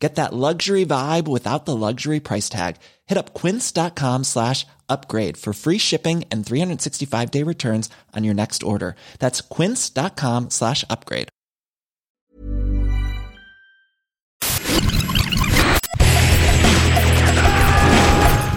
Get 0.00 0.14
that 0.14 0.32
luxury 0.32 0.86
vibe 0.86 1.28
without 1.28 1.66
the 1.66 1.76
luxury 1.76 2.20
price 2.20 2.48
tag. 2.48 2.76
Hit 3.06 3.18
up 3.18 3.34
quince.com 3.34 4.24
slash 4.24 4.66
upgrade 4.88 5.36
for 5.36 5.52
free 5.52 5.76
shipping 5.78 6.24
and 6.30 6.44
365 6.44 7.30
day 7.30 7.42
returns 7.42 7.90
on 8.16 8.24
your 8.24 8.34
next 8.34 8.62
order. 8.62 8.96
That's 9.18 9.42
quince.com 9.42 10.48
slash 10.48 10.84
upgrade. 10.88 11.28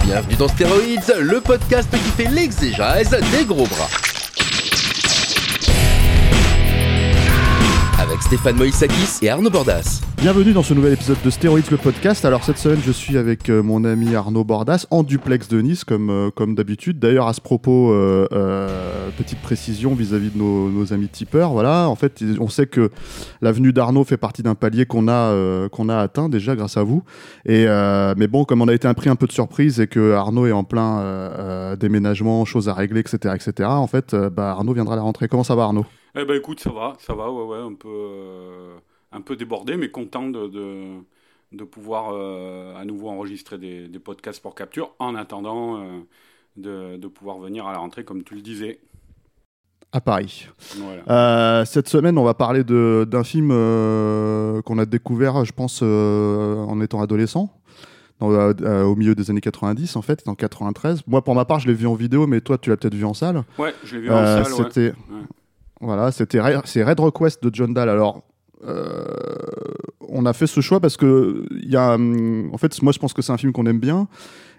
Bienvenue 0.05 0.35
dans 0.35 0.47
Stéroïdes, 0.47 1.15
le 1.19 1.41
podcast 1.41 1.89
qui 1.89 1.97
fait 1.97 2.29
l'exégèse 2.29 3.17
des 3.31 3.45
gros 3.45 3.65
bras. 3.65 4.12
Stéphane 8.21 8.55
Moïsakis 8.57 9.19
et 9.21 9.29
Arnaud 9.29 9.49
Bordas. 9.49 10.01
Bienvenue 10.17 10.53
dans 10.53 10.63
ce 10.63 10.73
nouvel 10.73 10.93
épisode 10.93 11.17
de 11.23 11.29
Stéroïdes 11.29 11.71
le 11.71 11.77
podcast. 11.77 12.23
Alors 12.25 12.43
cette 12.43 12.57
semaine, 12.57 12.79
je 12.85 12.91
suis 12.91 13.17
avec 13.17 13.49
euh, 13.49 13.63
mon 13.63 13.83
ami 13.83 14.15
Arnaud 14.15 14.43
Bordas 14.43 14.85
en 14.91 15.03
duplex 15.03 15.47
de 15.47 15.61
Nice 15.61 15.83
comme 15.83 16.09
euh, 16.09 16.53
d'habitude. 16.53 16.99
D'ailleurs 16.99 17.27
à 17.27 17.33
ce 17.33 17.41
propos, 17.41 17.91
euh, 17.91 19.09
petite 19.17 19.39
précision 19.41 19.95
vis-à-vis 19.95 20.29
de 20.29 20.37
nos, 20.37 20.93
amis 20.93 21.07
tipeurs. 21.07 21.51
Voilà, 21.51 21.89
en 21.89 21.95
fait, 21.95 22.23
on 22.39 22.49
sait 22.49 22.67
que 22.67 22.91
l'avenue 23.41 23.73
d'Arnaud 23.73 24.03
fait 24.03 24.17
partie 24.17 24.43
d'un 24.43 24.55
palier 24.55 24.85
qu'on 24.85 25.07
a 25.07 25.33
a 25.33 25.99
atteint 25.99 26.29
déjà 26.29 26.55
grâce 26.55 26.77
à 26.77 26.83
vous. 26.83 27.03
Et 27.45 27.65
mais 28.17 28.27
bon, 28.27 28.45
comme 28.45 28.61
on 28.61 28.67
a 28.67 28.73
été 28.73 28.87
un 28.87 28.93
un 29.05 29.15
peu 29.15 29.27
de 29.27 29.33
surprise 29.33 29.79
et 29.79 29.87
que 29.87 30.13
Arnaud 30.13 30.45
est 30.45 30.51
en 30.51 30.63
plein 30.63 31.75
déménagement, 31.75 32.45
choses 32.45 32.69
à 32.69 32.73
régler, 32.73 33.01
etc., 33.01 33.35
etc. 33.35 33.69
En 33.69 33.87
fait, 33.87 34.15
bah, 34.15 34.51
Arnaud 34.51 34.73
viendra 34.73 34.95
la 34.95 35.01
rentrée. 35.01 35.27
Comment 35.27 35.43
ça 35.43 35.55
va, 35.55 35.63
Arnaud? 35.63 35.85
Eh 36.15 36.25
ben 36.25 36.35
écoute, 36.37 36.59
ça 36.59 36.71
va, 36.71 36.93
ça 36.99 37.15
va, 37.15 37.31
ouais, 37.31 37.43
ouais, 37.43 37.57
un 37.57 37.73
peu, 37.73 37.89
euh, 37.89 38.77
un 39.11 39.21
peu 39.21 39.35
débordé, 39.35 39.77
mais 39.77 39.89
content 39.89 40.29
de, 40.29 40.47
de, 40.47 40.99
de 41.51 41.63
pouvoir 41.63 42.11
euh, 42.13 42.75
à 42.75 42.85
nouveau 42.85 43.09
enregistrer 43.09 43.57
des, 43.57 43.87
des 43.87 43.99
podcasts 43.99 44.41
pour 44.41 44.53
capture 44.53 44.91
en 44.99 45.15
attendant 45.15 45.81
euh, 45.81 45.99
de, 46.55 46.97
de 46.97 47.07
pouvoir 47.07 47.39
venir 47.39 47.65
à 47.65 47.71
la 47.71 47.79
rentrée, 47.79 48.05
comme 48.05 48.23
tu 48.23 48.35
le 48.35 48.41
disais. 48.41 48.79
À 49.91 50.01
Paris. 50.01 50.47
Voilà. 50.77 51.65
Cette 51.65 51.87
semaine, 51.87 52.17
on 52.17 52.23
va 52.23 52.33
parler 52.33 52.63
d'un 52.63 53.23
film 53.23 53.49
qu'on 53.49 54.77
a 54.79 54.85
découvert, 54.85 55.45
je 55.45 55.51
pense, 55.51 55.81
en 55.81 56.81
étant 56.81 57.01
adolescent. 57.01 57.49
dans- 58.19 58.31
euh, 58.31 58.83
au 58.83 58.95
milieu 58.95 59.15
des 59.15 59.29
années 59.31 59.41
90 59.41 59.95
en 59.95 60.01
fait, 60.01 60.27
en 60.27 60.35
93. 60.35 61.01
Moi 61.07 61.23
pour 61.23 61.35
ma 61.35 61.45
part 61.45 61.59
je 61.59 61.67
l'ai 61.67 61.73
vu 61.73 61.87
en 61.87 61.95
vidéo 61.95 62.27
mais 62.27 62.41
toi 62.41 62.57
tu 62.57 62.69
l'as 62.69 62.77
peut-être 62.77 62.95
vu 62.95 63.05
en 63.05 63.13
salle. 63.13 63.43
Ouais, 63.57 63.73
je 63.83 63.95
l'ai 63.97 64.01
vu 64.03 64.11
en 64.11 64.25
salle, 64.25 64.53
ouais. 64.53 64.69
Voilà, 65.83 66.11
c'était 66.11 66.39
c'est 66.65 66.83
Red 66.83 66.99
Request 66.99 67.43
de 67.43 67.53
John 67.53 67.73
Dahl. 67.73 67.89
Alors 67.89 68.23
euh, 68.65 69.05
on 70.07 70.25
a 70.25 70.33
fait 70.33 70.47
ce 70.47 70.61
choix 70.61 70.79
parce 70.79 70.97
que 70.97 71.45
il 71.51 71.69
y 71.69 71.75
a 71.75 71.95
hum, 71.95 72.49
en 72.53 72.57
fait 72.57 72.81
moi 72.81 72.93
je 72.93 72.99
pense 72.99 73.13
que 73.13 73.21
c'est 73.21 73.31
un 73.31 73.37
film 73.37 73.51
qu'on 73.51 73.65
aime 73.65 73.79
bien 73.79 74.07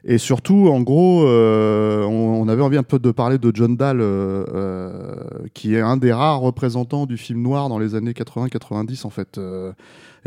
et 0.07 0.19
surtout 0.19 0.69
en 0.69 0.83
gros 0.83 1.27
euh, 1.27 2.05
on, 2.05 2.47
avait 2.49 2.63
envie 2.63 2.77
un 2.77 2.83
peu 2.83 2.99
de 2.99 3.11
parler 3.11 3.39
de 3.39 3.51
John 3.55 3.75
Dahl 3.75 4.01
euh, 4.01 4.45
euh, 4.53 5.25
qui 5.55 5.75
est 5.75 5.81
un 5.81 5.97
des 5.97 6.13
rares 6.13 6.41
représentants 6.41 7.07
du 7.07 7.17
film 7.17 7.41
noir 7.41 7.71
dans 7.71 7.79
les 7.79 7.95
années 7.95 8.13
80-90 8.13 9.07
en 9.07 9.11
fait 9.11 9.39
euh, 9.39 9.73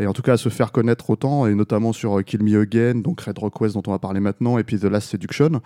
et 0.00 0.06
en 0.06 0.12
tout 0.12 0.22
cas 0.22 0.32
à 0.32 0.36
se 0.36 0.48
faire 0.48 0.72
connaître 0.72 1.10
autant 1.10 1.46
et 1.46 1.54
notamment 1.54 1.92
sur 1.92 2.18
euh, 2.18 2.22
Kill 2.22 2.42
Me 2.42 2.60
Again 2.60 2.96
donc 2.96 3.20
Red 3.20 3.38
Request 3.38 3.74
dont 3.74 3.82
on 3.86 3.92
va 3.92 4.00
parler 4.00 4.18
maintenant 4.18 4.58
et 4.58 4.64
puis 4.64 4.78
The 4.80 4.84
Last 4.84 5.10
Seduction. 5.10 5.60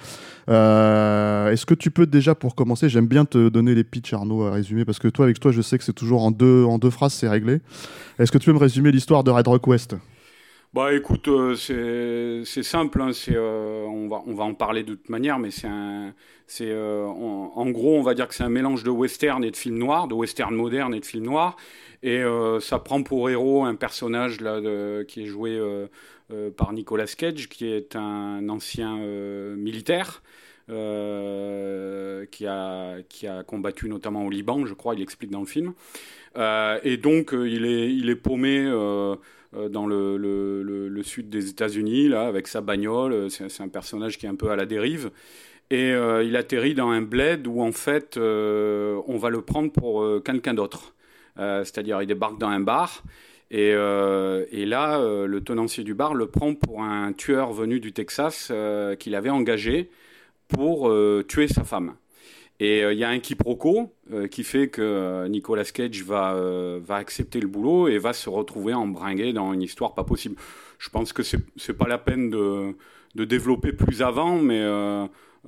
Est-ce 0.49 1.65
que 1.65 1.75
tu 1.75 1.91
peux 1.91 2.07
déjà 2.07 2.35
pour 2.35 2.55
commencer 2.55 2.91
j'aime 2.91 3.07
bien 3.07 3.25
te 3.25 3.49
donner 3.49 3.75
les 3.75 3.85
pitchs 3.85 4.13
Arnaud 4.13 4.45
à 4.45 4.53
résumer 4.53 4.85
parce 4.85 4.99
que 4.99 5.09
toi 5.09 5.25
avec 5.25 5.41
toi 5.41 5.53
je 5.53 5.63
sais 5.63 5.79
que 5.79 5.85
c'est 5.85 5.95
toujours 5.95 6.23
en 6.23 6.31
deux 6.31 6.65
en 6.65 6.77
deux 6.77 6.91
phrases 6.91 7.15
c'est 7.15 7.29
réglé. 7.29 7.61
Est-ce 8.19 8.31
que 8.31 8.39
tu 8.39 8.47
peux 8.47 8.53
me 8.53 8.59
résumer 8.59 8.93
l'histoire 8.93 9.25
de 9.25 9.31
Red 9.31 9.49
Request 9.49 9.97
Bah 10.73 10.95
écoute, 10.95 11.29
euh, 11.29 11.55
c'est 12.47 12.63
simple, 12.63 13.03
hein, 13.03 13.13
c'est 13.13 13.35
euh, 13.37 13.85
on 13.87 14.09
va 14.09 14.23
on 14.27 14.33
va 14.35 14.45
en 14.45 14.55
parler 14.55 14.83
de 14.85 14.95
toute 14.95 15.11
manière, 15.11 15.39
mais 15.39 15.51
c'est 15.51 15.67
un 15.67 16.15
c'est 16.47 16.71
euh, 16.71 17.05
en, 17.07 17.71
gros 17.71 17.99
on 17.99 18.03
va 18.03 18.15
dire 18.15 18.27
que 18.27 18.35
c'est 18.35 18.43
un 18.43 18.49
mélange 18.49 18.83
de 18.83 18.89
western 18.91 19.45
et 19.45 19.51
de 19.51 19.57
film 19.57 19.77
noir, 19.77 20.09
de 20.09 20.15
western 20.15 20.55
moderne 20.55 20.95
et 20.95 21.01
de 21.01 21.05
film 21.05 21.25
noir, 21.27 21.57
et 22.03 22.23
euh, 22.23 22.59
ça 22.61 22.79
prend 22.79 23.03
pour 23.03 23.29
héros 23.29 23.65
un 23.65 23.75
personnage 23.75 24.41
là 24.41 24.63
de- 24.63 25.05
qui 25.07 25.25
est 25.25 25.27
joué 25.27 25.51
euh, 25.59 25.89
euh, 26.33 26.51
par 26.51 26.73
Nicolas 26.73 27.07
Cage, 27.07 27.49
qui 27.51 27.67
est 27.67 27.95
un 27.97 28.49
ancien 28.49 28.97
militaire. 29.57 30.23
euh, 30.71 32.25
qui 32.31 32.47
a 32.47 33.03
qui 33.09 33.27
a 33.27 33.43
combattu 33.43 33.89
notamment 33.89 34.25
au 34.25 34.31
Liban, 34.31 34.65
je 34.65 34.75
crois, 34.75 34.95
il 34.95 35.03
explique 35.03 35.31
dans 35.31 35.41
le 35.41 35.47
film. 35.47 35.75
Euh, 36.37 36.79
et 36.83 36.97
donc 36.97 37.33
il 37.33 37.67
est 37.67 37.93
il 37.95 38.09
est 38.11 38.17
paumé 38.17 38.65
euh, 38.67 39.17
dans 39.53 39.87
le, 39.87 41.03
sud 41.03 41.29
des 41.31 41.51
États-Unis, 41.51 42.09
là, 42.09 42.27
avec 42.27 42.49
sa 42.49 42.61
bagnole. 42.61 43.13
Euh, 43.13 43.29
C'est 43.29 43.63
un 43.63 43.69
personnage 43.69 44.19
qui 44.19 44.27
est 44.27 44.29
un 44.29 44.35
peu 44.35 44.51
à 44.51 44.57
la 44.57 44.67
dérive. 44.67 45.11
Et 45.71 45.93
euh, 45.93 46.23
il 46.23 46.37
atterrit 46.37 46.75
dans 46.75 46.91
un 46.91 47.03
bled 47.03 47.47
où, 47.47 47.63
en 47.63 47.73
fait, 47.73 48.17
euh, 48.17 49.01
on 49.07 49.17
va 49.17 49.31
le 49.31 49.43
prendre 49.43 49.73
pour 49.73 50.03
euh, 50.03 50.21
quelqu'un 50.21 50.55
d'autre. 50.55 50.95
Euh, 51.39 51.65
C'est-à-dire, 51.65 52.03
il 52.03 52.07
débarque 52.07 52.39
dans 52.39 52.49
un 52.49 52.61
bar. 52.61 53.03
Et, 53.51 53.73
euh, 53.75 54.45
là, 54.53 54.99
euh, 54.99 55.27
le 55.27 55.41
tenancier 55.43 55.85
du 55.85 55.95
bar 55.95 56.15
le 56.15 56.27
prend 56.27 56.55
pour 56.55 56.83
un 56.83 57.13
tueur 57.13 57.53
venu 57.53 57.81
du 57.81 57.93
Texas 57.93 58.49
euh, 58.51 58.97
qu'il 58.97 59.15
avait 59.15 59.31
engagé 59.31 59.91
pour 60.49 60.89
euh, 60.89 61.25
tuer 61.27 61.49
sa 61.49 61.65
femme. 61.65 61.95
Et 62.63 62.85
euh, 62.85 62.93
il 62.93 62.99
y 63.01 63.03
a 63.03 63.09
un 63.09 63.19
quiproquo 63.19 63.93
euh, 64.13 64.29
qui 64.29 64.45
fait 64.45 64.69
que 64.69 64.81
euh, 64.81 65.27
Nicolas 65.27 65.65
Cage 65.65 66.05
va, 66.05 66.35
euh, 66.35 66.79
va 66.81 66.95
accepter 66.95 67.41
le 67.41 67.49
boulot 67.49 67.89
et 67.89 67.99
va 67.99 68.13
se 68.13 68.31
retrouver 68.31 68.73
embringué 68.73 69.33
dans 69.33 69.53
une 69.53 69.63
histoire 69.63 69.95
pas 69.95 70.05
possible. 70.05 70.37
Je 70.79 70.89
pense 70.89 71.13
que 71.13 71.25
c'est 71.25 71.41
c'est 71.57 71.73
pas 71.77 71.89
la 71.89 71.99
peine 71.99 72.31
de, 72.31 72.77
de 73.17 73.25
développer 73.25 73.73
plus 73.73 74.01
avant, 74.01 74.37
mais 74.37 74.63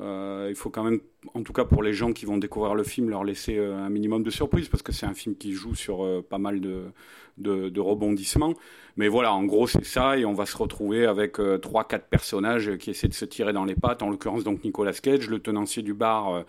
euh, 0.01 0.47
il 0.49 0.57
faut 0.57 0.71
quand 0.71 0.83
même, 0.83 1.01
en 1.35 1.45
tout 1.45 1.53
cas 1.53 1.65
pour 1.65 1.83
les 1.83 1.95
gens 1.95 2.13
qui 2.13 2.27
vont 2.27 2.37
découvrir 2.37 2.75
le 2.75 2.83
film, 2.83 3.11
leur 3.11 3.23
laisser 3.23 3.57
euh, 3.57 3.77
un 3.77 3.91
minimum 3.91 4.25
de 4.25 4.31
surprise 4.31 4.69
parce 4.69 4.83
que 4.83 4.91
c'est 4.91 5.07
un 5.07 5.15
film 5.15 5.37
qui 5.37 5.53
joue 5.53 5.77
sur 5.77 6.05
euh, 6.05 6.21
pas 6.29 6.39
mal 6.39 6.61
de, 6.61 7.81
rebondissements. 7.81 8.55
Mais 8.97 9.07
voilà, 9.09 9.33
en 9.33 9.45
gros, 9.45 9.67
c'est 9.67 9.85
ça, 9.85 10.17
et 10.19 10.25
on 10.25 10.35
va 10.35 10.47
se 10.47 10.57
retrouver 10.57 11.07
avec 11.07 11.37
trois, 11.61 11.85
quatre 11.85 12.07
personnages 12.07 12.77
qui 12.77 12.91
essaient 12.91 13.09
de 13.09 13.15
se 13.15 13.25
tirer 13.25 13.53
dans 13.53 13.65
les 13.65 13.75
pattes. 13.75 14.03
En 14.03 14.11
l'occurrence, 14.11 14.45
donc 14.45 14.63
Nicolas 14.63 14.93
Cage, 14.93 15.29
le 15.29 15.41
tenancier 15.41 15.83
du 15.83 15.95
bar 15.95 16.45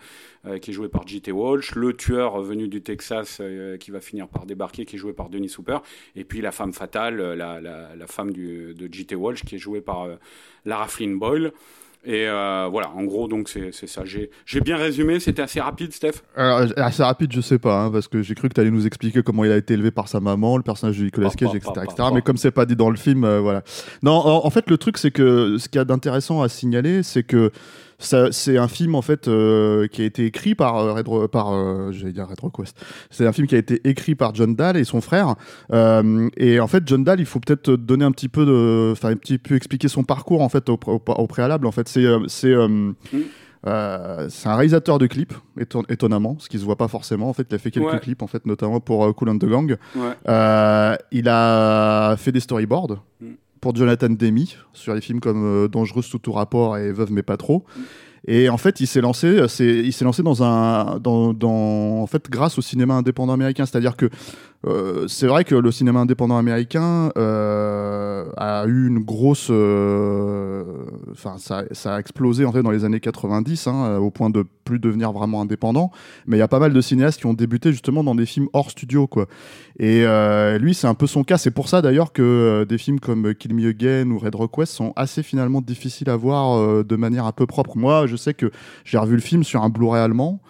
qui 0.62 0.70
est 0.70 0.72
joué 0.72 0.88
par 0.88 1.04
J.T. 1.08 1.32
Walsh, 1.32 1.74
le 1.74 1.92
tueur 1.92 2.40
venu 2.40 2.68
du 2.68 2.82
Texas 2.82 3.42
qui 3.80 3.90
va 3.90 4.00
finir 4.00 4.28
par 4.28 4.46
débarquer, 4.46 4.84
qui 4.84 4.94
est 4.94 4.98
joué 5.00 5.12
par 5.12 5.28
Denis 5.28 5.52
Hooper, 5.58 5.78
et 6.14 6.22
puis 6.22 6.40
la 6.40 6.52
femme 6.52 6.72
fatale, 6.72 7.16
la, 7.34 8.06
femme 8.06 8.32
de 8.32 8.88
J.T. 8.92 9.16
Walsh, 9.16 9.44
qui 9.44 9.56
est 9.56 9.58
jouée 9.58 9.80
par 9.80 10.06
Lara 10.64 10.86
Flynn 10.86 11.18
Boyle. 11.18 11.52
Et 12.08 12.28
euh, 12.28 12.68
voilà, 12.70 12.90
en 12.92 13.02
gros, 13.02 13.26
donc 13.26 13.48
c'est 13.48 13.70
c'est 13.72 13.88
ça. 13.88 14.04
J'ai 14.04 14.60
bien 14.60 14.76
résumé, 14.76 15.18
c'était 15.18 15.42
assez 15.42 15.60
rapide, 15.60 15.92
Steph? 15.92 16.22
Alors, 16.36 16.62
assez 16.76 17.02
rapide, 17.02 17.32
je 17.32 17.40
sais 17.40 17.58
pas, 17.58 17.82
hein, 17.82 17.90
parce 17.90 18.06
que 18.06 18.22
j'ai 18.22 18.36
cru 18.36 18.48
que 18.48 18.54
tu 18.54 18.60
allais 18.60 18.70
nous 18.70 18.86
expliquer 18.86 19.24
comment 19.24 19.44
il 19.44 19.50
a 19.50 19.56
été 19.56 19.74
élevé 19.74 19.90
par 19.90 20.06
sa 20.06 20.20
maman, 20.20 20.56
le 20.56 20.62
personnage 20.62 20.98
de 20.98 21.04
Nicolas 21.04 21.30
Cage, 21.30 21.56
etc. 21.56 21.72
etc. 21.82 22.08
Mais 22.14 22.22
comme 22.22 22.36
c'est 22.36 22.52
pas 22.52 22.64
dit 22.64 22.76
dans 22.76 22.90
le 22.90 22.96
film, 22.96 23.24
euh, 23.24 23.40
voilà. 23.40 23.62
Non, 24.04 24.12
en, 24.12 24.46
en 24.46 24.50
fait, 24.50 24.70
le 24.70 24.78
truc, 24.78 24.98
c'est 24.98 25.10
que 25.10 25.58
ce 25.58 25.68
qu'il 25.68 25.78
y 25.78 25.82
a 25.82 25.84
d'intéressant 25.84 26.42
à 26.42 26.48
signaler, 26.48 27.02
c'est 27.02 27.24
que 27.24 27.50
c'est 27.98 28.58
un 28.58 28.68
film 28.68 28.94
en 28.94 29.02
fait 29.02 29.26
euh, 29.26 29.86
qui 29.86 30.02
a 30.02 30.04
été 30.04 30.24
écrit 30.26 30.54
par 30.54 30.76
euh, 30.76 30.92
Red, 30.92 31.06
par 31.30 31.52
euh, 31.54 31.92
j'allais 31.92 32.12
dire 32.12 32.28
Red 32.28 32.40
Request. 32.40 32.76
C'est 33.10 33.26
un 33.26 33.32
film 33.32 33.46
qui 33.46 33.54
a 33.54 33.58
été 33.58 33.80
écrit 33.88 34.14
par 34.14 34.34
John 34.34 34.54
Dahl 34.54 34.76
et 34.76 34.84
son 34.84 35.00
frère. 35.00 35.34
Euh, 35.72 36.28
et 36.36 36.60
en 36.60 36.66
fait, 36.66 36.82
John 36.86 37.04
Dahl, 37.04 37.20
il 37.20 37.26
faut 37.26 37.40
peut-être 37.40 37.70
donner 37.72 38.04
un 38.04 38.12
petit 38.12 38.28
peu 38.28 38.44
de, 38.44 38.90
enfin 38.92 39.08
un 39.10 39.16
petit 39.16 39.38
peu 39.38 39.54
expliquer 39.56 39.88
son 39.88 40.04
parcours 40.04 40.42
en 40.42 40.48
fait 40.48 40.68
au, 40.68 40.78
au- 40.86 41.00
au 41.06 41.26
préalable. 41.26 41.66
En 41.66 41.72
fait, 41.72 41.88
c'est 41.88 42.04
euh, 42.04 42.20
c'est 42.28 42.52
euh, 42.52 42.92
euh, 43.66 44.26
c'est 44.28 44.48
un 44.48 44.54
réalisateur 44.54 44.98
de 44.98 45.06
clips, 45.06 45.34
éton- 45.58 45.84
étonnamment, 45.88 46.36
ce 46.38 46.48
qui 46.48 46.58
se 46.58 46.64
voit 46.64 46.76
pas 46.76 46.88
forcément. 46.88 47.28
En 47.28 47.32
fait, 47.32 47.46
il 47.50 47.54
a 47.54 47.58
fait 47.58 47.70
quelques 47.70 47.86
Ouais. 47.92 47.98
clips, 48.00 48.22
en 48.22 48.26
fait, 48.28 48.46
notamment 48.46 48.78
pour 48.78 49.04
euh, 49.04 49.12
Cool 49.12 49.30
and 49.30 49.38
the 49.38 49.46
Gang. 49.46 49.76
Ouais. 49.96 50.02
Euh, 50.28 50.94
il 51.10 51.28
a 51.28 52.14
fait 52.16 52.32
des 52.32 52.40
storyboards 52.40 53.02
Mm. 53.20 53.26
Jonathan 53.74 54.08
Demi 54.10 54.56
sur 54.72 54.94
les 54.94 55.00
films 55.00 55.20
comme 55.20 55.44
euh, 55.44 55.68
Dangereuse 55.68 56.04
sous 56.04 56.18
tout 56.18 56.32
rapport 56.32 56.76
et 56.76 56.92
Veuve 56.92 57.12
mais 57.12 57.22
pas 57.22 57.36
trop. 57.36 57.64
Et 58.28 58.48
en 58.48 58.56
fait, 58.56 58.80
il 58.80 58.88
s'est 58.88 59.00
lancé, 59.00 59.46
c'est, 59.46 59.64
il 59.64 59.92
s'est 59.92 60.04
lancé 60.04 60.22
dans 60.24 60.42
un, 60.42 61.00
en 61.04 62.06
fait, 62.08 62.28
grâce 62.28 62.58
au 62.58 62.62
cinéma 62.62 62.94
indépendant 62.94 63.32
américain. 63.32 63.66
C'est-à-dire 63.66 63.96
que 63.96 64.10
euh, 64.66 65.06
c'est 65.06 65.26
vrai 65.26 65.44
que 65.44 65.54
le 65.54 65.70
cinéma 65.70 66.00
indépendant 66.00 66.38
américain 66.38 67.12
euh, 67.16 68.24
a 68.36 68.64
eu 68.66 68.88
une 68.88 69.00
grosse, 69.00 69.48
euh, 69.50 70.64
enfin, 71.12 71.36
ça, 71.38 71.94
a 71.94 72.00
explosé 72.00 72.44
en 72.44 72.50
dans 72.50 72.70
les 72.70 72.84
années 72.84 73.00
90, 73.00 73.66
hein, 73.66 73.98
au 73.98 74.10
point 74.10 74.30
de 74.30 74.44
plus 74.64 74.78
devenir 74.78 75.12
vraiment 75.12 75.42
indépendant. 75.42 75.90
Mais 76.26 76.36
il 76.36 76.40
y 76.40 76.42
a 76.42 76.48
pas 76.48 76.58
mal 76.58 76.72
de 76.72 76.80
cinéastes 76.80 77.20
qui 77.20 77.26
ont 77.26 77.34
débuté 77.34 77.70
justement 77.70 78.02
dans 78.02 78.14
des 78.14 78.26
films 78.26 78.48
hors 78.52 78.70
studio, 78.70 79.06
quoi. 79.06 79.26
Et 79.78 80.04
lui, 80.58 80.74
c'est 80.74 80.86
un 80.86 80.94
peu 80.94 81.06
son 81.06 81.22
cas. 81.22 81.38
C'est 81.38 81.50
pour 81.50 81.68
ça 81.68 81.82
d'ailleurs 81.82 82.12
que 82.12 82.64
des 82.68 82.78
films 82.78 82.98
comme 82.98 83.34
Kill 83.34 83.54
Me 83.54 83.68
Again 83.68 84.10
ou 84.10 84.18
Red 84.18 84.34
Rock 84.34 84.56
West 84.58 84.72
sont 84.72 84.92
assez 84.96 85.22
finalement 85.22 85.60
difficiles 85.60 86.08
à 86.08 86.16
voir 86.16 86.84
de 86.84 86.96
manière 86.96 87.26
un 87.26 87.32
peu 87.32 87.46
propre. 87.46 87.76
Moi, 87.76 88.06
je 88.06 88.16
sais 88.16 88.34
que 88.34 88.50
j'ai 88.84 88.98
revu 88.98 89.14
le 89.16 89.20
film 89.20 89.44
sur 89.44 89.62
un 89.62 89.68
Blu-ray 89.68 90.02
allemand. 90.02 90.40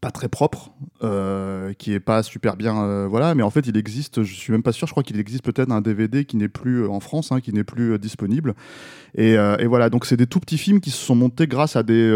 Pas 0.00 0.10
très 0.10 0.28
propre, 0.28 0.72
euh, 1.02 1.72
qui 1.74 1.92
est 1.92 2.00
pas 2.00 2.22
super 2.22 2.56
bien, 2.56 2.82
euh, 2.82 3.06
voilà. 3.08 3.34
Mais 3.34 3.42
en 3.42 3.50
fait, 3.50 3.66
il 3.66 3.76
existe, 3.76 4.22
je 4.22 4.34
suis 4.34 4.52
même 4.52 4.62
pas 4.62 4.72
sûr. 4.72 4.86
Je 4.86 4.92
crois 4.92 5.02
qu'il 5.02 5.18
existe 5.18 5.42
peut-être 5.44 5.70
un 5.70 5.80
DVD 5.80 6.24
qui 6.24 6.36
n'est 6.36 6.48
plus 6.48 6.82
euh, 6.82 6.88
en 6.88 7.00
France, 7.00 7.32
hein, 7.32 7.40
qui 7.40 7.52
n'est 7.52 7.64
plus 7.64 7.98
disponible. 7.98 8.54
Et, 9.16 9.36
voilà, 9.66 9.90
donc 9.90 10.06
c'est 10.06 10.16
des 10.16 10.26
tout 10.26 10.40
petits 10.40 10.58
films 10.58 10.80
qui 10.80 10.90
se 10.90 10.96
sont 10.96 11.14
montés 11.14 11.46
grâce 11.46 11.76
à 11.76 11.82
des 11.82 12.10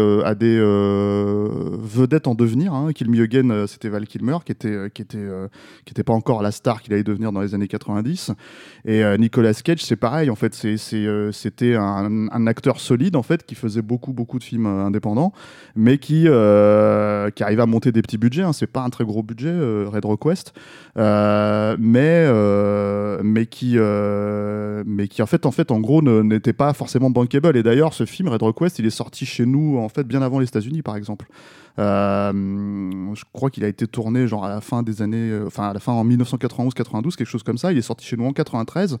vedettes 1.81 2.27
en 2.27 2.35
devenir. 2.35 2.73
Hein. 2.73 2.91
Kill 2.93 3.09
Me 3.09 3.67
c'était 3.67 3.89
Val 3.89 4.05
Kilmer, 4.05 4.37
qui 4.43 4.51
était 4.51 6.03
pas 6.03 6.13
encore 6.13 6.41
la 6.41 6.51
star 6.51 6.81
qu'il 6.81 6.93
allait 6.93 7.03
devenir 7.03 7.31
dans 7.31 7.41
les 7.41 7.55
années 7.55 7.69
90. 7.69 8.31
Et 8.85 9.01
Nicolas 9.17 9.53
Cage, 9.53 9.83
c'est 9.83 9.95
pareil. 9.95 10.29
En 10.29 10.35
fait, 10.35 10.53
c'était 10.53 11.75
un, 11.75 12.27
un, 12.31 12.47
acteur 12.47 12.81
solide 12.81 13.15
en 13.15 13.23
fait 13.23 13.45
qui 13.45 13.55
faisait 13.55 13.81
beaucoup 13.81 14.11
beaucoup 14.11 14.39
de 14.39 14.43
films 14.43 14.65
indépendants, 14.65 15.31
mais 15.75 15.99
qui 15.99 16.23
qui 16.23 17.43
arrive 17.43 17.59
à 17.61 17.65
monter 17.69 17.91
des 17.91 18.01
petits 18.01 18.17
budgets. 18.17 18.43
Hein. 18.43 18.53
C'est 18.53 18.67
pas 18.67 18.81
un 18.81 18.89
très 18.89 19.05
gros 19.05 19.23
budget, 19.23 19.49
euh, 19.49 19.85
Red 19.87 20.05
Request, 20.05 20.53
euh, 20.97 21.75
mais 21.79 22.25
euh, 22.27 23.21
mais 23.23 23.45
qui 23.45 23.77
mais 23.77 25.07
qui 25.07 25.21
en 25.21 25.25
fait 25.25 25.45
en 25.45 25.51
fait 25.51 25.71
en 25.71 25.79
gros 25.79 26.01
n'était 26.01 26.53
pas 26.53 26.73
forcément 26.73 27.09
bankable. 27.09 27.55
Et 27.55 27.63
d'ailleurs, 27.63 27.93
ce 27.93 28.05
film 28.05 28.27
Red 28.27 28.43
Request, 28.43 28.79
il 28.79 28.85
est 28.85 28.89
sorti 28.89 29.25
chez 29.25 29.45
nous 29.45 29.77
en 29.77 29.89
fait 29.89 30.03
bien 30.03 30.21
avant 30.21 30.39
les 30.39 30.47
États-Unis, 30.47 30.81
par 30.81 30.95
exemple. 30.95 31.27
Je 31.79 33.23
crois 33.33 33.49
qu'il 33.49 33.63
a 33.63 33.67
été 33.67 33.87
tourné 33.87 34.27
genre 34.27 34.45
à 34.45 34.49
la 34.49 34.61
fin 34.61 34.83
des 34.83 35.01
années, 35.01 35.37
enfin 35.45 35.69
à 35.69 35.73
la 35.73 35.79
fin 35.79 35.93
en 35.93 36.05
1991-92, 36.05 37.15
quelque 37.15 37.25
chose 37.25 37.43
comme 37.43 37.57
ça. 37.57 37.71
Il 37.71 37.77
est 37.77 37.83
sorti 37.83 38.05
chez 38.05 38.17
nous 38.17 38.25
en 38.25 38.33
93 38.33 38.97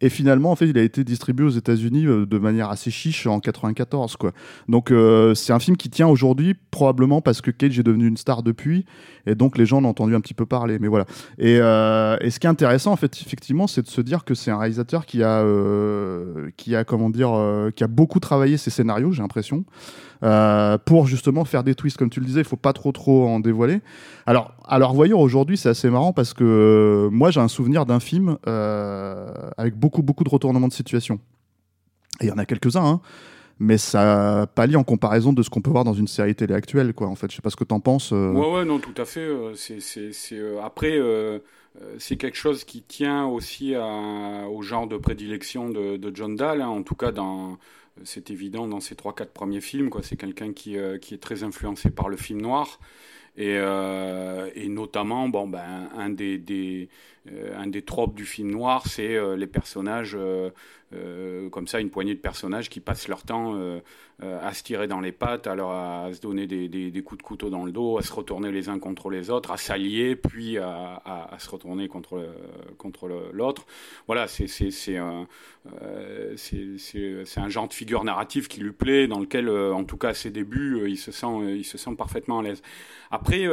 et 0.00 0.08
finalement 0.08 0.50
en 0.50 0.56
fait 0.56 0.68
il 0.68 0.76
a 0.78 0.82
été 0.82 1.04
distribué 1.04 1.46
aux 1.46 1.50
États-Unis 1.50 2.04
de 2.04 2.38
manière 2.38 2.70
assez 2.70 2.90
chiche 2.90 3.26
en 3.26 3.40
94 3.40 4.16
quoi. 4.16 4.32
Donc 4.68 4.92
c'est 5.34 5.52
un 5.52 5.58
film 5.58 5.76
qui 5.76 5.90
tient 5.90 6.08
aujourd'hui 6.08 6.54
probablement 6.70 7.20
parce 7.20 7.40
que 7.40 7.50
Cage 7.50 7.78
est 7.78 7.82
devenu 7.82 8.06
une 8.06 8.16
star 8.16 8.42
depuis, 8.42 8.84
et 9.26 9.34
donc 9.34 9.58
les 9.58 9.66
gens 9.66 9.78
en 9.78 9.84
ont 9.84 9.88
entendu 9.88 10.14
un 10.14 10.20
petit 10.20 10.34
peu 10.34 10.46
parler. 10.46 10.78
Mais 10.78 10.88
voilà. 10.88 11.06
Et, 11.38 11.58
euh, 11.58 12.16
ce 12.28 12.38
qui 12.38 12.46
est 12.46 12.50
intéressant, 12.50 12.92
en 12.92 12.96
fait, 12.96 13.20
effectivement, 13.20 13.66
c'est 13.66 13.82
de 13.82 13.88
se 13.88 14.00
dire 14.00 14.24
que 14.24 14.34
c'est 14.34 14.50
un 14.50 14.58
réalisateur 14.58 15.06
qui 15.06 15.22
a, 15.22 15.40
euh, 15.40 16.50
qui 16.56 16.76
a, 16.76 16.84
comment 16.84 17.10
dire, 17.10 17.32
euh, 17.32 17.70
qui 17.70 17.84
a 17.84 17.88
beaucoup 17.88 18.20
travaillé 18.20 18.56
ses 18.56 18.70
scénarios, 18.70 19.12
j'ai 19.12 19.22
l'impression. 19.22 19.64
pour 20.86 21.06
justement 21.06 21.44
faire 21.44 21.62
des 21.62 21.74
twists, 21.74 21.96
comme 21.96 22.05
tu 22.08 22.20
le 22.20 22.26
disais, 22.26 22.40
il 22.40 22.46
faut 22.46 22.56
pas 22.56 22.72
trop 22.72 22.92
trop 22.92 23.26
en 23.26 23.40
dévoiler. 23.40 23.80
Alors, 24.26 24.54
à 24.64 24.78
leur 24.78 24.94
voyeur 24.94 25.20
aujourd'hui, 25.20 25.56
c'est 25.56 25.68
assez 25.68 25.90
marrant 25.90 26.12
parce 26.12 26.34
que 26.34 27.08
moi 27.12 27.30
j'ai 27.30 27.40
un 27.40 27.48
souvenir 27.48 27.86
d'un 27.86 28.00
film 28.00 28.38
avec 28.44 29.76
beaucoup 29.76 30.02
beaucoup 30.02 30.24
de 30.24 30.30
retournements 30.30 30.68
de 30.68 30.72
situation. 30.72 31.20
Et 32.20 32.26
il 32.26 32.28
y 32.28 32.32
en 32.32 32.38
a 32.38 32.46
quelques-uns. 32.46 32.84
Hein 32.84 33.00
mais 33.58 33.78
ça 33.78 34.46
pâlit 34.54 34.76
en 34.76 34.84
comparaison 34.84 35.32
de 35.32 35.42
ce 35.42 35.50
qu'on 35.50 35.62
peut 35.62 35.70
voir 35.70 35.84
dans 35.84 35.94
une 35.94 36.08
série 36.08 36.34
télé 36.34 36.54
actuelle, 36.54 36.92
quoi. 36.92 37.08
En 37.08 37.14
fait, 37.14 37.30
je 37.30 37.36
sais 37.36 37.42
pas 37.42 37.50
ce 37.50 37.56
que 37.56 37.64
t'en 37.64 37.80
penses. 37.80 38.12
Euh. 38.12 38.32
Ouais, 38.32 38.54
ouais, 38.54 38.64
non, 38.64 38.78
tout 38.78 38.94
à 38.96 39.04
fait. 39.04 39.20
Euh, 39.20 39.54
c'est, 39.54 39.80
c'est, 39.80 40.12
euh, 40.32 40.60
après, 40.62 41.00
c'est 41.98 42.16
quelque 42.16 42.36
chose 42.36 42.64
qui 42.64 42.82
tient 42.82 43.26
aussi 43.26 43.74
au 43.76 44.62
genre 44.62 44.86
de 44.86 44.96
prédilection 44.96 45.70
de, 45.70 45.96
de 45.96 46.14
John 46.14 46.36
Dahl. 46.36 46.60
Hein. 46.60 46.68
En 46.68 46.82
tout 46.82 46.94
cas, 46.94 47.12
dans, 47.12 47.58
c'est 48.04 48.30
évident 48.30 48.66
dans 48.66 48.80
ses 48.80 48.94
trois, 48.94 49.14
quatre 49.14 49.32
premiers 49.32 49.60
films, 49.60 49.90
quoi. 49.90 50.02
C'est 50.02 50.16
quelqu'un 50.16 50.52
qui, 50.52 50.76
qui 51.00 51.14
est 51.14 51.22
très 51.22 51.42
influencé 51.42 51.90
par 51.90 52.08
le 52.08 52.16
film 52.16 52.40
noir. 52.40 52.78
Et, 53.36 53.56
et 53.56 54.68
notamment, 54.68 55.28
bon, 55.28 55.46
ben, 55.46 55.88
des 56.08 56.88
un 57.54 57.66
des 57.66 57.82
tropes 57.82 58.14
du 58.14 58.24
film 58.24 58.50
noir, 58.50 58.86
c'est 58.86 59.18
les 59.36 59.46
personnages 59.46 60.16
euh, 60.96 61.48
comme 61.50 61.66
ça, 61.66 61.80
une 61.80 61.90
poignée 61.90 62.14
de 62.14 62.20
personnages 62.20 62.68
qui 62.68 62.80
passent 62.80 63.08
leur 63.08 63.22
temps 63.22 63.54
euh, 63.56 63.80
euh, 64.22 64.38
à 64.42 64.54
se 64.54 64.62
tirer 64.62 64.86
dans 64.86 65.00
les 65.00 65.12
pattes, 65.12 65.46
alors 65.46 65.72
à, 65.72 66.10
se 66.12 66.20
donner 66.20 66.46
des, 66.46 67.02
coups 67.02 67.18
de 67.18 67.22
couteau 67.22 67.50
dans 67.50 67.64
le 67.64 67.72
dos, 67.72 67.98
à 67.98 68.02
se 68.02 68.12
retourner 68.12 68.50
les 68.50 68.68
uns 68.68 68.78
contre 68.78 69.10
les 69.10 69.30
autres, 69.30 69.50
à 69.50 69.56
s'allier, 69.56 70.16
puis 70.16 70.58
à, 70.58 71.36
se 71.38 71.48
retourner 71.50 71.88
contre, 71.88 72.24
l'autre. 73.32 73.66
Voilà, 74.06 74.26
c'est 74.26 74.46
c'est 74.46 74.96
un, 74.96 75.26
c'est 76.36 77.40
un 77.40 77.48
genre 77.48 77.68
de 77.68 77.74
figure 77.74 78.04
narrative 78.04 78.48
qui 78.48 78.60
lui 78.60 78.72
plaît, 78.72 79.06
dans 79.06 79.20
lequel, 79.20 79.50
en 79.50 79.84
tout 79.84 79.96
cas 79.96 80.08
à 80.10 80.14
ses 80.14 80.30
débuts, 80.30 80.88
il, 80.88 80.96
se 80.96 81.12
sent, 81.12 81.54
il 81.56 81.64
se 81.64 81.78
sent 81.78 81.94
parfaitement 81.96 82.38
à 82.38 82.42
l'aise. 82.42 82.62
Après, 83.10 83.46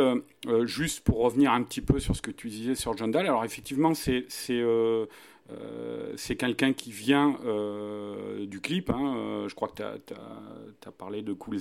juste 0.63 1.01
pour 1.01 1.19
revenir 1.19 1.51
un 1.51 1.63
petit 1.63 1.81
peu 1.81 1.99
sur 1.99 2.15
ce 2.15 2.21
que 2.21 2.31
tu 2.31 2.47
disais 2.47 2.75
sur 2.75 2.95
John 2.95 3.11
Dahl, 3.11 3.25
alors 3.25 3.43
effectivement, 3.43 3.93
c'est 3.93 4.27
euh, 5.61 6.13
c'est 6.15 6.35
quelqu'un 6.35 6.73
qui 6.73 6.91
vient 6.91 7.37
euh, 7.45 8.45
du 8.45 8.59
clip. 8.59 8.89
Hein. 8.89 9.15
Euh, 9.17 9.49
je 9.49 9.55
crois 9.55 9.67
que 9.67 9.75
tu 9.75 9.83
as, 9.83 10.91
parlé 10.91 11.21
de 11.21 11.33
Cool 11.33 11.57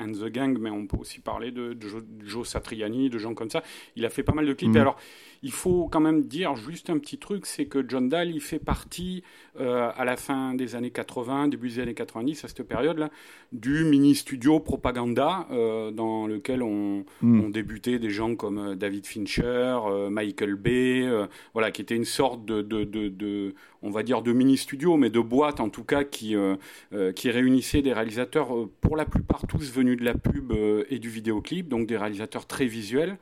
and, 0.00 0.12
the 0.12 0.26
Gang, 0.26 0.58
mais 0.58 0.70
on 0.70 0.86
peut 0.86 0.96
aussi 0.98 1.20
parler 1.20 1.50
de, 1.50 1.76
Joe, 2.24 2.46
Satriani, 2.46 3.10
de 3.10 3.18
gens 3.18 3.34
comme 3.34 3.50
ça. 3.50 3.62
Il 3.96 4.04
a 4.04 4.10
fait 4.10 4.22
pas 4.22 4.32
mal 4.32 4.46
de 4.46 4.52
clips. 4.52 4.74
Mm. 4.74 4.78
alors, 4.78 4.96
il 5.42 5.52
faut 5.52 5.88
quand 5.88 6.00
même 6.00 6.24
dire 6.24 6.56
juste 6.56 6.90
un 6.90 6.98
petit 6.98 7.18
truc, 7.18 7.46
c'est 7.46 7.66
que 7.66 7.84
John 7.86 8.08
Dahl, 8.08 8.30
il 8.30 8.40
fait 8.40 8.58
partie 8.58 9.22
à 9.58 10.04
la 10.04 10.16
fin 10.16 10.54
des 10.54 10.74
années 10.74 10.90
80, 10.90 11.48
début 11.48 11.68
des 11.68 11.80
années 11.80 11.94
90, 11.94 12.44
à 12.44 12.48
cette 12.48 12.62
période-là, 12.62 13.10
du 13.52 13.84
mini-studio 13.84 14.60
propaganda 14.60 15.46
dans 15.92 16.26
lequel 16.26 16.62
on, 16.62 17.04
mm. 17.22 17.40
on, 17.40 17.48
débutait 17.48 17.98
des 17.98 18.10
gens 18.10 18.34
comme 18.34 18.76
David 18.76 19.06
Fincher, 19.06 19.78
Michael 20.10 20.54
Bay, 20.54 21.08
voilà, 21.54 21.70
qui 21.70 21.82
était 21.82 21.96
une 21.96 22.04
sorte 22.04 22.44
de 22.44 22.62
de, 22.68 23.54
on 23.82 23.90
va 23.90 24.02
dire, 24.02 24.22
de 24.22 24.32
mini-studios, 24.32 24.96
mais 24.96 25.10
de 25.10 25.20
boîtes 25.20 25.60
en 25.60 25.68
tout 25.68 25.84
cas 25.84 26.04
qui, 26.04 26.36
euh, 26.36 26.56
euh, 26.92 27.12
qui 27.12 27.30
réunissaient 27.30 27.82
des 27.82 27.92
réalisateurs, 27.92 28.54
euh, 28.54 28.70
pour 28.80 28.96
la 28.96 29.04
plupart 29.04 29.46
tous 29.46 29.72
venus 29.72 29.98
de 29.98 30.04
la 30.04 30.14
pub 30.14 30.52
et 30.90 30.98
du 30.98 31.08
vidéoclip, 31.08 31.68
donc 31.68 31.86
des 31.86 31.96
réalisateurs 31.96 32.46
très 32.46 32.66
visuels. 32.66 33.18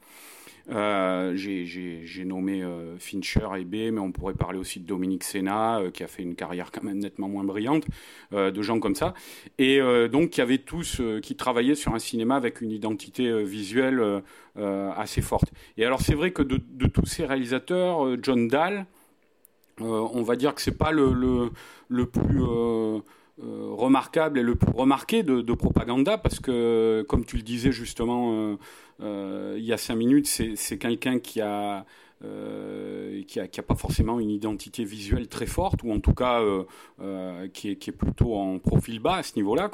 j'ai 0.68 2.24
nommé 2.24 2.64
Fincher 2.98 3.48
et 3.58 3.64
B, 3.64 3.92
mais 3.92 4.00
on 4.00 4.12
pourrait 4.12 4.34
parler 4.34 4.58
aussi 4.58 4.80
de 4.80 4.86
Dominique 4.86 5.24
Senna, 5.24 5.82
qui 5.92 6.02
a 6.02 6.08
fait 6.08 6.22
une 6.22 6.34
carrière 6.34 6.70
quand 6.72 6.82
même 6.82 6.98
nettement 6.98 7.28
moins 7.28 7.44
brillante, 7.44 7.84
de 8.32 8.62
gens 8.62 8.80
comme 8.80 8.94
ça. 8.94 9.14
Et 9.58 9.78
donc, 10.10 10.30
qui 10.30 10.40
avaient 10.40 10.58
tous, 10.58 11.00
qui 11.22 11.36
travaillaient 11.36 11.76
sur 11.76 11.94
un 11.94 12.00
cinéma 12.00 12.36
avec 12.36 12.60
une 12.60 12.72
identité 12.72 13.44
visuelle 13.44 14.22
assez 14.56 15.22
forte. 15.22 15.52
Et 15.76 15.84
alors, 15.84 16.00
c'est 16.00 16.14
vrai 16.14 16.32
que 16.32 16.42
de, 16.42 16.86
tous 16.88 17.06
ces 17.06 17.26
réalisateurs, 17.26 18.16
John 18.22 18.48
Dahl, 18.48 18.86
on 19.80 20.22
va 20.22 20.36
dire 20.36 20.54
que 20.54 20.62
c'est 20.62 20.76
pas 20.76 20.90
le, 20.92 21.50
plus 21.88 22.42
euh, 22.42 22.98
euh, 23.42 23.70
remarquable 23.72 24.38
et 24.38 24.42
le 24.42 24.54
plus 24.54 24.72
remarqué 24.72 25.22
de, 25.22 25.54
propaganda 25.54 26.18
parce 26.18 26.40
que, 26.40 27.04
comme 27.08 27.24
tu 27.24 27.36
le 27.36 27.42
disais 27.42 27.72
justement 27.72 28.56
il 29.00 29.64
y 29.64 29.72
a 29.72 29.76
cinq 29.76 29.96
minutes, 29.96 30.26
c'est 30.26 30.78
quelqu'un 30.78 31.18
qui 31.18 31.40
a 31.40 31.84
euh, 32.24 33.22
qui 33.24 33.38
n'a 33.38 33.62
pas 33.62 33.74
forcément 33.74 34.18
une 34.18 34.30
identité 34.30 34.84
visuelle 34.84 35.28
très 35.28 35.44
forte, 35.44 35.82
ou 35.82 35.92
en 35.92 36.00
tout 36.00 36.14
cas 36.14 36.40
euh, 36.40 36.64
euh, 37.02 37.46
qui, 37.48 37.72
est, 37.72 37.76
qui, 37.76 37.90
est, 37.90 37.92
plutôt 37.92 38.36
en 38.36 38.58
profil 38.58 39.00
bas 39.00 39.16
à 39.16 39.22
ce 39.22 39.36
niveau-là, 39.36 39.68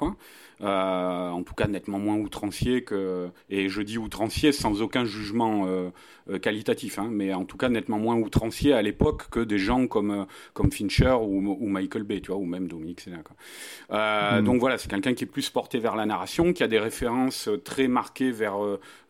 quoi. 0.60 1.30
en 1.32 1.42
tout 1.42 1.54
cas 1.54 1.66
nettement 1.66 1.98
moins 1.98 2.16
outrancier 2.16 2.82
que, 2.82 3.28
et 3.50 3.68
je 3.68 3.82
dis 3.82 3.98
outrancier 3.98 4.52
sans 4.52 4.82
aucun 4.82 5.04
jugement 5.04 5.66
qualitatif, 6.40 6.98
hein, 6.98 7.08
mais 7.10 7.34
en 7.34 7.44
tout 7.44 7.56
cas 7.56 7.68
nettement 7.68 7.98
moins 7.98 8.16
outrancier 8.16 8.72
à 8.72 8.82
l'époque 8.82 9.28
que 9.30 9.40
des 9.40 9.58
gens 9.58 9.86
comme, 9.86 10.26
comme 10.54 10.70
Fincher 10.70 11.16
ou, 11.20 11.56
ou, 11.60 11.68
Michael 11.68 12.04
Bay, 12.04 12.20
tu 12.20 12.30
vois, 12.30 12.40
ou 12.40 12.44
même 12.44 12.68
Dominique 12.68 13.00
Sénat. 13.00 13.18
Hmm. 13.90 14.44
Donc 14.44 14.60
voilà, 14.60 14.78
c'est 14.78 14.88
quelqu'un 14.88 15.14
qui 15.14 15.24
est 15.24 15.26
plus 15.26 15.50
porté 15.50 15.78
vers 15.78 15.96
la 15.96 16.06
narration, 16.06 16.52
qui 16.52 16.62
a 16.62 16.68
des 16.68 16.78
références 16.78 17.48
très 17.64 17.88
marquées 17.88 18.30
vers 18.30 18.56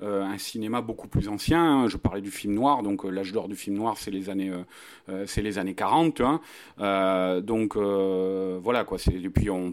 un 0.00 0.38
cinéma 0.38 0.80
beaucoup 0.80 1.08
plus 1.08 1.28
ancien. 1.28 1.62
Hein. 1.62 1.88
Je 1.88 1.96
parlais 1.96 2.20
du 2.20 2.30
film 2.30 2.54
noir, 2.54 2.82
donc 2.82 3.04
l'âge 3.04 3.32
d'or 3.32 3.48
du 3.48 3.56
film 3.56 3.76
noir, 3.76 3.96
c'est 3.98 4.10
les 4.10 4.30
années, 4.30 4.50
euh, 4.50 4.62
euh, 5.08 5.24
c'est 5.26 5.42
les 5.42 5.58
années 5.58 5.74
40. 5.74 6.20
Hein. 6.20 6.40
Euh, 6.80 7.40
donc 7.40 7.76
voilà 7.76 8.84
quoi. 8.84 8.98
Et 9.12 9.28
puis 9.28 9.50
on, 9.50 9.72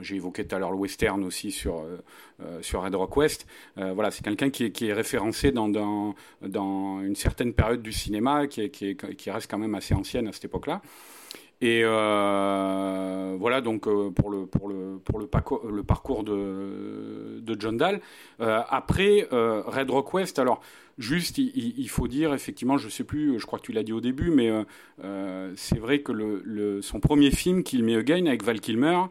j'ai 0.00 0.16
évoqué 0.16 0.46
tout 0.46 0.54
à 0.54 0.58
l'heure 0.58 0.70
le 0.70 0.76
western 0.86 1.24
aussi 1.24 1.50
sur 1.50 1.84
sur 2.60 2.82
Red 2.82 2.94
Rock 2.94 3.16
West. 3.16 3.46
voilà, 3.76 4.10
c'est 4.10 4.24
quelqu'un 4.24 4.50
qui 4.50 4.64
est, 4.64 4.82
est 4.82 4.92
référencé 4.92 5.52
dans, 5.52 5.68
dans, 5.68 6.14
dans 6.42 7.00
une 7.02 7.16
certaine 7.16 7.52
période 7.52 7.82
du 7.82 7.92
cinéma 7.92 8.46
qui, 8.46 8.70
qui, 8.70 8.96
qui 8.96 9.30
reste 9.30 9.50
quand 9.50 9.58
même 9.58 9.74
assez 9.74 9.94
ancienne 9.94 10.28
à 10.28 10.32
cette 10.32 10.46
époque-là. 10.46 10.80
Et 11.60 11.82
voilà 11.84 13.60
donc 13.62 13.82
pour 14.18 14.30
le 14.30 14.46
pour 14.46 14.68
le 14.68 14.98
pour 14.98 15.18
le 15.18 15.82
parcours 15.82 16.24
de, 16.24 17.40
de 17.40 17.60
John 17.60 17.76
Dahl. 17.76 18.00
après 18.38 19.26
Red 19.30 19.90
Rock 19.90 20.14
West, 20.14 20.38
alors 20.38 20.60
Juste, 20.98 21.36
il, 21.36 21.88
faut 21.90 22.08
dire, 22.08 22.32
effectivement, 22.32 22.78
je 22.78 22.86
ne 22.86 22.90
sais 22.90 23.04
plus, 23.04 23.38
je 23.38 23.44
crois 23.44 23.58
que 23.58 23.64
tu 23.64 23.72
l'as 23.72 23.82
dit 23.82 23.92
au 23.92 24.00
début, 24.00 24.30
mais 24.30 24.48
euh, 24.48 24.64
euh, 25.04 25.52
c'est 25.54 25.78
vrai 25.78 25.98
que 25.98 26.10
le, 26.10 26.80
son 26.80 27.00
premier 27.00 27.30
film, 27.30 27.62
Kill 27.62 27.84
Me 27.84 27.98
Again, 27.98 28.24
avec 28.24 28.42
Val 28.42 28.60
Kilmer, 28.60 29.02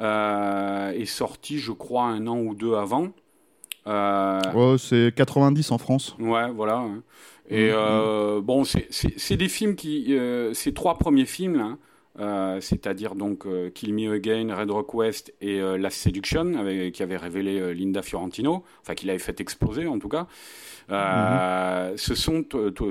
euh, 0.00 0.90
est 0.90 1.06
sorti, 1.06 1.58
je 1.58 1.72
crois, 1.72 2.04
un 2.04 2.26
an 2.26 2.38
ou 2.40 2.54
deux 2.54 2.74
avant. 2.74 3.08
c'est 4.76 5.14
90 5.14 5.72
en 5.72 5.78
France. 5.78 6.14
Ouais, 6.18 6.50
voilà. 6.50 6.84
Et 7.48 7.70
mm-hmm. 7.70 8.40
bon, 8.42 8.64
c'est 8.64 9.36
des 9.36 9.48
films 9.48 9.76
qui. 9.76 10.14
ces 10.52 10.74
trois 10.74 10.98
premiers 10.98 11.24
films, 11.24 11.78
c'est-à-dire 12.60 13.14
donc 13.14 13.46
Kill 13.72 13.94
Me 13.94 14.12
Again, 14.12 14.54
Red 14.54 14.70
Rock 14.70 14.92
West 14.92 15.32
et 15.40 15.58
Last 15.58 15.96
Seduction, 16.02 16.52
avec, 16.56 16.92
qui 16.92 17.02
avait 17.02 17.16
révélé 17.16 17.72
Linda 17.72 18.02
Fiorentino, 18.02 18.62
enfin 18.82 18.94
qui 18.94 19.06
l'avait 19.06 19.18
fait 19.18 19.40
exploser 19.40 19.86
en 19.86 19.98
tout 19.98 20.10
cas. 20.10 20.26
Euh, 20.90 21.92
ce 21.96 22.14
sont 22.14 22.44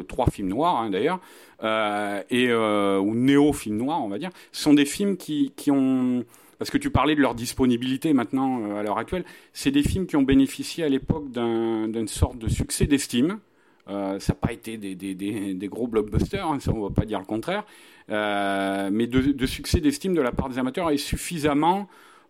trois 0.08 0.28
films 0.28 0.50
noirs 0.50 0.78
hein, 0.78 0.90
d'ailleurs, 0.90 1.20
euh, 1.64 2.22
euh, 2.32 2.98
ou 2.98 3.14
néo-films 3.16 3.78
noirs, 3.78 4.04
on 4.04 4.10
va 4.10 4.18
dire. 4.18 4.30
Ce 4.52 4.64
sont 4.64 4.74
des 4.74 4.86
films 4.86 5.18
qui, 5.18 5.52
ont 5.70 6.24
parce 6.58 6.72
que 6.72 6.78
tu 6.78 6.90
parlais 6.90 7.16
de 7.16 7.22
leur 7.22 7.36
disponibilité 7.36 8.14
maintenant 8.14 8.78
à 8.78 8.84
l'heure 8.84 8.98
actuelle, 8.98 9.24
c'est 9.54 9.72
des 9.72 9.84
films 9.84 10.08
qui 10.08 10.16
ont 10.16 10.24
bénéficié 10.24 10.84
à 10.84 10.90
l'époque 10.90 11.32
d'une 11.32 12.08
sorte 12.08 12.38
de 12.38 12.50
succès 12.50 12.86
d'estime. 12.86 13.40
ça 13.88 14.18
n'a 14.18 14.36
pas 14.36 14.52
été 14.52 14.78
des, 14.78 15.68
gros 15.70 15.88
blockbusters, 15.88 16.46
hein, 16.46 16.58
on 16.68 16.82
va 16.82 16.94
pas 16.94 17.06
dire 17.06 17.20
le 17.20 17.26
contraire, 17.26 17.64
mais 18.10 19.08
de, 19.08 19.32
de 19.32 19.46
succès 19.46 19.80
d'estime 19.80 20.14
de 20.14 20.22
la 20.22 20.32
part 20.32 20.50
des 20.50 20.60
amateurs 20.60 20.92
et 20.92 20.98
suffisamment 20.98 21.88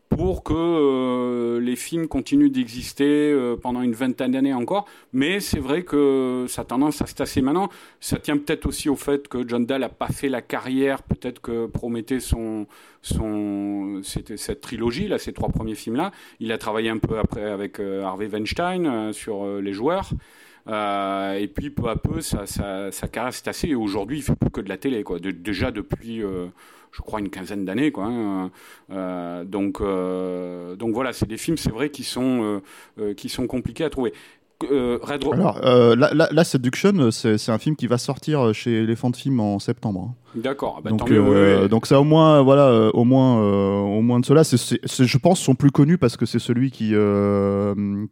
pour 0.09 0.43
que 0.43 0.53
euh, 0.53 1.61
les 1.61 1.75
films 1.75 2.07
continuent 2.07 2.49
d'exister 2.49 3.31
euh, 3.31 3.55
pendant 3.55 3.81
une 3.81 3.93
vingtaine 3.93 4.31
d'années 4.31 4.53
encore. 4.53 4.85
Mais 5.13 5.39
c'est 5.39 5.59
vrai 5.59 5.83
que 5.83 6.45
ça 6.49 6.63
a 6.63 6.65
tendance 6.65 7.01
à 7.01 7.05
se 7.05 7.13
tasser 7.13 7.41
maintenant. 7.41 7.69
Ça 7.99 8.17
tient 8.17 8.37
peut-être 8.37 8.65
aussi 8.65 8.89
au 8.89 8.95
fait 8.95 9.27
que 9.27 9.47
John 9.47 9.65
Dahl 9.65 9.81
n'a 9.81 9.89
pas 9.89 10.07
fait 10.07 10.27
la 10.27 10.41
carrière, 10.41 11.03
peut-être 11.03 11.41
que 11.41 11.67
promettait 11.67 12.19
son, 12.19 12.65
son, 13.01 14.01
cette 14.03 14.61
trilogie, 14.61 15.07
là, 15.07 15.19
ces 15.19 15.31
trois 15.31 15.49
premiers 15.49 15.75
films-là. 15.75 16.11
Il 16.39 16.51
a 16.51 16.57
travaillé 16.57 16.89
un 16.89 16.97
peu 16.97 17.19
après 17.19 17.45
avec 17.45 17.79
euh, 17.79 18.03
Harvey 18.03 18.27
Weinstein 18.27 19.13
sur 19.13 19.61
Les 19.61 19.73
Joueurs. 19.73 20.09
et 20.67 21.47
puis 21.53 21.69
peu 21.69 21.87
à 21.87 21.95
peu, 21.95 22.21
sa, 22.21 22.45
carrière 23.11 23.33
s'est 23.33 23.43
tassée. 23.43 23.69
Et 23.69 23.75
aujourd'hui, 23.75 24.17
il 24.17 24.23
fait 24.23 24.35
plus 24.35 24.49
que 24.49 24.61
de 24.61 24.69
la 24.69 24.77
télé. 24.77 25.03
Quoi. 25.03 25.19
déjà 25.19 25.69
depuis 25.69 26.23
je 26.91 27.01
crois, 27.01 27.19
une 27.19 27.29
quinzaine 27.29 27.65
d'années. 27.65 27.91
Quoi, 27.91 28.05
hein. 28.05 28.51
euh, 28.91 29.43
donc, 29.43 29.81
euh, 29.81 30.75
donc 30.75 30.93
voilà, 30.93 31.13
c'est 31.13 31.27
des 31.27 31.37
films, 31.37 31.57
c'est 31.57 31.71
vrai, 31.71 31.89
qui 31.89 32.03
sont, 32.03 32.61
euh, 32.99 33.13
qui 33.13 33.29
sont 33.29 33.47
compliqués 33.47 33.83
à 33.83 33.89
trouver. 33.89 34.13
Red 34.61 35.23
Alors, 35.31 35.61
la, 35.61 36.11
la, 36.13 36.43
Seduction, 36.43 37.11
c'est 37.11 37.49
un 37.49 37.57
film 37.57 37.77
qui 37.77 37.87
va 37.87 37.97
sortir 37.97 38.53
chez 38.53 38.83
Elephant 38.83 39.13
Film 39.13 39.39
en 39.39 39.57
septembre. 39.57 40.09
Hein. 40.09 40.15
D'accord. 40.35 40.75
Ah 40.79 40.81
bah, 40.83 40.89
donc, 40.89 41.69
donc 41.69 41.87
ça 41.87 42.01
au 42.01 42.03
moins, 42.03 42.41
voilà, 42.41 42.91
au 42.93 43.05
moins, 43.05 43.39
au 43.39 44.01
moins 44.01 44.19
de 44.19 44.25
cela, 44.25 44.43
je 44.43 45.17
pense, 45.17 45.39
sont 45.39 45.55
plus 45.55 45.71
connus 45.71 45.97
parce 45.97 46.17
que 46.17 46.25
c'est 46.25 46.39
celui 46.39 46.71
qui, 46.71 46.89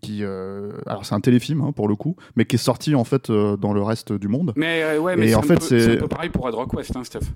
qui, 0.01 0.23
alors 0.23 1.05
c'est 1.05 1.15
un 1.15 1.19
téléfilm 1.19 1.63
hein, 1.63 1.73
pour 1.73 1.89
le 1.89 1.97
coup, 1.97 2.15
mais 2.37 2.45
qui 2.45 2.55
est 2.55 2.59
sorti 2.59 2.95
en 2.95 3.03
fait 3.03 3.29
dans 3.29 3.73
le 3.73 3.81
reste 3.81 4.13
du 4.13 4.29
monde. 4.29 4.53
Mais 4.55 4.97
ouais, 4.97 5.17
mais 5.17 5.35
en 5.35 5.41
fait, 5.41 5.61
c'est 5.61 5.97
un 5.97 5.97
peu 5.97 6.07
pareil 6.07 6.29
pour 6.29 6.45
Red 6.45 6.55
Rock 6.55 6.73
West, 6.75 6.95
hein, 6.95 7.03
Steph. 7.03 7.27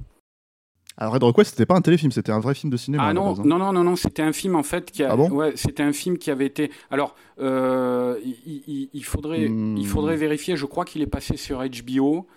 Alors 0.97 1.13
Red 1.13 1.23
Request, 1.23 1.51
c'était 1.51 1.65
pas 1.65 1.75
un 1.75 1.81
téléfilm, 1.81 2.11
c'était 2.11 2.31
un 2.31 2.39
vrai 2.39 2.53
film 2.53 2.71
de 2.71 2.77
cinéma. 2.77 3.05
Ah 3.07 3.13
non, 3.13 3.33
hein. 3.33 3.43
non, 3.45 3.57
non, 3.57 3.71
non, 3.71 3.83
non, 3.83 3.95
c'était 3.95 4.21
un 4.21 4.33
film 4.33 4.55
en 4.55 4.63
fait 4.63 4.91
qui 4.91 5.03
a, 5.03 5.11
ah 5.11 5.15
ouais, 5.15 5.53
c'était 5.55 5.83
un 5.83 5.93
film 5.93 6.17
qui 6.17 6.31
avait 6.31 6.45
été. 6.45 6.71
Alors, 6.89 7.15
euh, 7.39 8.19
il, 8.45 9.03
faudrait, 9.03 9.43
il 9.43 9.87
faudrait 9.87 10.15
hmm. 10.15 10.19
vérifier. 10.19 10.55
Je 10.57 10.65
crois 10.65 10.85
qu'il 10.85 11.01
est 11.01 11.07
passé 11.07 11.37
sur 11.37 11.63
HBO. 11.63 12.27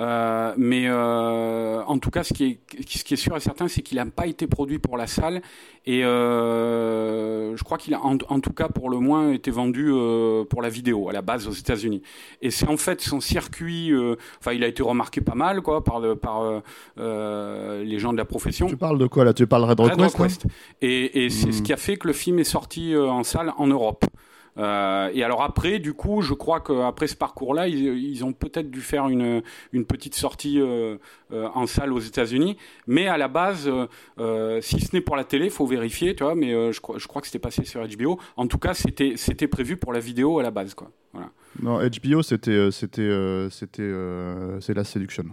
Euh, 0.00 0.52
mais 0.56 0.86
euh, 0.88 1.82
en 1.84 1.98
tout 1.98 2.10
cas, 2.10 2.24
ce 2.24 2.34
qui 2.34 2.44
est, 2.44 2.58
ce 2.88 3.04
qui 3.04 3.14
est 3.14 3.18
sûr 3.18 3.36
et 3.36 3.40
certain, 3.40 3.68
c'est 3.68 3.82
qu'il 3.82 3.96
n'a 3.96 4.06
pas 4.06 4.26
été 4.26 4.46
produit 4.46 4.78
pour 4.78 4.96
la 4.96 5.06
salle. 5.06 5.40
Et 5.86 6.04
euh, 6.04 7.56
je 7.56 7.62
crois 7.62 7.78
qu'il 7.78 7.94
a, 7.94 8.00
en, 8.02 8.16
tout 8.16 8.52
cas, 8.52 8.68
pour 8.68 8.90
le 8.90 8.98
moins, 8.98 9.30
été 9.30 9.50
vendu 9.50 9.90
euh, 9.90 10.44
pour 10.44 10.62
la 10.62 10.68
vidéo 10.68 11.08
à 11.08 11.12
la 11.12 11.22
base 11.22 11.46
aux 11.46 11.52
États-Unis. 11.52 12.02
Et 12.42 12.50
c'est 12.50 12.68
en 12.68 12.76
fait 12.76 13.00
son 13.00 13.20
circuit. 13.20 13.92
Euh, 13.92 14.16
enfin, 14.40 14.52
il 14.52 14.64
a 14.64 14.66
été 14.66 14.82
remarqué 14.82 15.20
pas 15.20 15.34
mal, 15.34 15.62
quoi, 15.62 15.84
par, 15.84 16.00
le, 16.00 16.16
par 16.16 16.42
les 16.96 17.98
gens 17.98 18.12
de 18.12 18.18
la 18.18 18.24
profession. 18.24 18.66
Tu 18.66 18.76
parles 18.76 18.98
de 18.98 19.06
quoi 19.06 19.24
là? 19.24 19.32
Tu 19.32 19.46
parles 19.46 19.64
Red 19.64 19.80
Request, 19.80 20.46
Et, 20.82 21.24
et 21.24 21.30
c'est 21.30 21.52
ce 21.52 21.60
hmm. 21.60 21.62
qui 21.62 21.72
a 21.72 21.76
fait 21.76 21.96
que 21.96 22.06
le 22.06 22.14
film 22.14 22.38
est 22.38 22.44
sorti 22.44 22.96
en 22.96 23.22
salle 23.22 23.52
en 23.58 23.66
Europe. 23.66 24.04
Euh, 24.56 25.10
et 25.12 25.22
alors 25.24 25.42
après, 25.42 25.78
du 25.78 25.94
coup, 25.94 26.22
je 26.22 26.34
crois 26.34 26.60
qu'après 26.60 27.06
ce 27.06 27.16
parcours-là, 27.16 27.68
ils, 27.68 28.24
ont 28.24 28.32
peut-être 28.32 28.70
dû 28.70 28.80
faire 28.80 29.08
une, 29.08 29.42
petite 29.86 30.14
sortie 30.14 30.60
euh, 30.60 30.96
euh, 31.32 31.48
en 31.54 31.66
salle 31.66 31.92
aux 31.92 31.98
États-Unis. 31.98 32.56
Mais 32.86 33.08
à 33.08 33.16
la 33.16 33.28
base, 33.28 33.70
si 34.60 34.80
ce 34.80 34.94
n'est 34.94 35.00
pour 35.00 35.16
la 35.16 35.24
télé, 35.24 35.50
faut 35.50 35.66
vérifier, 35.66 36.14
tu 36.14 36.24
vois. 36.24 36.34
Mais 36.34 36.72
je, 36.72 36.80
crois, 36.80 37.20
que 37.20 37.26
c'était 37.26 37.38
passé 37.38 37.64
sur 37.64 37.86
HBO. 37.86 38.18
En 38.36 38.46
tout 38.46 38.58
cas, 38.58 38.74
c'était 38.74 39.48
prévu 39.48 39.76
pour 39.76 39.92
la 39.92 40.00
vidéo 40.00 40.38
à 40.38 40.42
la 40.42 40.50
base, 40.50 40.74
quoi. 40.74 40.90
Non, 41.62 41.78
HBO, 41.78 42.22
c'était 42.22 42.70
c'était 42.72 43.48
c'était 43.50 43.92
c'est 44.60 44.74
la 44.74 44.82
séduction. 44.82 45.24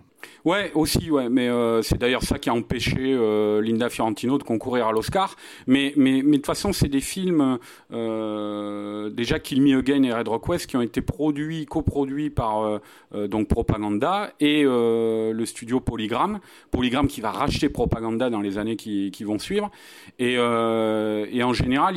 Ouais, 0.43 0.71
aussi, 0.73 1.11
ouais, 1.11 1.29
mais 1.29 1.49
euh, 1.49 1.81
c'est 1.81 1.99
d'ailleurs 1.99 2.23
ça 2.23 2.39
qui 2.39 2.49
a 2.49 2.53
empêché 2.53 2.95
euh, 2.99 3.61
Linda 3.61 3.89
Fiorentino 3.89 4.37
de 4.37 4.43
concourir 4.43 4.87
à 4.87 4.91
l'Oscar. 4.91 5.35
Mais, 5.67 5.93
mais, 5.95 6.21
mais 6.23 6.31
de 6.31 6.35
toute 6.37 6.47
façon, 6.47 6.73
c'est 6.73 6.87
des 6.87 7.01
films, 7.01 7.59
euh, 7.91 9.09
déjà 9.09 9.39
Kill 9.39 9.61
Me 9.61 9.77
Again 9.77 10.03
et 10.03 10.13
Red 10.13 10.27
Rock 10.27 10.47
West, 10.49 10.67
qui 10.67 10.77
ont 10.77 10.81
été 10.81 11.01
produits, 11.01 11.65
coproduits 11.65 12.29
par 12.29 12.81
donc 13.13 13.47
Propaganda 13.47 14.31
et 14.39 14.63
le 14.63 15.43
studio 15.45 15.79
Polygram. 15.79 16.39
Polygram 16.71 17.07
qui 17.07 17.21
va 17.21 17.31
racheter 17.31 17.69
Propaganda 17.69 18.29
dans 18.29 18.41
les 18.41 18.57
années 18.57 18.75
qui, 18.75 19.23
vont 19.23 19.39
suivre. 19.39 19.69
Et, 20.19 20.39
en 20.39 21.53
général, 21.53 21.95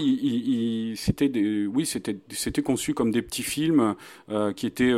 c'était 0.97 1.31
oui, 1.67 1.87
c'était, 1.87 2.17
c'était 2.31 2.63
conçu 2.63 2.95
comme 2.95 3.11
des 3.11 3.23
petits 3.23 3.43
films 3.43 3.95
qui 4.57 4.67
étaient 4.67 4.95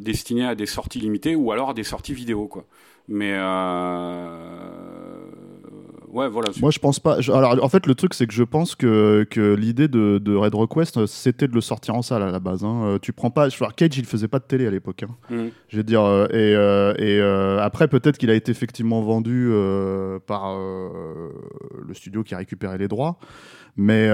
destinés 0.00 0.46
à 0.46 0.54
des 0.54 0.66
sorties 0.66 1.00
limitées 1.00 1.34
ou 1.34 1.52
alors 1.52 1.70
à 1.70 1.74
des 1.74 1.84
sorties 1.84 2.14
vidéo, 2.16 2.48
quoi. 2.48 2.64
Mais 3.08 3.32
euh, 3.34 4.95
ouais, 6.16 6.28
voilà. 6.28 6.50
Moi, 6.60 6.70
je 6.70 6.78
pense 6.78 6.98
pas. 6.98 7.18
Alors, 7.28 7.62
en 7.62 7.68
fait, 7.68 7.86
le 7.86 7.94
truc, 7.94 8.14
c'est 8.14 8.26
que 8.26 8.32
je 8.32 8.42
pense 8.42 8.74
que, 8.74 9.26
que 9.30 9.54
l'idée 9.54 9.88
de, 9.88 10.18
de, 10.18 10.34
Red 10.34 10.54
Request, 10.54 11.06
c'était 11.06 11.48
de 11.48 11.54
le 11.54 11.60
sortir 11.60 11.94
en 11.94 12.02
salle 12.02 12.22
à 12.22 12.30
la 12.30 12.40
base. 12.40 12.64
Hein. 12.64 12.82
Euh, 12.84 12.98
tu 13.00 13.12
prends 13.12 13.30
pas. 13.30 13.48
Cage, 13.76 13.98
il 13.98 14.04
faisait 14.04 14.28
pas 14.28 14.38
de 14.38 14.44
télé 14.44 14.66
à 14.66 14.70
l'époque. 14.70 15.02
Hein. 15.02 15.34
Mm. 15.34 15.48
Je 15.68 15.76
veux 15.76 15.84
dire. 15.84 16.02
Euh, 16.02 16.26
et, 16.98 17.04
et 17.04 17.20
après, 17.60 17.88
peut-être 17.88 18.18
qu'il 18.18 18.30
a 18.30 18.34
été 18.34 18.50
effectivement 18.50 19.02
vendu 19.02 19.50
par 20.26 20.56
le 20.56 21.94
studio 21.94 22.22
qui 22.22 22.34
a 22.34 22.38
récupéré 22.38 22.78
les 22.78 22.88
droits, 22.88 23.18
mais 23.76 24.08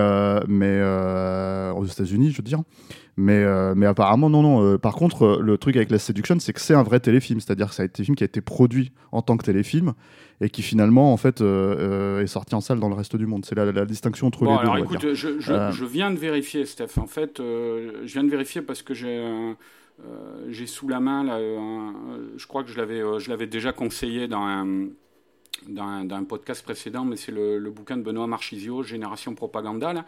mais 0.49 0.83
aux 1.75 1.85
États-Unis, 1.85 2.31
je 2.31 2.37
veux 2.37 2.43
dire. 2.43 2.63
Mais, 3.17 3.45
euh, 3.45 3.75
mais 3.77 3.87
apparemment, 3.87 4.31
non, 4.31 4.43
non. 4.43 4.65
Euh, 4.65 4.79
par 4.79 4.95
contre, 4.95 5.25
euh, 5.25 5.41
le 5.43 5.59
truc 5.59 5.77
avec 5.77 5.91
La 5.91 5.99
Seduction, 5.99 6.39
c'est 6.41 6.53
que 6.53 6.61
c'est 6.61 6.75
un 6.75 6.83
vrai 6.83 6.99
téléfilm. 6.99 7.41
C'est-à-dire 7.41 7.69
que 7.69 7.75
ça 7.75 7.83
a 7.83 7.87
été 7.87 8.03
un 8.03 8.05
film 8.05 8.17
qui 8.17 8.25
a 8.25 8.27
été 8.27 8.41
produit 8.41 8.93
en 9.13 9.21
tant 9.21 9.37
que 9.37 9.45
téléfilm 9.45 9.93
et 10.43 10.51
qui 10.51 10.63
finalement, 10.63 11.13
en 11.13 11.17
fait, 11.17 11.41
est 11.41 12.27
sorti 12.27 12.55
en 12.55 12.61
salle 12.61 12.81
dans 12.81 12.89
le 12.89 12.95
reste 12.95 13.17
du 13.17 13.27
monde. 13.27 13.45
C'est 13.45 13.55
la, 13.55 13.85
distinction 13.85 14.27
entre 14.27 14.45
les 14.45 14.51
deux. 14.51 14.59
Alors 14.59 14.79
écoute, 14.79 15.15
je, 15.15 15.41
je, 15.41 15.85
viens 15.85 16.11
de 16.11 16.19
vérifier, 16.19 16.67
Steph. 16.67 16.99
En 16.99 17.07
fait, 17.07 17.39
je 17.39 18.13
viens 18.13 18.25
de 18.25 18.31
vérifier 18.31 18.63
parce 18.63 18.83
que 18.83 18.95
j'ai. 18.95 19.25
j'ai 20.49 20.67
sous 20.67 20.89
la 20.89 21.01
main, 21.01 21.25
là, 21.25 21.39
je 22.37 22.47
crois 22.47 22.65
que 22.65 22.71
je 22.71 22.77
l'avais, 22.77 23.03
je 23.19 23.31
l'avais 23.31 23.47
déjà 23.47 23.73
conseillé 23.73 24.29
dans 24.29 24.43
un, 24.43 24.89
dans 25.69 26.15
un, 26.17 26.25
podcast 26.25 26.63
précédent, 26.63 27.05
mais 27.05 27.17
c'est 27.17 27.33
le, 27.33 27.59
le, 27.59 27.71
bouquin 27.71 27.97
de 27.97 28.03
Benoît 28.03 28.27
Marchisio, 28.27 28.83
Génération 28.83 29.35
Propaganda. 29.35 29.93
Là, 29.93 30.05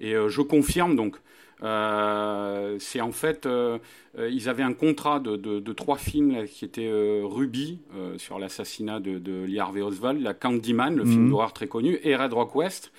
et 0.00 0.14
je 0.28 0.42
confirme 0.42 0.96
donc 0.96 1.16
euh, 1.62 2.76
c'est 2.78 3.00
en 3.00 3.12
fait, 3.12 3.46
euh, 3.46 3.78
euh, 4.18 4.28
ils 4.30 4.48
avaient 4.48 4.62
un 4.62 4.74
contrat 4.74 5.20
de, 5.20 5.72
trois 5.72 5.96
films 5.96 6.46
qui 6.46 6.64
étaient 6.64 6.90
Ruby 7.22 7.78
sur 8.18 8.38
l'assassinat 8.38 9.00
de, 9.00 9.18
de 9.18 9.44
Lee 9.44 9.58
Harvey 9.58 9.82
Oswald, 9.82 10.20
la 10.20 10.34
Candyman, 10.34 10.96
le 10.96 11.04
film 11.04 11.24
mhm. 11.24 11.30
d'horreur 11.30 11.52
très 11.52 11.66
connu, 11.66 11.98
et 12.02 12.16
Red 12.16 12.32
Rock 12.32 12.54
West. 12.54 12.92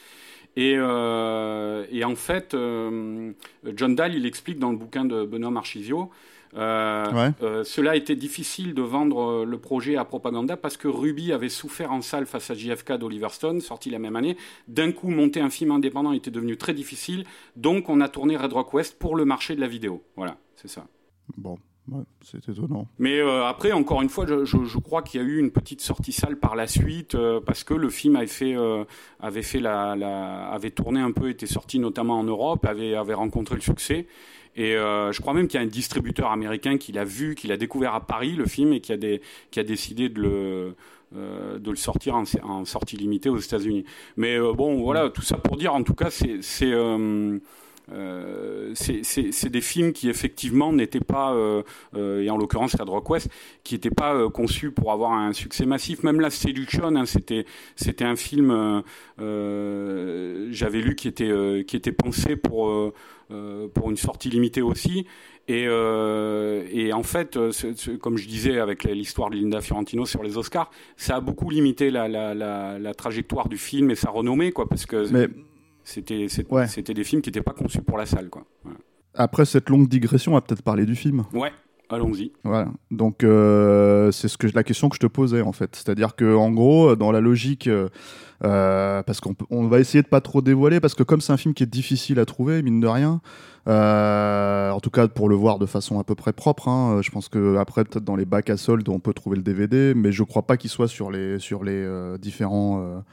Et, 0.55 0.73
et 0.73 2.03
en 2.03 2.15
fait, 2.15 2.55
John 2.55 3.95
Dahl, 3.95 4.15
il 4.15 4.25
explique 4.25 4.59
dans 4.59 4.71
le 4.71 4.77
bouquin 4.77 5.05
de 5.05 5.23
Benoît 5.23 5.51
Marchisio 5.51 6.09
euh, 6.55 7.31
euh, 7.41 7.63
cela 7.63 7.91
a 7.91 7.95
été 7.95 8.15
difficile 8.15 8.73
de 8.73 8.81
vendre 8.81 9.21
euh, 9.21 9.45
le 9.45 9.57
projet 9.57 9.97
à 9.97 10.05
Propaganda 10.05 10.57
parce 10.57 10.77
que 10.77 10.87
Ruby 10.87 11.31
avait 11.31 11.49
souffert 11.49 11.91
en 11.91 12.01
salle 12.01 12.25
face 12.25 12.49
à 12.49 12.53
JFK 12.53 12.93
d'Oliver 12.93 13.29
Stone, 13.31 13.61
sorti 13.61 13.89
la 13.89 13.99
même 13.99 14.15
année. 14.15 14.37
D'un 14.67 14.91
coup, 14.91 15.09
monter 15.09 15.39
un 15.39 15.49
film 15.49 15.71
indépendant 15.71 16.13
était 16.13 16.31
devenu 16.31 16.57
très 16.57 16.73
difficile. 16.73 17.25
Donc, 17.55 17.89
on 17.89 18.01
a 18.01 18.09
tourné 18.09 18.37
Red 18.37 18.53
Rock 18.53 18.73
West 18.73 18.97
pour 18.99 19.15
le 19.15 19.25
marché 19.25 19.55
de 19.55 19.61
la 19.61 19.67
vidéo. 19.67 20.03
Voilà, 20.15 20.37
c'est 20.55 20.69
ça. 20.69 20.87
Bon. 21.37 21.57
Ouais, 21.89 22.03
c'est 22.21 22.49
étonnant. 22.49 22.87
Mais 22.99 23.19
euh, 23.19 23.45
après, 23.45 23.71
encore 23.71 24.01
une 24.01 24.09
fois, 24.09 24.25
je, 24.27 24.43
je, 24.43 24.65
je 24.65 24.77
crois 24.77 25.01
qu'il 25.01 25.21
y 25.21 25.23
a 25.23 25.27
eu 25.27 25.39
une 25.39 25.51
petite 25.51 25.81
sortie 25.81 26.11
sale 26.11 26.37
par 26.37 26.55
la 26.55 26.67
suite 26.67 27.15
euh, 27.15 27.39
parce 27.39 27.63
que 27.63 27.73
le 27.73 27.89
film 27.89 28.15
avait 28.17 28.27
fait, 28.27 28.55
euh, 28.55 28.83
avait 29.19 29.41
fait 29.41 29.59
la, 29.59 29.95
la, 29.95 30.49
avait 30.49 30.71
tourné 30.71 30.99
un 30.99 31.11
peu, 31.11 31.29
était 31.29 31.45
sorti 31.47 31.79
notamment 31.79 32.19
en 32.19 32.23
Europe, 32.23 32.65
avait, 32.65 32.95
avait 32.95 33.13
rencontré 33.13 33.55
le 33.55 33.61
succès. 33.61 34.07
Et 34.57 34.75
euh, 34.75 35.11
je 35.11 35.21
crois 35.21 35.33
même 35.33 35.47
qu'il 35.47 35.59
y 35.59 35.63
a 35.63 35.65
un 35.65 35.69
distributeur 35.69 36.31
américain 36.31 36.77
qui 36.77 36.91
l'a 36.91 37.05
vu, 37.05 37.35
qui 37.35 37.47
l'a 37.47 37.57
découvert 37.57 37.93
à 37.93 38.05
Paris 38.05 38.33
le 38.33 38.47
film 38.47 38.73
et 38.73 38.81
qui 38.81 38.91
a, 38.91 38.97
des, 38.97 39.21
qui 39.51 39.59
a 39.59 39.63
décidé 39.63 40.09
de 40.09 40.19
le 40.19 40.75
euh, 41.15 41.57
de 41.57 41.69
le 41.69 41.77
sortir 41.77 42.15
en, 42.15 42.23
en, 42.43 42.65
sortie 42.65 42.97
limitée 42.97 43.29
aux 43.29 43.37
États-Unis. 43.37 43.85
Mais 44.17 44.35
euh, 44.37 44.51
bon, 44.51 44.81
voilà, 44.81 45.09
tout 45.09 45.21
ça 45.21 45.37
pour 45.37 45.55
dire, 45.55 45.73
en 45.73 45.81
tout 45.81 45.93
cas, 45.93 46.09
c'est 46.09 46.41
euh, 46.63 47.39
euh, 47.91 48.71
c'est 48.73 49.49
des 49.49 49.61
films 49.61 49.93
qui 49.93 50.09
effectivement 50.09 50.73
n'étaient 50.73 50.99
pas, 50.99 51.33
euh, 51.33 51.63
euh, 51.95 52.21
et 52.21 52.29
en 52.29 52.37
l'occurrence 52.37 52.75
Red 52.75 52.89
Rock 52.89 53.09
West, 53.09 53.29
qui 53.63 53.75
n'étaient 53.75 53.89
pas 53.89 54.13
euh, 54.13 54.29
conçus 54.29 54.71
pour 54.71 54.91
avoir 54.91 55.13
un 55.13 55.33
succès 55.33 55.65
massif. 55.65 56.03
Même 56.03 56.19
la 56.19 56.29
Seduction, 56.29 56.95
hein, 56.95 57.05
c'était 57.05 57.45
c'était 57.75 58.05
un 58.05 58.15
film, 58.15 58.83
j'avais 59.17 60.81
lu 60.81 60.95
qui 60.95 61.07
était 61.07 61.63
qui 61.67 61.75
était 61.75 61.91
pensé 61.91 62.35
pour 62.35 62.93
pour 63.73 63.89
une 63.89 63.97
sortie 63.97 64.29
limitée 64.29 64.61
aussi. 64.61 65.05
Et, 65.49 65.63
euh, 65.65 66.65
et, 66.73 66.91
en 66.91 67.03
fait, 67.03 67.39
comme 68.01 68.17
je 68.17 68.27
disais 68.27 68.59
avec 68.59 68.83
l'histoire 68.83 69.29
de 69.29 69.37
Linda 69.37 69.61
Fiorentino 69.61 70.05
sur 70.05 70.21
les 70.21 70.37
Oscars, 70.37 70.69
ça 70.97 71.15
a 71.15 71.19
beaucoup 71.21 71.49
limité 71.49 71.89
la, 71.89 72.09
la, 72.09 72.33
la, 72.33 72.77
la 72.77 72.93
trajectoire 72.93 73.47
du 73.47 73.57
film 73.57 73.89
et 73.89 73.95
sa 73.95 74.09
renommée, 74.09 74.51
quoi, 74.51 74.67
parce 74.67 74.85
que 74.85 75.05
c'était 75.87 76.27
Ouais. 76.49 76.67
c'était 76.67 76.93
des 76.93 77.03
films 77.03 77.21
qui 77.21 77.29
n'étaient 77.29 77.41
pas 77.41 77.53
conçus 77.53 77.81
pour 77.81 77.97
la 77.97 78.05
salle, 78.05 78.29
quoi. 78.29 78.43
Voilà. 78.63 78.77
après 79.15 79.45
cette 79.45 79.69
longue 79.69 79.87
digression, 79.87 80.33
on 80.33 80.35
va 80.35 80.41
peut-être 80.41 80.61
parler 80.61 80.85
du 80.85 80.95
film. 80.95 81.23
Ouais, 81.33 81.51
allons-y. 81.89 82.33
Voilà. 82.43 82.67
Donc 82.91 83.23
euh, 83.23 84.11
c'est 84.11 84.27
ce 84.27 84.37
que 84.37 84.47
la 84.53 84.63
question 84.63 84.89
que 84.89 84.95
je 84.95 84.99
te 84.99 85.07
posais 85.07 85.41
en 85.41 85.53
fait, 85.53 85.75
c'est-à-dire 85.75 86.15
que 86.15 86.35
en 86.35 86.51
gros 86.51 86.95
dans 86.95 87.11
la 87.11 87.21
logique, 87.21 87.67
euh, 87.67 87.87
euh, 88.43 89.01
parce 89.03 89.19
qu'on 89.21 89.33
on 89.49 89.67
va 89.67 89.79
essayer 89.79 90.01
de 90.03 90.07
pas 90.07 90.21
trop 90.21 90.41
dévoiler 90.41 90.79
parce 90.79 90.93
que 90.93 91.01
comme 91.03 91.21
c'est 91.21 91.33
un 91.33 91.37
film 91.37 91.53
qui 91.55 91.63
est 91.63 91.73
difficile 91.81 92.19
à 92.19 92.25
trouver 92.25 92.61
mine 92.61 92.79
de 92.81 92.87
rien, 92.87 93.21
euh, 93.67 94.69
en 94.71 94.79
tout 94.79 94.91
cas 94.91 95.07
pour 95.07 95.29
le 95.29 95.35
voir 95.35 95.57
de 95.57 95.65
façon 95.65 95.99
à 95.99 96.03
peu 96.03 96.13
près 96.15 96.33
propre, 96.33 96.67
hein, 96.67 97.01
je 97.01 97.09
pense 97.09 97.29
que 97.29 97.55
après 97.57 97.83
peut-être 97.85 98.03
dans 98.05 98.15
les 98.15 98.25
bacs 98.25 98.49
à 98.51 98.57
soldes 98.57 98.87
on 98.89 98.99
peut 98.99 99.13
trouver 99.13 99.37
le 99.37 99.43
DVD, 99.43 99.93
mais 99.95 100.11
je 100.11 100.21
crois 100.23 100.43
pas 100.43 100.57
qu'il 100.57 100.69
soit 100.69 100.87
sur 100.87 101.09
les 101.09 101.39
sur 101.39 101.63
les 101.63 101.87
différents 102.19 103.03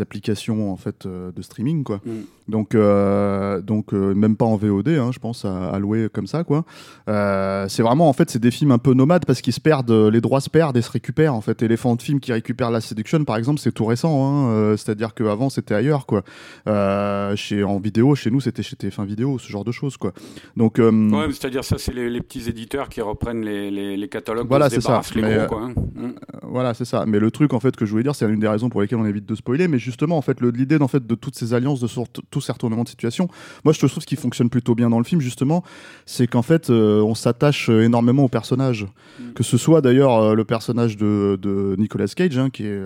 applications 0.00 0.72
en 0.72 0.76
fait 0.76 1.06
euh, 1.06 1.30
de 1.32 1.42
streaming 1.42 1.84
quoi. 1.84 2.00
Mm. 2.04 2.10
Donc 2.48 2.74
euh, 2.74 3.60
donc 3.60 3.92
euh, 3.92 4.14
même 4.14 4.36
pas 4.36 4.46
en 4.46 4.56
VOD 4.56 4.88
hein, 4.88 5.10
je 5.12 5.18
pense 5.18 5.44
à, 5.44 5.68
à 5.70 5.78
louer 5.78 6.08
comme 6.12 6.26
ça 6.26 6.44
quoi. 6.44 6.64
Euh, 7.08 7.66
c'est 7.68 7.82
vraiment 7.82 8.08
en 8.08 8.12
fait 8.12 8.30
c'est 8.30 8.38
des 8.38 8.50
films 8.50 8.70
un 8.72 8.78
peu 8.78 8.94
nomades 8.94 9.26
parce 9.26 9.40
qu'ils 9.42 9.52
se 9.52 9.60
perdent 9.60 9.90
les 9.90 10.20
droits 10.20 10.40
se 10.40 10.50
perdent 10.50 10.76
et 10.76 10.82
se 10.82 10.90
récupèrent 10.90 11.34
en 11.34 11.40
fait 11.40 11.62
Elephant 11.62 11.96
Film 11.98 12.20
qui 12.20 12.32
récupère 12.32 12.70
la 12.70 12.80
Seduction 12.80 13.24
par 13.24 13.36
exemple 13.36 13.60
c'est 13.60 13.72
tout 13.72 13.84
récent 13.84 14.24
hein, 14.26 14.48
euh, 14.50 14.76
c'est-à-dire 14.76 15.14
qu'avant 15.14 15.50
c'était 15.50 15.74
ailleurs 15.74 16.06
quoi. 16.06 16.22
Euh, 16.66 17.36
chez 17.36 17.62
en 17.64 17.78
vidéo 17.78 18.14
chez 18.14 18.30
nous 18.30 18.40
c'était 18.40 18.62
chez 18.62 18.76
TF1 18.76 19.04
vidéo 19.06 19.38
ce 19.38 19.48
genre 19.50 19.64
de 19.64 19.72
choses 19.72 19.96
quoi. 19.96 20.12
Donc 20.56 20.78
euh, 20.78 20.90
Ouais, 21.10 21.26
c'est-à-dire 21.30 21.64
ça, 21.64 21.76
c'est 21.78 21.92
les, 21.94 22.10
les 22.10 22.20
petits 22.20 22.48
éditeurs 22.48 22.88
qui 22.88 23.00
reprennent 23.00 23.42
les, 23.44 23.70
les, 23.70 23.96
les 23.96 24.08
catalogues. 24.08 24.46
Voilà, 24.48 24.70
c'est 24.70 24.80
ça. 24.80 25.00
les 25.14 25.22
Mais, 25.22 25.36
gros, 25.36 25.46
quoi. 25.46 25.62
hein. 25.64 25.74
Mm. 25.94 26.12
Voilà, 26.42 26.74
c'est 26.74 26.84
ça. 26.84 27.04
Mais 27.06 27.18
le 27.18 27.30
truc, 27.30 27.52
en 27.52 27.60
fait, 27.60 27.76
que 27.76 27.86
je 27.86 27.90
voulais 27.90 28.02
dire, 28.02 28.14
c'est 28.14 28.26
une 28.26 28.40
des 28.40 28.48
raisons 28.48 28.68
pour 28.68 28.80
lesquelles 28.80 28.98
on 28.98 29.06
évite 29.06 29.26
de 29.26 29.34
spoiler. 29.34 29.68
Mais 29.68 29.78
justement, 29.88 30.18
en 30.18 30.22
fait, 30.22 30.40
l'idée, 30.42 30.76
en 30.80 30.88
fait, 30.88 31.06
de 31.06 31.14
toutes 31.14 31.34
ces 31.34 31.54
alliances, 31.54 31.80
de 31.80 31.88
tous 32.30 32.40
ces 32.42 32.52
retournements 32.52 32.84
de 32.84 32.88
situation, 32.88 33.28
moi, 33.64 33.72
je 33.72 33.78
trouve 33.78 33.90
ce 33.90 34.06
qui 34.06 34.16
fonctionne 34.16 34.50
plutôt 34.50 34.74
bien 34.74 34.90
dans 34.90 34.98
le 34.98 35.04
film, 35.04 35.20
justement, 35.20 35.64
c'est 36.04 36.26
qu'en 36.26 36.42
fait, 36.42 36.68
euh, 36.68 37.00
on 37.00 37.14
s'attache 37.14 37.70
euh, 37.70 37.84
énormément 37.84 38.24
aux 38.24 38.28
personnages. 38.28 38.86
Mm. 39.18 39.32
Que 39.34 39.42
ce 39.42 39.56
soit 39.56 39.80
d'ailleurs 39.80 40.14
euh, 40.18 40.34
le 40.34 40.44
personnage 40.44 40.98
de, 40.98 41.38
de 41.40 41.74
Nicolas 41.78 42.06
Cage, 42.06 42.36
hein, 42.36 42.50
qui 42.50 42.66
est 42.66 42.80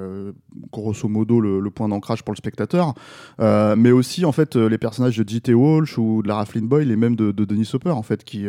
grosso 0.70 1.08
modo 1.08 1.40
le, 1.40 1.58
le 1.58 1.70
point 1.70 1.88
d'ancrage 1.88 2.22
pour 2.22 2.32
le 2.32 2.36
spectateur, 2.36 2.94
mais 3.38 3.90
aussi, 3.90 4.24
en 4.24 4.32
fait, 4.32 4.54
les 4.56 4.78
personnages 4.78 5.16
de 5.18 5.28
J.T. 5.28 5.54
Walsh 5.54 5.98
ou 5.98 6.22
de 6.22 6.28
Lara 6.28 6.46
Flynn 6.46 6.68
Boyle 6.68 6.90
et 6.90 6.96
même 6.96 7.16
de, 7.16 7.32
de 7.32 7.44
Denis 7.44 7.68
Hopper, 7.72 7.90
en 7.90 8.02
fait, 8.02 8.22
qui, 8.22 8.46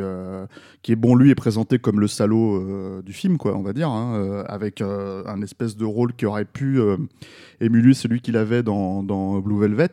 qui 0.83 0.91
est 0.91 0.95
bon, 0.95 1.15
lui, 1.15 1.31
est 1.31 1.35
présenté 1.35 1.79
comme 1.79 1.99
le 1.99 2.07
salaud 2.07 3.01
du 3.01 3.13
film, 3.13 3.37
quoi, 3.37 3.55
on 3.55 3.63
va 3.63 3.73
dire, 3.73 3.89
hein, 3.89 4.43
avec 4.47 4.81
un 4.81 5.41
espèce 5.41 5.75
de 5.75 5.85
rôle 5.85 6.13
qui 6.13 6.25
aurait 6.25 6.45
pu 6.45 6.79
émuler 7.59 7.93
celui 7.93 8.21
qu'il 8.33 8.37
avait 8.37 8.63
dans, 8.63 9.03
dans 9.03 9.39
Blue 9.39 9.59
Velvet. 9.59 9.91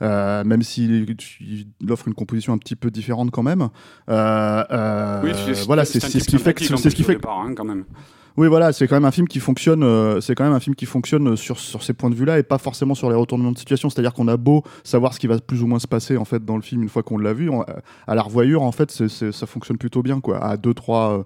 Euh, 0.00 0.42
même 0.42 0.62
s'il 0.62 1.14
il 1.40 1.92
offre 1.92 2.08
une 2.08 2.14
composition 2.14 2.52
un 2.52 2.58
petit 2.58 2.74
peu 2.74 2.90
différente 2.90 3.30
quand 3.30 3.44
même. 3.44 3.68
Euh, 4.10 4.64
euh, 4.72 5.20
Oui, 5.22 5.30
c'est- 5.46 5.64
voilà, 5.64 5.84
c'est 5.84 6.00
ce 6.00 6.06
qui 6.06 6.18
fait 6.38 6.54
c'est 6.58 6.90
ce 6.90 6.96
qui 6.96 7.04
fait 7.04 7.12
départ, 7.14 7.38
hein, 7.38 7.52
quand 7.56 7.64
même. 7.64 7.84
oui, 8.36 8.48
voilà, 8.48 8.72
c'est 8.72 8.88
quand 8.88 8.96
même 8.96 9.04
un 9.04 9.12
film 9.12 9.28
qui 9.28 9.38
fonctionne. 9.38 9.84
euh, 9.84 10.20
c'est 10.20 10.34
quand 10.34 10.42
même 10.42 10.54
un 10.54 10.58
film 10.58 10.74
qui 10.74 10.86
fonctionne 10.86 11.36
sur 11.36 11.60
sur 11.60 11.84
ces 11.84 11.92
points 11.92 12.10
de 12.10 12.16
vue-là 12.16 12.40
et 12.40 12.42
pas 12.42 12.58
forcément 12.58 12.96
sur 12.96 13.10
les 13.10 13.16
retournements 13.16 13.52
de 13.52 13.58
situation. 13.58 13.90
C'est-à-dire 13.90 14.12
qu'on 14.12 14.26
a 14.26 14.36
beau 14.36 14.64
savoir 14.82 15.14
ce 15.14 15.20
qui 15.20 15.28
va 15.28 15.38
plus 15.38 15.62
ou 15.62 15.68
moins 15.68 15.78
se 15.78 15.86
passer 15.86 16.16
en 16.16 16.24
fait 16.24 16.44
dans 16.44 16.56
le 16.56 16.62
film 16.62 16.82
une 16.82 16.88
fois 16.88 17.04
qu'on 17.04 17.18
l'a 17.18 17.32
vu, 17.32 17.48
on- 17.48 17.62
à 18.08 18.14
la 18.16 18.22
revoyure 18.22 18.62
en 18.62 18.72
fait, 18.72 18.90
ça 18.90 19.46
fonctionne 19.46 19.78
plutôt 19.78 20.02
bien 20.02 20.18
quoi. 20.20 20.42
À 20.44 20.56
deux 20.56 20.74
trois 20.74 21.18
euh, 21.18 21.22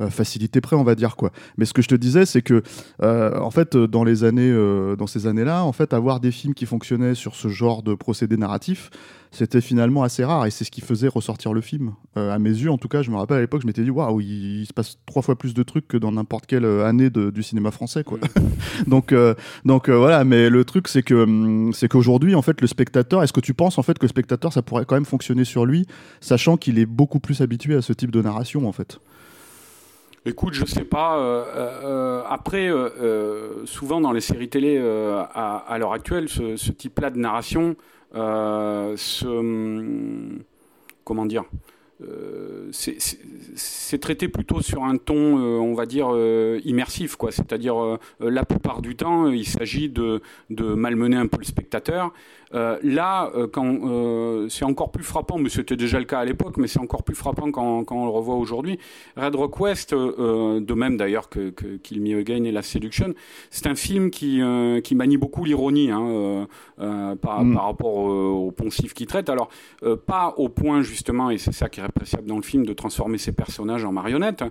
euh, 0.00 0.10
facilités 0.10 0.60
près, 0.60 0.76
on 0.76 0.84
va 0.84 0.94
dire 0.94 1.16
quoi. 1.16 1.30
Mais 1.58 1.64
ce 1.64 1.72
que 1.72 1.82
je 1.82 1.88
te 1.88 1.94
disais, 1.94 2.26
c'est 2.26 2.42
que 2.42 2.62
euh, 3.02 3.38
en 3.38 3.50
fait, 3.50 3.76
dans 3.76 4.04
les 4.04 4.24
années, 4.24 4.50
euh, 4.50 4.96
dans 4.96 5.06
ces 5.06 5.26
années-là, 5.26 5.64
en 5.64 5.72
fait, 5.72 5.92
avoir 5.94 6.20
des 6.20 6.30
films 6.32 6.54
qui 6.54 6.66
fonctionnaient 6.66 7.14
sur 7.14 7.34
ce 7.34 7.48
genre 7.48 7.82
de 7.82 7.94
procédé 7.94 8.36
narratif, 8.36 8.90
c'était 9.32 9.60
finalement 9.60 10.02
assez 10.02 10.24
rare 10.24 10.46
et 10.46 10.50
c'est 10.50 10.64
ce 10.64 10.72
qui 10.72 10.80
faisait 10.80 11.06
ressortir 11.06 11.52
le 11.52 11.60
film. 11.60 11.92
Euh, 12.16 12.34
à 12.34 12.38
mes 12.40 12.50
yeux, 12.50 12.70
en 12.70 12.78
tout 12.78 12.88
cas, 12.88 13.02
je 13.02 13.12
me 13.12 13.16
rappelle 13.16 13.36
à 13.36 13.40
l'époque, 13.40 13.62
je 13.62 13.66
m'étais 13.68 13.84
dit 13.84 13.90
waouh, 13.90 14.20
il, 14.20 14.62
il 14.62 14.66
se 14.66 14.72
passe 14.72 14.98
trois 15.06 15.22
fois 15.22 15.36
plus 15.38 15.54
de 15.54 15.62
trucs 15.62 15.86
que 15.86 15.96
dans 15.96 16.10
n'importe 16.10 16.46
quelle 16.46 16.64
année 16.64 17.10
de- 17.10 17.30
du 17.30 17.42
cinéma 17.44 17.70
français, 17.70 18.02
quoi. 18.02 18.18
donc, 18.88 19.12
euh, 19.12 19.34
donc 19.64 19.88
euh, 19.88 19.96
voilà. 19.96 20.24
Mais 20.24 20.50
le 20.50 20.64
truc, 20.64 20.88
c'est 20.88 21.02
que 21.02 21.14
hum, 21.14 21.72
c'est 21.72 21.86
qu'aujourd'hui, 21.88 22.34
en 22.34 22.42
fait, 22.42 22.60
le 22.60 22.66
spectateur, 22.66 23.22
est-ce 23.22 23.32
que 23.32 23.40
tu 23.40 23.54
penses 23.54 23.78
en 23.78 23.82
fait 23.82 23.98
que 23.98 24.04
le 24.04 24.08
spectateur, 24.08 24.52
ça 24.52 24.62
pourrait 24.62 24.84
quand 24.84 24.96
même 24.96 25.04
fonctionner 25.04 25.44
sur 25.44 25.64
lui, 25.64 25.86
sachant 26.20 26.56
qu'il 26.56 26.78
est 26.80 26.86
beaucoup 26.86 27.20
plus 27.20 27.40
habitué 27.40 27.76
à 27.76 27.82
ce 27.82 27.92
type 27.92 28.10
de 28.10 28.20
narration, 28.22 28.66
en 28.66 28.72
fait? 28.72 28.98
Écoute, 30.26 30.52
je 30.52 30.66
sais 30.66 30.84
pas. 30.84 31.18
euh, 31.18 31.44
euh, 31.56 32.22
après, 32.28 32.68
euh, 32.68 33.64
souvent 33.64 34.00
dans 34.02 34.12
les 34.12 34.20
séries 34.20 34.50
télé 34.50 34.78
à, 34.78 35.76
l'heure 35.78 35.92
actuelle, 35.92 36.28
ce, 36.28 36.70
type-là 36.72 37.10
de 37.10 37.18
narration, 37.18 37.74
hum, 38.14 38.96
comment 41.04 41.24
dire, 41.26 41.44
c'est- 42.72 43.98
traité 44.00 44.28
plutôt 44.28 44.60
sur 44.62 44.84
un 44.84 44.96
ton, 44.96 45.16
on 45.16 45.74
va 45.74 45.86
dire, 45.86 46.10
immersif, 46.64 47.16
quoi. 47.16 47.32
C'est-à-dire, 47.32 47.98
la 48.20 48.44
plupart 48.44 48.82
du 48.82 48.96
temps, 48.96 49.28
il 49.28 49.46
s'agit 49.46 49.88
de, 49.88 50.20
de 50.50 50.74
malmener 50.74 51.16
un 51.16 51.26
peu 51.28 51.38
le 51.38 51.44
spectateur. 51.44 52.12
Euh, 52.54 52.78
là, 52.82 53.30
euh, 53.34 53.46
quand 53.46 53.66
euh, 53.84 54.48
c'est 54.48 54.64
encore 54.64 54.90
plus 54.90 55.04
frappant, 55.04 55.38
mais 55.38 55.48
c'était 55.48 55.76
déjà 55.76 55.98
le 55.98 56.04
cas 56.04 56.20
à 56.20 56.24
l'époque, 56.24 56.56
mais 56.56 56.66
c'est 56.68 56.80
encore 56.80 57.02
plus 57.02 57.14
frappant 57.14 57.50
quand, 57.50 57.84
quand 57.84 57.96
on 57.96 58.04
le 58.04 58.10
revoit 58.10 58.36
aujourd'hui. 58.36 58.78
Red 59.16 59.34
Rock 59.34 59.60
West, 59.60 59.92
euh, 59.92 60.14
euh, 60.18 60.60
de 60.60 60.74
même 60.74 60.96
d'ailleurs 60.96 61.28
que, 61.28 61.50
que 61.50 61.76
Kill 61.76 62.00
Me 62.00 62.18
Again 62.18 62.44
et 62.44 62.52
La 62.52 62.62
Seduction, 62.62 63.14
c'est 63.50 63.66
un 63.66 63.74
film 63.74 64.10
qui, 64.10 64.40
euh, 64.42 64.80
qui 64.80 64.94
manie 64.94 65.16
beaucoup 65.16 65.44
l'ironie 65.44 65.90
hein, 65.90 66.06
euh, 66.08 66.44
euh, 66.80 67.16
par, 67.16 67.44
Mm. 67.44 67.54
par 67.54 67.64
rapport 67.64 67.94
au, 67.96 68.50
poncif 68.50 68.94
qu'il 68.94 69.06
traite. 69.06 69.28
Alors, 69.28 69.48
euh, 69.82 69.96
pas 69.96 70.34
au 70.36 70.48
point 70.48 70.82
justement, 70.82 71.30
et 71.30 71.38
c'est 71.38 71.52
ça 71.52 71.68
qui 71.68 71.80
est 71.80 71.82
appréciable 71.82 72.26
dans 72.26 72.36
le 72.36 72.42
film, 72.42 72.66
de 72.66 72.72
transformer 72.72 73.18
ses 73.18 73.32
personnages 73.32 73.84
en 73.84 73.92
marionnettes, 73.92 74.44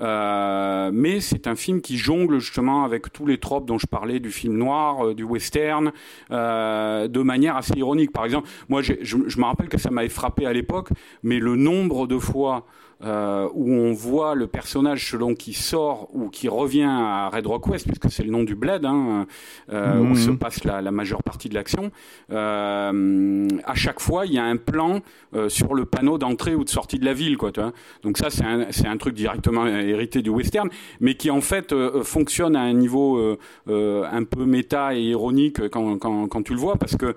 euh, 0.00 0.90
mais 0.92 1.20
c'est 1.20 1.46
un 1.46 1.56
film 1.56 1.80
qui 1.80 1.96
jongle 1.96 2.38
justement 2.38 2.84
avec 2.84 3.12
tous 3.12 3.26
les 3.26 3.38
tropes 3.38 3.66
dont 3.66 3.78
je 3.78 3.86
parlais 3.86 4.20
du 4.20 4.30
film 4.30 4.56
noir, 4.56 5.14
du 5.14 5.24
western, 5.24 5.92
euh, 6.30 7.08
de 7.08 7.22
manière 7.22 7.45
assez 7.54 7.74
ironique. 7.74 8.12
Par 8.12 8.24
exemple, 8.24 8.48
moi, 8.68 8.82
je, 8.82 8.94
je 9.02 9.16
me 9.16 9.44
rappelle 9.44 9.68
que 9.68 9.78
ça 9.78 9.90
m'avait 9.90 10.08
frappé 10.08 10.46
à 10.46 10.52
l'époque, 10.52 10.88
mais 11.22 11.38
le 11.38 11.56
nombre 11.56 12.06
de 12.06 12.18
fois 12.18 12.66
euh, 13.04 13.46
où 13.52 13.70
on 13.70 13.92
voit 13.92 14.34
le 14.34 14.46
personnage 14.46 15.10
selon 15.10 15.34
qui 15.34 15.52
sort 15.52 16.08
ou 16.14 16.30
qui 16.30 16.48
revient 16.48 16.88
à 16.88 17.28
Red 17.28 17.46
Rock 17.46 17.66
West, 17.66 17.86
puisque 17.86 18.10
c'est 18.10 18.22
le 18.22 18.30
nom 18.30 18.42
du 18.42 18.54
bled 18.54 18.86
hein, 18.86 19.26
euh, 19.70 19.96
Mhm. 19.96 20.10
où 20.12 20.16
se 20.16 20.30
passe 20.30 20.64
la, 20.64 20.80
la 20.80 20.90
majeure 20.90 21.22
partie 21.22 21.50
de 21.50 21.54
l'action. 21.54 21.90
Euh, 22.32 23.48
à 23.64 23.74
chaque 23.74 24.00
fois, 24.00 24.24
il 24.24 24.32
y 24.32 24.38
a 24.38 24.44
un 24.44 24.56
plan 24.56 25.00
sur 25.48 25.74
le 25.74 25.84
panneau 25.84 26.16
d'entrée 26.16 26.54
ou 26.54 26.64
de 26.64 26.70
sortie 26.70 26.98
de 26.98 27.04
la 27.04 27.12
ville, 27.12 27.36
quoi. 27.36 27.52
Tu 27.52 27.60
vois 27.60 27.72
Donc 28.02 28.16
ça, 28.16 28.28
c'est 28.30 28.86
un, 28.88 28.96
truc 28.96 29.14
directement 29.14 29.66
hérité 29.66 30.22
du 30.22 30.30
western, 30.30 30.70
mais 31.00 31.14
qui 31.14 31.30
en 31.30 31.42
fait 31.42 31.74
fonctionne 32.02 32.56
à 32.56 32.62
un 32.62 32.72
niveau 32.72 33.36
un 33.68 34.24
peu 34.24 34.46
méta 34.46 34.94
et 34.94 35.02
ironique 35.02 35.68
quand, 35.68 35.98
quand, 35.98 36.26
quand 36.28 36.42
tu 36.42 36.54
le 36.54 36.58
vois, 36.58 36.76
parce 36.76 36.96
que 36.96 37.14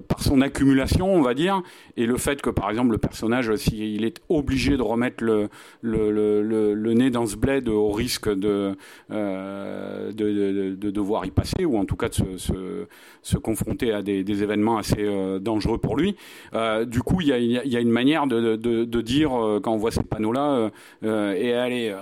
par 0.00 0.20
son 0.22 0.40
accumulation, 0.40 1.14
on 1.14 1.22
va 1.22 1.34
dire, 1.34 1.62
et 1.96 2.06
le 2.06 2.16
fait 2.16 2.42
que 2.42 2.50
par 2.50 2.68
exemple 2.70 2.90
le 2.90 2.98
personnage, 2.98 3.54
s'il 3.54 4.04
est 4.04 4.15
est 4.16 4.22
obligé 4.28 4.76
de 4.76 4.82
remettre 4.82 5.22
le, 5.22 5.48
le, 5.82 6.10
le, 6.10 6.74
le, 6.74 6.94
nez 6.94 7.10
dans 7.10 7.26
ce 7.26 7.36
bled 7.36 7.68
au 7.68 7.90
risque 7.90 8.28
de, 8.28 8.76
euh, 9.10 10.12
de, 10.12 10.74
de, 10.74 10.90
devoir 10.90 11.26
y 11.26 11.30
passer, 11.30 11.64
ou 11.64 11.78
en 11.78 11.84
tout 11.84 11.96
cas 11.96 12.08
de 12.08 12.14
se, 12.14 12.36
se, 12.38 12.86
se 13.22 13.36
confronter 13.38 13.92
à 13.92 14.02
des, 14.02 14.24
des 14.24 14.42
événements 14.42 14.78
assez 14.78 15.00
euh, 15.00 15.38
dangereux 15.38 15.78
pour 15.78 15.96
lui. 15.96 16.16
Euh, 16.54 16.84
du 16.84 17.02
coup, 17.02 17.20
il 17.20 17.28
y 17.28 17.32
a, 17.32 17.38
y 17.38 17.76
a, 17.76 17.80
une 17.80 17.90
manière 17.90 18.26
de, 18.26 18.56
de, 18.56 19.00
dire, 19.00 19.30
quand 19.62 19.72
on 19.72 19.76
voit 19.76 19.90
ces 19.90 20.02
panneaux-là, 20.02 20.70
et 21.02 21.52
allez, 21.52 21.94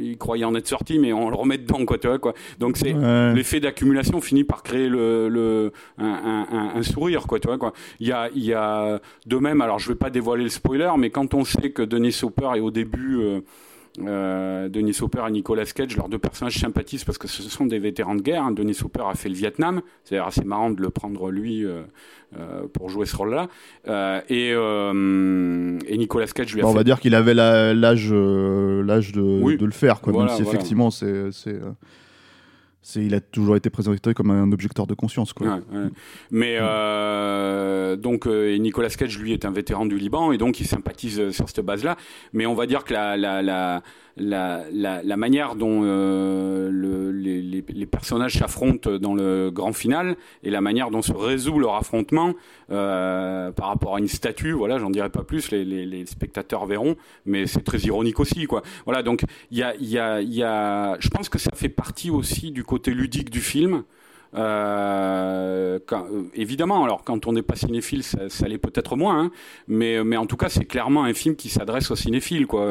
il 0.00 0.16
croyait 0.18 0.44
en 0.44 0.54
être 0.54 0.68
sorti, 0.68 0.98
mais 0.98 1.12
on 1.12 1.28
le 1.28 1.36
remet 1.36 1.58
dedans, 1.58 1.84
quoi, 1.84 1.98
tu 1.98 2.08
vois, 2.08 2.18
quoi. 2.18 2.34
Donc 2.58 2.76
c'est 2.76 2.94
l'effet 3.34 3.60
d'accumulation 3.60 4.20
finit 4.20 4.44
par 4.44 4.62
créer 4.62 4.88
le, 4.88 5.28
le 5.28 5.72
un, 5.98 6.46
un, 6.50 6.78
un, 6.78 6.82
sourire, 6.82 7.26
quoi, 7.26 7.40
tu 7.40 7.48
vois, 7.48 7.58
quoi. 7.58 7.72
Il 8.00 8.08
y 8.08 8.12
a, 8.12 8.28
y 8.34 8.52
a 8.52 9.00
de 9.26 9.36
même, 9.36 9.60
alors 9.60 9.78
je 9.78 9.88
vais 9.88 9.94
pas 9.94 10.10
dévoiler 10.10 10.44
le 10.44 10.50
spoiler, 10.50 10.83
mais 10.98 11.10
quand 11.10 11.34
on 11.34 11.44
sait 11.44 11.70
que 11.70 11.82
Denis 11.82 12.18
Hopper 12.22 12.50
est 12.56 12.60
au 12.60 12.70
début 12.70 13.42
euh, 14.00 14.68
Denis 14.68 14.96
Hopper 15.00 15.22
et 15.28 15.30
Nicolas 15.30 15.66
Cage, 15.66 15.96
leurs 15.96 16.08
deux 16.08 16.18
personnages 16.18 16.58
sympathisent 16.58 17.04
parce 17.04 17.16
que 17.16 17.28
ce 17.28 17.42
sont 17.44 17.66
des 17.66 17.78
vétérans 17.78 18.16
de 18.16 18.22
guerre. 18.22 18.42
Hein. 18.42 18.50
Denis 18.50 18.76
Hopper 18.84 19.04
a 19.08 19.14
fait 19.14 19.28
le 19.28 19.36
Vietnam, 19.36 19.82
c'est 20.02 20.18
assez 20.18 20.42
marrant 20.44 20.70
de 20.70 20.82
le 20.82 20.90
prendre 20.90 21.30
lui 21.30 21.64
euh, 21.64 21.82
euh, 22.36 22.62
pour 22.72 22.88
jouer 22.88 23.06
ce 23.06 23.16
rôle-là. 23.16 23.48
Et, 24.28 24.50
et, 24.50 25.96
Nicolas 25.96 26.26
Cage 26.26 26.54
lui 26.54 26.62
a 26.62 26.66
On 26.66 26.72
va 26.72 26.82
dire 26.82 26.98
qu'il 26.98 27.14
avait 27.14 27.34
l'âge 27.34 27.74
l'âge 27.74 29.12
de, 29.12 29.56
de, 29.56 29.64
le 29.64 29.72
faire, 29.72 30.00
quoi, 30.00 30.12
même 30.12 30.28
si 30.34 30.42
effectivement 30.42 30.90
c'est 30.90 31.30
il 32.96 33.14
a 33.14 33.20
toujours 33.20 33.56
été 33.56 33.70
présenté 33.70 34.14
comme 34.14 34.30
un 34.30 34.52
objecteur 34.52 34.86
de 34.86 34.94
conscience. 34.94 35.32
Quoi. 35.32 35.60
Mais 36.30 36.56
euh, 36.60 37.96
donc, 37.96 38.26
euh, 38.26 38.56
Nicolas 38.58 38.90
Cage, 38.90 39.18
lui, 39.18 39.32
est 39.32 39.44
un 39.44 39.50
vétéran 39.50 39.86
du 39.86 39.96
Liban 39.96 40.32
et 40.32 40.38
donc 40.38 40.60
il 40.60 40.66
sympathise 40.66 41.30
sur 41.30 41.48
cette 41.48 41.64
base-là. 41.64 41.96
Mais 42.32 42.46
on 42.46 42.54
va 42.54 42.66
dire 42.66 42.84
que 42.84 42.92
la, 42.94 43.82
la, 44.16 44.64
la, 44.72 45.02
la 45.02 45.16
manière 45.16 45.56
dont 45.56 45.80
euh, 45.82 46.70
le, 46.70 47.10
les, 47.10 47.42
les, 47.42 47.86
personnages 47.86 48.34
s'affrontent 48.34 48.98
dans 48.98 49.14
le 49.14 49.50
grand 49.50 49.72
final 49.72 50.16
et 50.42 50.50
la 50.50 50.60
manière 50.60 50.90
dont 50.90 51.02
se 51.02 51.12
résout 51.12 51.58
leur 51.58 51.74
affrontement 51.74 52.34
euh, 52.70 53.50
par 53.52 53.68
rapport 53.68 53.96
à 53.96 53.98
une 53.98 54.08
statue, 54.08 54.52
voilà, 54.52 54.78
j'en 54.78 54.90
dirai 54.90 55.10
pas 55.10 55.24
plus, 55.24 55.50
les, 55.50 55.64
les, 55.64 55.84
les 55.84 56.06
spectateurs 56.06 56.66
verront, 56.66 56.96
mais 57.26 57.46
c'est 57.46 57.64
très 57.64 57.78
ironique 57.78 58.20
aussi, 58.20 58.46
quoi. 58.46 58.62
Voilà, 58.84 59.02
donc 59.02 59.24
il 59.50 59.58
y 59.58 59.62
a, 59.62 59.74
y, 59.76 59.98
a, 59.98 60.20
y 60.22 60.42
a, 60.42 60.96
je 61.00 61.08
pense 61.08 61.28
que 61.28 61.38
ça 61.38 61.50
fait 61.54 61.68
partie 61.68 62.10
aussi 62.10 62.50
du 62.52 62.64
côté 62.64 62.92
ludique 62.92 63.30
du 63.30 63.40
film. 63.40 63.84
Euh, 64.36 65.78
quand, 65.86 66.06
euh, 66.12 66.24
évidemment, 66.34 66.84
alors 66.84 67.04
quand 67.04 67.26
on 67.26 67.32
n'est 67.32 67.42
pas 67.42 67.56
cinéphile, 67.56 68.02
ça, 68.02 68.28
ça 68.28 68.48
l'est 68.48 68.58
peut-être 68.58 68.96
moins, 68.96 69.24
hein, 69.24 69.30
mais, 69.68 70.02
mais 70.02 70.16
en 70.16 70.26
tout 70.26 70.36
cas, 70.36 70.48
c'est 70.48 70.64
clairement 70.64 71.04
un 71.04 71.14
film 71.14 71.36
qui 71.36 71.48
s'adresse 71.48 71.90
aux 71.90 71.96
cinéphiles. 71.96 72.46
Quoi. 72.46 72.62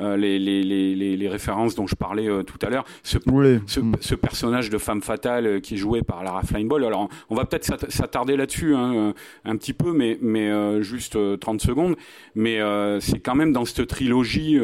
Euh, 0.00 0.16
les, 0.16 0.38
les, 0.38 0.62
les, 0.62 1.16
les, 1.16 1.28
références 1.28 1.74
dont 1.74 1.86
je 1.86 1.94
parlais 1.94 2.28
euh, 2.28 2.42
tout 2.42 2.58
à 2.64 2.70
l'heure, 2.70 2.84
ce, 3.02 3.18
ce, 3.66 3.80
mm. 3.80 3.92
ce, 4.00 4.14
personnage 4.14 4.70
de 4.70 4.78
femme 4.78 5.02
fatale 5.02 5.46
euh, 5.46 5.60
qui 5.60 5.74
est 5.74 5.78
joué 5.78 6.02
par 6.02 6.24
Lara 6.24 6.42
Flynn 6.42 6.66
Ball. 6.66 6.84
Alors, 6.84 7.08
on 7.30 7.34
va 7.34 7.44
peut-être 7.44 7.90
s'attarder 7.90 8.36
là-dessus 8.36 8.74
hein, 8.74 9.14
un 9.44 9.56
petit 9.56 9.72
peu, 9.72 9.92
mais, 9.92 10.18
mais 10.20 10.82
juste 10.82 11.18
30 11.40 11.60
secondes. 11.60 11.96
Mais 12.34 12.60
c'est 13.00 13.20
quand 13.20 13.34
même 13.34 13.52
dans 13.52 13.64
cette 13.64 13.86
trilogie 13.86 14.58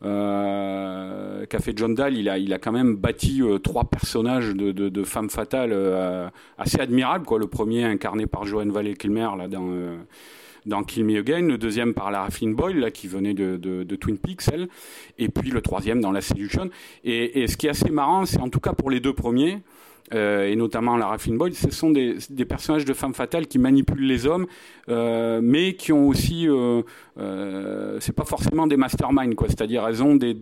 qu'a 0.00 1.58
fait 1.60 1.76
John 1.76 1.94
Dahl, 1.94 2.16
il 2.16 2.28
a, 2.28 2.38
il 2.38 2.52
a 2.52 2.58
quand 2.58 2.72
même 2.72 2.96
bâti 2.96 3.42
trois 3.62 3.84
personnages 3.84 4.54
de, 4.54 4.72
de, 4.72 4.88
de 4.88 5.04
femmes 5.04 5.30
fatales 5.30 5.72
euh, 5.83 5.83
assez 6.58 6.80
admirable. 6.80 7.24
Quoi. 7.24 7.38
Le 7.38 7.46
premier 7.46 7.84
incarné 7.84 8.26
par 8.26 8.44
Joanne 8.44 8.70
Valley-Kilmer 8.70 9.30
là 9.38 9.48
dans 9.48 9.68
euh, 9.70 9.96
dans 10.66 10.82
Kill 10.82 11.04
Me 11.04 11.18
Again, 11.18 11.42
le 11.42 11.58
deuxième 11.58 11.94
par 11.94 12.10
Lara 12.10 12.30
Flynn 12.30 12.54
Boyle, 12.54 12.78
là, 12.78 12.90
qui 12.90 13.06
venait 13.06 13.34
de, 13.34 13.96
Twin 13.96 14.16
Peaks, 14.16 14.48
elle, 14.52 14.68
et 15.18 15.28
puis 15.28 15.50
le 15.50 15.60
troisième 15.60 16.00
dans 16.00 16.10
La 16.10 16.20
Séduction. 16.20 16.70
Et, 17.04 17.46
ce 17.46 17.56
qui 17.58 17.66
est 17.66 17.70
assez 17.70 17.90
marrant, 17.90 18.24
c'est 18.24 18.40
en 18.40 18.48
tout 18.48 18.60
cas 18.60 18.72
pour 18.72 18.90
les 18.90 19.00
deux 19.00 19.12
premiers, 19.12 19.60
euh, 20.12 20.46
et 20.46 20.56
notamment 20.56 20.96
Lara 20.96 21.18
Flynn 21.18 21.36
Boyle, 21.36 21.54
ce 21.54 21.70
sont 21.70 21.90
des, 21.90 22.16
personnages 22.48 22.84
de 22.84 22.94
femmes 22.94 23.14
fatales 23.14 23.46
qui 23.46 23.58
manipulent 23.58 24.06
les 24.06 24.26
hommes, 24.26 24.46
euh, 24.88 25.40
mais 25.42 25.74
qui 25.74 25.92
ont 25.92 26.08
aussi, 26.08 26.48
euh, 26.48 26.82
c'est 28.00 28.14
pas 28.14 28.24
forcément 28.24 28.66
des 28.66 28.76
masterminds, 28.76 29.34
quoi. 29.34 29.48
C'est-à-dire 29.48 29.86
elles 29.86 30.02
ont 30.02 30.16
des, 30.16 30.34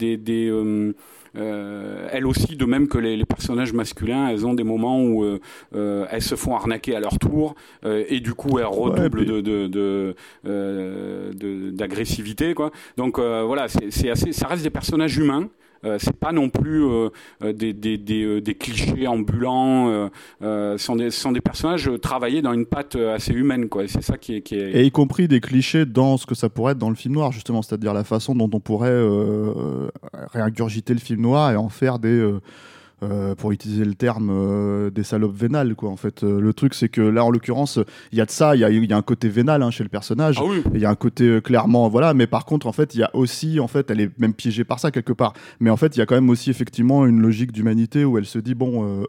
euh, 1.35 2.02
elles 2.13 2.27
aussi, 2.27 2.57
de 2.57 2.65
même 2.65 2.89
que 2.89 2.99
les, 2.99 3.17
les, 3.17 3.25
personnages 3.25 3.73
masculins, 3.73 4.29
elles 4.29 4.47
ont 4.47 4.55
des 4.55 4.65
moments 4.65 5.03
où 5.03 5.25
euh, 5.25 5.41
euh 5.75 6.07
elles 6.11 6.23
se 6.23 6.35
font 6.35 6.55
arnaquer 6.55 6.95
à 6.95 7.01
leur 7.01 7.19
tour 7.19 7.55
euh, 7.85 8.05
et 8.09 8.21
du 8.21 8.35
coup 8.35 8.59
elles 8.59 8.67
redoublent 8.67 9.25
de, 9.25 9.41
de, 9.41 10.15
de, 10.45 11.71
d'agressivité, 11.71 12.55
quoi. 12.55 12.71
Donc 12.97 13.19
voilà, 13.19 13.67
c'est 13.69 14.11
assez, 14.11 14.33
ça 14.33 14.47
reste 14.47 14.63
des 14.63 14.71
personnages 14.71 15.17
humains. 15.17 15.49
Euh, 15.85 15.99
c'est 16.01 16.17
pas 16.17 16.33
non 16.33 16.49
plus 16.49 16.85
euh, 16.85 17.11
des, 17.41 17.73
des, 17.73 17.99
des, 17.99 18.41
des, 18.41 18.55
clichés 18.55 19.07
ambulants. 19.07 20.09
Euh, 20.43 20.79
sont 20.79 20.97
des 20.97 21.11
sont 21.11 21.33
des 21.33 21.41
personnages 21.41 21.91
travaillés 22.01 22.43
dans 22.43 22.53
une 22.53 22.67
patte 22.67 22.97
assez 22.97 23.33
humaine, 23.33 23.69
quoi. 23.69 23.87
C'est 23.89 24.03
ça 24.03 24.17
qui 24.17 24.37
est, 24.37 24.53
Et 24.53 24.85
y 24.85 24.91
compris 24.91 25.29
des 25.29 25.41
clichés 25.41 25.85
dans 25.85 26.17
ce 26.17 26.27
que 26.27 26.35
ça 26.35 26.49
pourrait 26.49 26.73
être 26.73 26.79
dans 26.79 26.91
le 26.91 26.97
film 26.97 27.15
noir, 27.15 27.33
justement, 27.33 27.63
c'est-à-dire 27.63 27.95
la 27.95 28.05
façon 28.05 28.35
dont 28.35 28.51
on 28.53 28.61
pourrait 28.61 29.03
réingurgiter 30.33 30.95
le 30.95 31.01
film 31.01 31.23
noir 31.23 31.51
et 31.51 31.57
en 31.57 31.69
faire 31.69 31.99
des 31.99 32.33
euh, 33.03 33.35
pour 33.35 33.53
utiliser 33.53 33.85
le 33.85 33.95
terme 33.95 34.31
euh, 34.31 34.91
des 34.91 35.03
salopes 35.03 35.35
vénales 35.35 35.75
quoi 35.75 35.91
en 35.91 35.97
fait. 35.97 36.23
Euh, 36.23 36.41
le 36.41 36.55
truc 36.55 36.75
c'est 36.75 36.89
que 36.89 37.01
là 37.01 37.25
en 37.25 37.31
l'occurrence 37.31 37.79
il 38.13 38.19
y 38.19 38.21
a 38.21 38.27
de 38.27 38.31
ça 38.31 38.55
il 38.55 38.61
y 38.61 38.65
a, 38.65 38.71
y 38.71 38.93
a, 38.93 38.97
un 38.97 39.03
côté 39.03 39.29
vénal 39.29 39.63
hein, 39.63 39.71
chez 39.71 39.83
le 39.83 39.89
personnage. 39.89 40.37
Ah 40.39 40.45
il 40.73 40.81
y 40.81 40.85
a 40.85 40.91
un 40.91 40.95
côté 40.95 41.41
clairement 41.43 41.89
voilà 41.89 42.15
mais 42.15 42.27
par 42.27 42.45
contre 42.45 42.67
en 42.67 42.73
fait 42.73 42.95
il 42.95 43.01
y 43.01 43.03
a 43.03 43.11
aussi 43.15 43.61
en 43.61 43.69
fait 43.69 43.91
elle 43.91 44.01
est 44.01 44.11
même 44.19 44.35
piégée 44.35 44.65
par 44.65 44.79
ça 44.79 44.91
quelque 44.91 45.13
part. 45.13 45.33
Mais 45.61 45.71
en 45.71 45.77
fait 45.77 45.97
il 45.97 45.99
y 45.99 46.03
a 46.03 46.07
quand 46.07 46.15
même 46.15 46.31
aussi 46.31 46.51
effectivement 46.51 47.05
une 47.07 47.21
logique 47.21 47.53
d'humanité 47.53 48.05
où 48.05 48.19
elle 48.19 48.27
se 48.27 48.39
dit 48.39 48.55
bon 48.55 49.05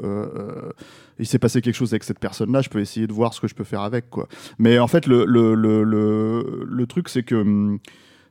il 1.20 1.28
s'est 1.28 1.40
passé 1.40 1.62
quelque 1.62 1.76
chose 1.76 1.94
avec 1.94 2.04
cette 2.04 2.20
personne-là, 2.20 2.62
je 2.62 2.70
peux 2.70 2.80
essayer 2.80 3.06
de 3.06 3.14
voir 3.14 3.34
ce 3.34 3.42
que 3.42 3.48
je 3.48 3.54
peux 3.54 3.64
faire 3.64 3.82
avec, 3.82 4.10
quoi. 4.10 4.28
Mais 4.58 4.80
en 4.80 4.88
fait, 4.88 5.06
le, 5.06 5.26
le, 5.26 5.54
le, 5.54 5.84
le, 5.84 6.66
le 6.68 6.88
truc, 6.88 7.08
c'est 7.08 7.24
que 7.24 7.36
hum, 7.36 7.80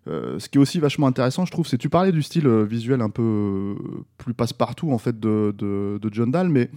euh, 0.08 0.40
ce 0.40 0.48
qui 0.48 0.58
est 0.58 0.60
aussi 0.60 0.80
vachement 0.80 1.06
intéressant, 1.06 1.44
je 1.46 1.52
trouve, 1.52 1.66
c'est 1.66 1.78
tu 1.78 1.88
parlais 1.88 2.10
du 2.10 2.22
style 2.22 2.46
euh, 2.48 2.64
visuel 2.64 3.00
un 3.02 3.10
peu 3.10 3.22
euh, 3.22 3.74
plus 4.18 4.34
passe-partout 4.34 4.90
en 4.90 4.98
fait 4.98 5.20
de, 5.20 6.00
John 6.10 6.30
Dahl, 6.30 6.48
mais 6.48 6.70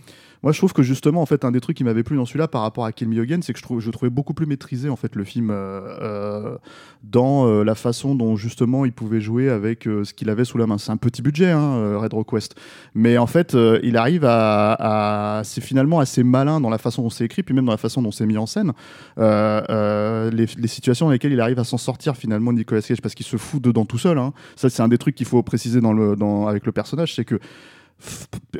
moi, 0.45 0.51
je 0.51 0.59
trouve 0.59 0.73
que 0.73 0.83
justement, 0.83 1.23
en 1.23 1.25
fait, 1.25 1.43
un 1.43 1.49
des 1.49 1.59
trucs 1.59 1.75
qui 1.75 1.83
m'avait 1.83 2.03
plu 2.03 2.17
dans 2.17 2.25
celui-là 2.27 2.47
par 2.47 2.61
rapport 2.61 2.85
à 2.85 2.91
Kill 2.91 3.09
Me 3.09 3.19
Again, 3.19 3.39
c'est 3.41 3.51
que 3.51 3.57
je, 3.57 3.63
trouve, 3.63 3.79
je 3.79 3.89
trouvais 3.89 4.11
beaucoup 4.11 4.35
plus 4.35 4.45
maîtrisé 4.45 4.89
en 4.89 4.95
fait 4.95 5.15
le 5.15 5.23
film 5.23 5.49
euh, 5.49 5.81
euh 6.01 6.57
dans 7.01 7.47
euh, 7.47 7.63
la 7.63 7.75
façon 7.75 8.15
dont 8.15 8.35
justement 8.35 8.83
il 8.85 8.91
pouvait 8.91 9.21
jouer 9.21 9.49
avec 9.49 9.83
ce 9.83 10.11
qu'il 10.13 10.29
avait 10.29 10.45
sous 10.45 10.59
la 10.59 10.67
main. 10.67 10.77
C'est 10.77 10.91
un 10.91 10.97
petit 10.97 11.23
budget, 11.23 11.49
hein, 11.49 11.97
Red 11.97 12.13
Request, 12.13 12.55
mais 12.93 13.17
en 13.17 13.25
fait, 13.25 13.57
il 13.81 13.97
arrive 13.97 14.23
à, 14.23 15.41
c'est 15.43 15.61
finalement 15.61 15.99
assez 15.99 16.23
malin 16.23 16.61
dans 16.61 16.69
la 16.69 16.77
façon 16.77 17.01
dont 17.01 17.09
c'est 17.09 17.25
écrit, 17.25 17.41
puis 17.41 17.55
même 17.55 17.65
dans 17.65 17.71
la 17.71 17.77
façon 17.77 18.03
dont 18.03 18.11
c'est 18.11 18.27
mis 18.27 18.37
en 18.37 18.45
scène. 18.45 18.73
Les, 19.17 20.45
les, 20.57 20.67
situations 20.67 21.07
dans 21.07 21.11
lesquelles 21.11 21.33
il 21.33 21.41
arrive 21.41 21.59
à 21.59 21.63
s'en 21.63 21.77
sortir 21.77 22.15
finalement 22.17 22.53
Nicolas 22.53 22.83
Cage 22.83 23.01
parce 23.01 23.15
qu'il 23.15 23.25
se 23.25 23.37
fout 23.37 23.61
dedans 23.61 23.85
tout 23.85 23.97
seul. 23.97 24.19
Hein. 24.19 24.31
Ça, 24.55 24.69
c'est 24.69 24.83
un 24.83 24.87
des 24.87 24.99
trucs 24.99 25.15
qu'il 25.15 25.27
faut 25.27 25.41
préciser 25.41 25.81
dans 25.81 25.93
le, 25.93 26.15
dans, 26.15 26.47
avec 26.47 26.67
le 26.67 26.71
personnage, 26.71 27.15
c'est 27.15 27.25
que 27.25 27.39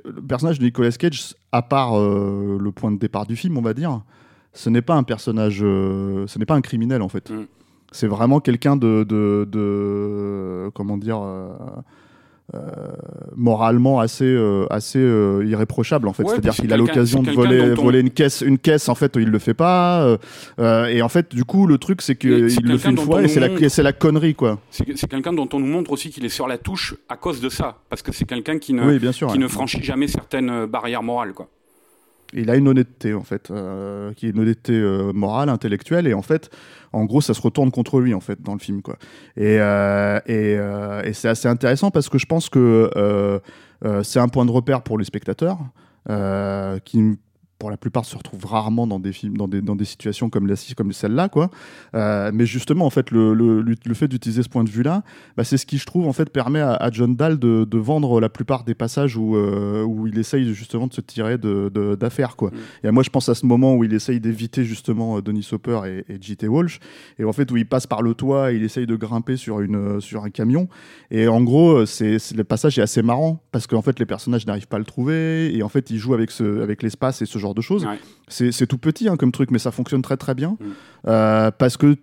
le 0.04 0.22
personnage 0.22 0.60
de 0.60 0.66
Nicolas 0.66 0.92
Cage, 0.92 1.36
à 1.52 1.62
part 1.62 1.98
euh, 1.98 2.58
le 2.60 2.72
point 2.72 2.92
de 2.92 2.98
départ 2.98 3.26
du 3.26 3.36
film, 3.36 3.58
on 3.58 3.62
va 3.62 3.74
dire, 3.74 4.02
ce 4.54 4.70
n'est 4.70 4.82
pas 4.82 4.96
un 4.96 5.04
personnage, 5.04 5.60
euh, 5.62 6.26
ce 6.28 6.40
n'est 6.40 6.46
pas 6.46 6.56
un 6.56 6.62
criminel 6.62 7.02
en 7.02 7.10
fait. 7.10 7.30
Mm. 7.30 7.46
C'est 7.92 8.08
vraiment 8.08 8.40
quelqu'un 8.40 8.76
de, 8.76 9.06
de, 9.08 9.48
de, 9.50 10.70
comment 10.74 10.98
dire, 10.98 11.22
euh, 12.54 12.58
euh, 12.86 12.92
moralement 13.36 14.00
assez 14.00 14.26
euh, 14.26 14.68
assez 14.70 15.00
euh, 15.00 15.44
irréprochable 15.46 16.08
en 16.08 16.14
fait. 16.14 16.28
C'est-à-dire 16.28 16.54
qu'il 16.54 16.72
a 16.72 16.78
l'occasion 16.78 17.24
de 17.24 17.32
voler 17.32 17.74
voler 17.74 18.00
une 18.00 18.12
caisse 18.12 18.42
une 18.42 18.60
caisse 18.60 18.88
en 18.88 18.96
fait 18.96 19.14
il 19.16 19.30
le 19.30 19.40
fait 19.40 19.54
pas 19.54 20.18
et 20.60 21.02
en 21.02 21.10
fait 21.10 21.34
du 21.34 21.44
coup 21.44 21.66
le 21.66 21.78
truc 21.78 22.02
c'est 22.02 22.16
qu'il 22.16 22.32
le 22.32 22.78
fait 22.78 22.90
une 22.90 22.98
fois 22.98 23.24
et 23.24 23.28
c'est 23.28 23.40
la 23.40 23.70
c'est 23.70 23.84
la 23.84 23.94
connerie 23.94 24.36
quoi. 24.36 24.60
C'est 24.70 25.08
quelqu'un 25.10 25.34
dont 25.34 25.50
on 25.54 25.60
nous 25.60 25.68
montre 25.68 25.92
aussi 25.92 26.12
qu'il 26.12 26.24
est 26.24 26.30
sur 26.30 26.48
la 26.48 26.58
touche 26.58 26.96
à 27.10 27.18
cause 27.18 27.42
de 27.42 27.50
ça 27.50 27.78
parce 27.90 28.02
que 28.02 28.12
c'est 28.12 28.26
quelqu'un 28.26 28.60
qui 28.60 28.74
ne 28.74 28.98
qui 29.32 29.40
ne 29.40 29.48
franchit 29.48 29.84
jamais 29.84 30.08
certaines 30.08 30.66
barrières 30.66 31.04
morales 31.04 31.34
quoi 31.34 31.50
il 32.36 32.50
a 32.50 32.56
une 32.56 32.68
honnêteté 32.68 33.14
en 33.14 33.24
fait, 33.24 33.50
euh, 33.52 34.14
qui 34.14 34.28
est 34.28 34.30
une 34.30 34.40
honnêteté 34.40 34.74
euh, 34.74 35.12
morale, 35.14 35.50
intellectuelle, 35.50 36.08
et 36.08 36.14
en 36.14 36.22
fait, 36.22 36.50
en 36.94 37.06
gros, 37.06 37.22
ça 37.22 37.34
se 37.34 37.42
retourne 37.42 37.72
contre 37.72 38.00
lui 38.00 38.14
en 38.14 38.20
fait 38.20 38.42
dans 38.42 38.54
le 38.54 38.60
film 38.60 38.82
quoi. 38.82 38.98
Et, 39.38 39.58
euh, 39.60 40.20
et, 40.28 40.54
et 41.08 41.14
c'est 41.14 41.30
assez 41.30 41.48
intéressant 41.48 41.92
parce 41.92 42.10
que 42.10 42.18
je 42.18 42.26
pense 42.26 42.50
que 42.50 43.42
c'est 44.04 44.20
un 44.20 44.28
point 44.28 44.46
de 44.46 44.52
repère 44.52 44.82
pour 44.82 44.98
les 44.98 45.06
spectateurs, 45.06 45.60
qui 46.86 47.18
pour 47.66 47.72
la 47.72 47.78
plupart 47.78 48.06
se 48.06 48.16
retrouvent 48.16 48.46
rarement 48.46 48.86
dans 48.86 49.00
des 49.00 49.12
films, 49.12 49.38
dans 49.38 49.48
des, 49.48 49.60
dans 49.60 49.76
des 49.76 49.86
situations 49.86 50.30
comme, 50.30 50.46
la, 50.46 50.54
comme 50.78 50.94
celle-là, 50.94 51.30
quoi. 51.30 51.50
Euh, 51.96 52.30
mais 52.32 52.46
justement, 52.46 52.86
en 52.86 52.92
fait, 52.92 53.10
le, 53.10 53.34
le, 53.34 53.64
le 53.64 53.94
fait 53.96 54.08
d'utiliser 54.08 54.44
ce 54.44 54.50
point 54.50 54.64
de 54.64 54.70
vue-là, 54.70 55.02
bah, 55.36 55.44
c'est 55.44 55.58
ce 55.58 55.66
qui, 55.66 55.80
je 55.80 55.86
trouve, 55.88 56.08
en 56.08 56.14
fait, 56.14 56.30
permet 56.30 56.60
à, 56.60 56.88
John 56.92 57.16
Dahl 57.16 57.40
de, 57.40 57.66
de, 57.66 57.78
vendre 57.80 58.22
la 58.22 58.30
plupart 58.30 58.66
des 58.66 58.76
passages 58.76 59.18
où, 59.18 59.36
euh, 59.36 59.82
où 59.82 60.06
il 60.06 60.20
essaye 60.20 60.54
justement 60.54 60.86
de 60.86 60.94
se 60.94 61.02
tirer 61.02 61.40
d'affaires, 61.40 62.30
de, 62.30 62.36
quoi. 62.36 62.52
Mm. 62.52 62.88
Et 62.88 62.92
moi, 62.92 63.02
je 63.02 63.10
pense 63.10 63.30
à 63.30 63.34
ce 63.34 63.48
moment 63.48 63.74
où 63.74 63.84
il 63.84 63.92
essaye 63.96 64.20
d'éviter 64.20 64.64
justement 64.64 65.20
Denis 65.22 65.42
Soper 65.42 65.82
et, 65.88 66.14
et 66.14 66.20
J.T. 66.22 66.48
Walsh, 66.48 66.80
et 67.18 67.24
en 67.24 67.34
fait, 67.34 67.52
où 67.52 67.58
il 67.58 67.66
passe 67.66 67.88
par 67.88 68.04
le 68.04 68.14
toit, 68.14 68.52
et 68.52 68.58
il 68.58 68.64
essaye 68.64 68.86
de 68.86 68.96
grimper 68.96 69.38
sur, 69.38 69.60
une, 69.62 70.00
sur 70.02 70.24
un 70.24 70.30
camion, 70.30 70.68
et 71.10 71.28
en 71.28 71.42
gros, 71.42 71.84
c'est 71.88 72.18
le 72.36 72.44
passage 72.44 72.78
est 72.78 72.84
assez 72.84 73.02
marrant 73.02 73.42
parce 73.52 73.66
qu'en 73.66 73.82
fait, 73.82 73.98
les 73.98 74.06
personnages 74.06 74.46
n'arrivent 74.46 74.68
pas 74.68 74.76
à 74.76 74.80
le 74.80 74.86
trouver, 74.86 75.52
et 75.56 75.64
en 75.64 75.70
fait, 75.70 75.90
il 75.90 75.98
joue 75.98 76.14
avec, 76.14 76.30
ce, 76.30 76.62
avec 76.62 76.84
l'espace 76.84 77.24
et 77.24 77.26
ce 77.26 77.40
genre 77.40 77.55
de 77.56 77.62
choses. 77.62 77.88
C'est 78.28 78.68
tout 78.68 78.78
petit 78.78 79.08
hein, 79.10 79.18
comme 79.18 79.32
truc, 79.32 79.52
mais 79.52 79.60
ça 79.60 79.72
fonctionne 79.72 80.02
très 80.02 80.18
très 80.18 80.36
bien 80.36 80.58
mm. 80.60 80.66
euh, 81.08 81.52
parce 81.52 81.78
que 81.78 81.96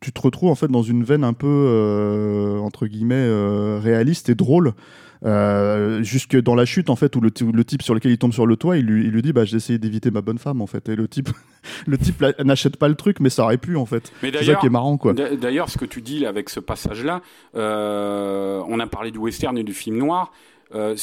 tu 0.00 0.12
te 0.12 0.20
retrouves 0.20 0.50
en 0.50 0.54
fait 0.54 0.68
dans 0.68 0.82
une 0.82 1.04
veine 1.04 1.24
un 1.24 1.34
peu 1.34 1.46
euh, 1.46 2.58
entre 2.58 2.86
guillemets 2.86 3.16
euh, 3.16 3.78
réaliste 3.82 4.30
et 4.30 4.34
drôle. 4.34 4.72
jusque 6.02 6.40
dans 6.40 6.54
la 6.54 6.64
chute 6.64 6.88
en 6.88 6.96
fait 6.96 7.14
où 7.16 7.20
le, 7.20 7.30
le, 7.52 7.64
type 7.64 7.82
sur 7.82 7.92
lequel 7.92 8.12
il 8.12 8.16
tombe 8.16 8.32
sur 8.32 8.46
le 8.46 8.56
toit 8.56 8.78
il 8.78 8.86
lui, 8.86 9.04
il 9.04 9.10
lui 9.10 9.20
dit 9.20 9.34
bah 9.34 9.44
j'ai 9.44 9.58
essayé 9.58 9.78
d'éviter 9.78 10.10
ma 10.10 10.22
bonne 10.22 10.38
femme 10.38 10.62
en 10.62 10.66
fait 10.66 10.88
et 10.88 10.96
le 10.96 11.06
type 11.08 11.28
le 11.86 11.98
type 11.98 12.24
n'achète 12.42 12.78
pas 12.78 12.88
le 12.88 12.94
truc 12.94 13.20
mais 13.20 13.28
ça 13.28 13.44
aurait 13.44 13.58
pu 13.58 13.76
en 13.76 13.84
fait 13.84 14.10
c'est 14.22 14.44
ça 14.44 14.54
qui 14.54 14.64
est 14.64 14.70
marrant 14.70 14.96
quoi 14.96 15.12
d'ailleurs 15.12 15.68
ce 15.68 15.76
que 15.76 15.84
tu 15.84 16.00
dis 16.00 16.24
avec 16.24 16.48
ce 16.48 16.58
passage 16.58 17.04
là 17.04 17.20
on 17.52 18.80
a 18.80 18.86
parlé 18.86 19.10
du 19.10 19.18
western 19.18 19.58
et 19.58 19.64
du 19.64 19.74
film 19.74 19.98
noir 19.98 20.32
euh, 20.72 20.94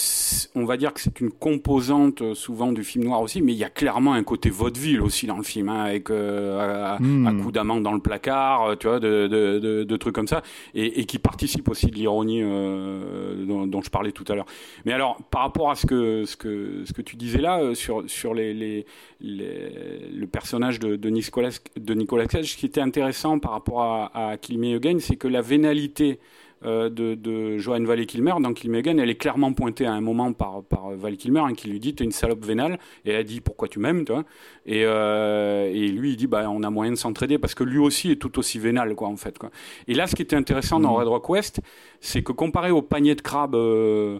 on 0.55 0.63
va 0.63 0.77
dire 0.77 0.93
que 0.93 1.01
c'est 1.01 1.19
une 1.19 1.29
composante 1.29 2.21
euh, 2.21 2.33
souvent 2.33 2.71
du 2.71 2.85
film 2.85 3.03
noir 3.03 3.21
aussi, 3.21 3.41
mais 3.41 3.51
il 3.51 3.57
y 3.57 3.65
a 3.65 3.69
clairement 3.69 4.13
un 4.13 4.23
côté 4.23 4.49
vaudeville 4.49 5.01
aussi 5.01 5.27
dans 5.27 5.35
le 5.35 5.43
film, 5.43 5.67
hein, 5.67 5.83
avec 5.83 6.09
euh, 6.09 6.95
à, 6.95 7.01
hmm. 7.01 7.43
coup 7.43 7.51
d'amande 7.51 7.83
dans 7.83 7.91
le 7.91 7.99
placard, 7.99 8.77
tu 8.79 8.87
vois, 8.87 9.01
de, 9.01 9.27
de, 9.27 9.83
de, 9.83 9.97
trucs 9.97 10.15
comme 10.15 10.27
ça, 10.27 10.41
et, 10.73 11.01
et, 11.01 11.05
qui 11.05 11.19
participe 11.19 11.67
aussi 11.67 11.87
de 11.87 11.95
l'ironie 11.95 12.41
dont, 12.41 13.67
dont, 13.67 13.81
je 13.81 13.89
parlais 13.89 14.13
tout 14.13 14.23
à 14.29 14.35
l'heure. 14.35 14.45
Mais 14.85 14.93
alors, 14.93 15.17
par 15.31 15.41
rapport 15.41 15.69
à 15.69 15.75
ce 15.75 15.85
que 15.85 16.23
ce 16.25 16.37
que 16.37 16.83
ce 16.85 16.93
que 16.93 17.01
tu 17.01 17.17
disais 17.17 17.41
là 17.41 17.75
sur 17.75 18.09
sur 18.09 18.33
les, 18.33 18.53
les, 18.53 18.85
le 19.19 20.25
personnage 20.27 20.79
de, 20.79 20.95
de 20.95 21.09
Nicolas 21.09 21.59
de 21.75 21.93
Nicolas 21.93 22.27
Cage, 22.27 22.53
ce 22.53 22.57
qui 22.57 22.65
était 22.65 22.81
intéressant 22.81 23.39
par 23.39 23.51
rapport 23.51 23.81
à, 23.81 24.29
à 24.31 24.37
Kill 24.37 24.59
Me 24.59 24.77
Again, 24.77 24.99
c'est 24.99 25.17
que 25.17 25.27
la 25.27 25.41
vénalité 25.41 26.19
euh, 26.19 26.23
de, 26.63 27.15
de 27.15 27.57
Johan 27.57 27.83
Val 27.83 28.05
Kilmer 28.05 28.33
dans 28.39 28.53
Kill 28.53 28.73
Again, 28.75 28.97
elle 28.97 29.09
est 29.09 29.15
clairement 29.15 29.53
pointée 29.53 29.85
à 29.85 29.93
un 29.93 30.01
moment 30.01 30.33
par, 30.33 30.63
par 30.63 30.89
Val 30.91 31.17
Kilmer 31.17 31.41
hein, 31.41 31.53
qui 31.53 31.69
lui 31.69 31.79
dit 31.79 31.95
T'es 31.95 32.03
une 32.03 32.11
salope 32.11 32.43
vénale. 32.45 32.79
Et 33.05 33.11
elle 33.11 33.23
dit 33.23 33.41
Pourquoi 33.41 33.67
tu 33.67 33.79
m'aimes 33.79 34.05
toi? 34.05 34.23
Et, 34.65 34.83
euh, 34.85 35.71
et 35.71 35.87
lui, 35.87 36.11
il 36.11 36.17
dit 36.17 36.27
bah, 36.27 36.49
On 36.49 36.63
a 36.63 36.69
moyen 36.69 36.91
de 36.91 36.97
s'entraider 36.97 37.37
parce 37.37 37.55
que 37.55 37.63
lui 37.63 37.77
aussi 37.77 38.11
est 38.11 38.15
tout 38.15 38.37
aussi 38.39 38.59
vénal, 38.59 38.95
quoi, 38.95 39.07
en 39.07 39.17
fait. 39.17 39.37
Quoi. 39.37 39.49
Et 39.87 39.93
là, 39.93 40.07
ce 40.07 40.15
qui 40.15 40.21
était 40.21 40.35
intéressant 40.35 40.79
dans 40.79 40.93
mmh. 40.93 40.99
Red 40.99 41.07
Rock 41.07 41.29
West, 41.29 41.61
c'est 42.01 42.23
que 42.23 42.31
comparé 42.31 42.71
au 42.71 42.81
panier 42.81 43.15
de 43.15 43.21
crabes 43.21 43.55
euh, 43.55 44.19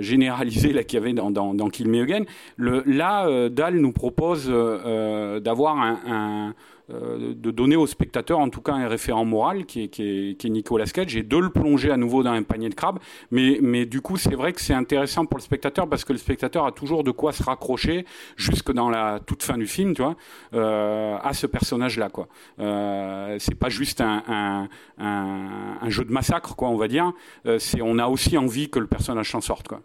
généralisé 0.00 0.72
qu'il 0.84 0.98
y 0.98 1.02
avait 1.02 1.12
dans, 1.12 1.30
dans, 1.30 1.54
dans 1.54 1.68
Kill 1.68 1.88
Me 1.88 2.02
Again, 2.02 2.24
le, 2.56 2.82
là, 2.86 3.48
Dahl 3.48 3.76
nous 3.76 3.92
propose 3.92 4.48
d'avoir 4.48 5.78
un 5.78 6.48
euh, 6.48 6.52
de 6.88 7.50
donner 7.50 7.76
au 7.76 7.86
spectateur 7.86 8.38
en 8.38 8.48
tout 8.48 8.60
cas 8.60 8.72
un 8.72 8.88
référent 8.88 9.24
moral 9.24 9.66
qui 9.66 9.84
est, 9.84 9.88
qui 9.88 10.02
est, 10.02 10.34
qui 10.34 10.46
est 10.46 10.50
Nicolas 10.50 10.86
Cage 10.86 11.16
et 11.16 11.22
de 11.22 11.36
le 11.36 11.50
plonger 11.50 11.90
à 11.90 11.96
nouveau 11.96 12.22
dans 12.22 12.32
un 12.32 12.42
panier 12.42 12.68
de 12.68 12.74
crabes. 12.74 12.98
Mais, 13.30 13.58
mais 13.62 13.86
du 13.86 14.00
coup, 14.00 14.16
c'est 14.16 14.34
vrai 14.34 14.52
que 14.52 14.60
c'est 14.60 14.74
intéressant 14.74 15.26
pour 15.26 15.38
le 15.38 15.42
spectateur 15.42 15.88
parce 15.88 16.04
que 16.04 16.12
le 16.12 16.18
spectateur 16.18 16.66
a 16.66 16.72
toujours 16.72 17.04
de 17.04 17.10
quoi 17.10 17.32
se 17.32 17.42
raccrocher 17.42 18.04
jusque 18.36 18.72
dans 18.72 18.90
la 18.90 19.20
toute 19.20 19.42
fin 19.42 19.58
du 19.58 19.66
film, 19.66 19.94
tu 19.94 20.02
vois, 20.02 20.16
euh, 20.54 21.16
à 21.22 21.32
ce 21.32 21.46
personnage-là, 21.46 22.08
quoi. 22.08 22.28
Euh, 22.58 23.36
c'est 23.38 23.54
pas 23.54 23.68
juste 23.68 24.00
un, 24.00 24.68
un, 24.98 25.90
jeu 25.90 26.04
de 26.04 26.12
massacre, 26.12 26.56
quoi, 26.56 26.68
on 26.68 26.76
va 26.76 26.88
dire. 26.88 27.12
Euh, 27.46 27.58
on 27.82 27.98
a 27.98 28.06
aussi 28.06 28.36
envie 28.38 28.70
que 28.70 28.78
le 28.78 28.86
personnage 28.86 29.30
s'en 29.30 29.40
sorte, 29.40 29.68
quoi. 29.68 29.82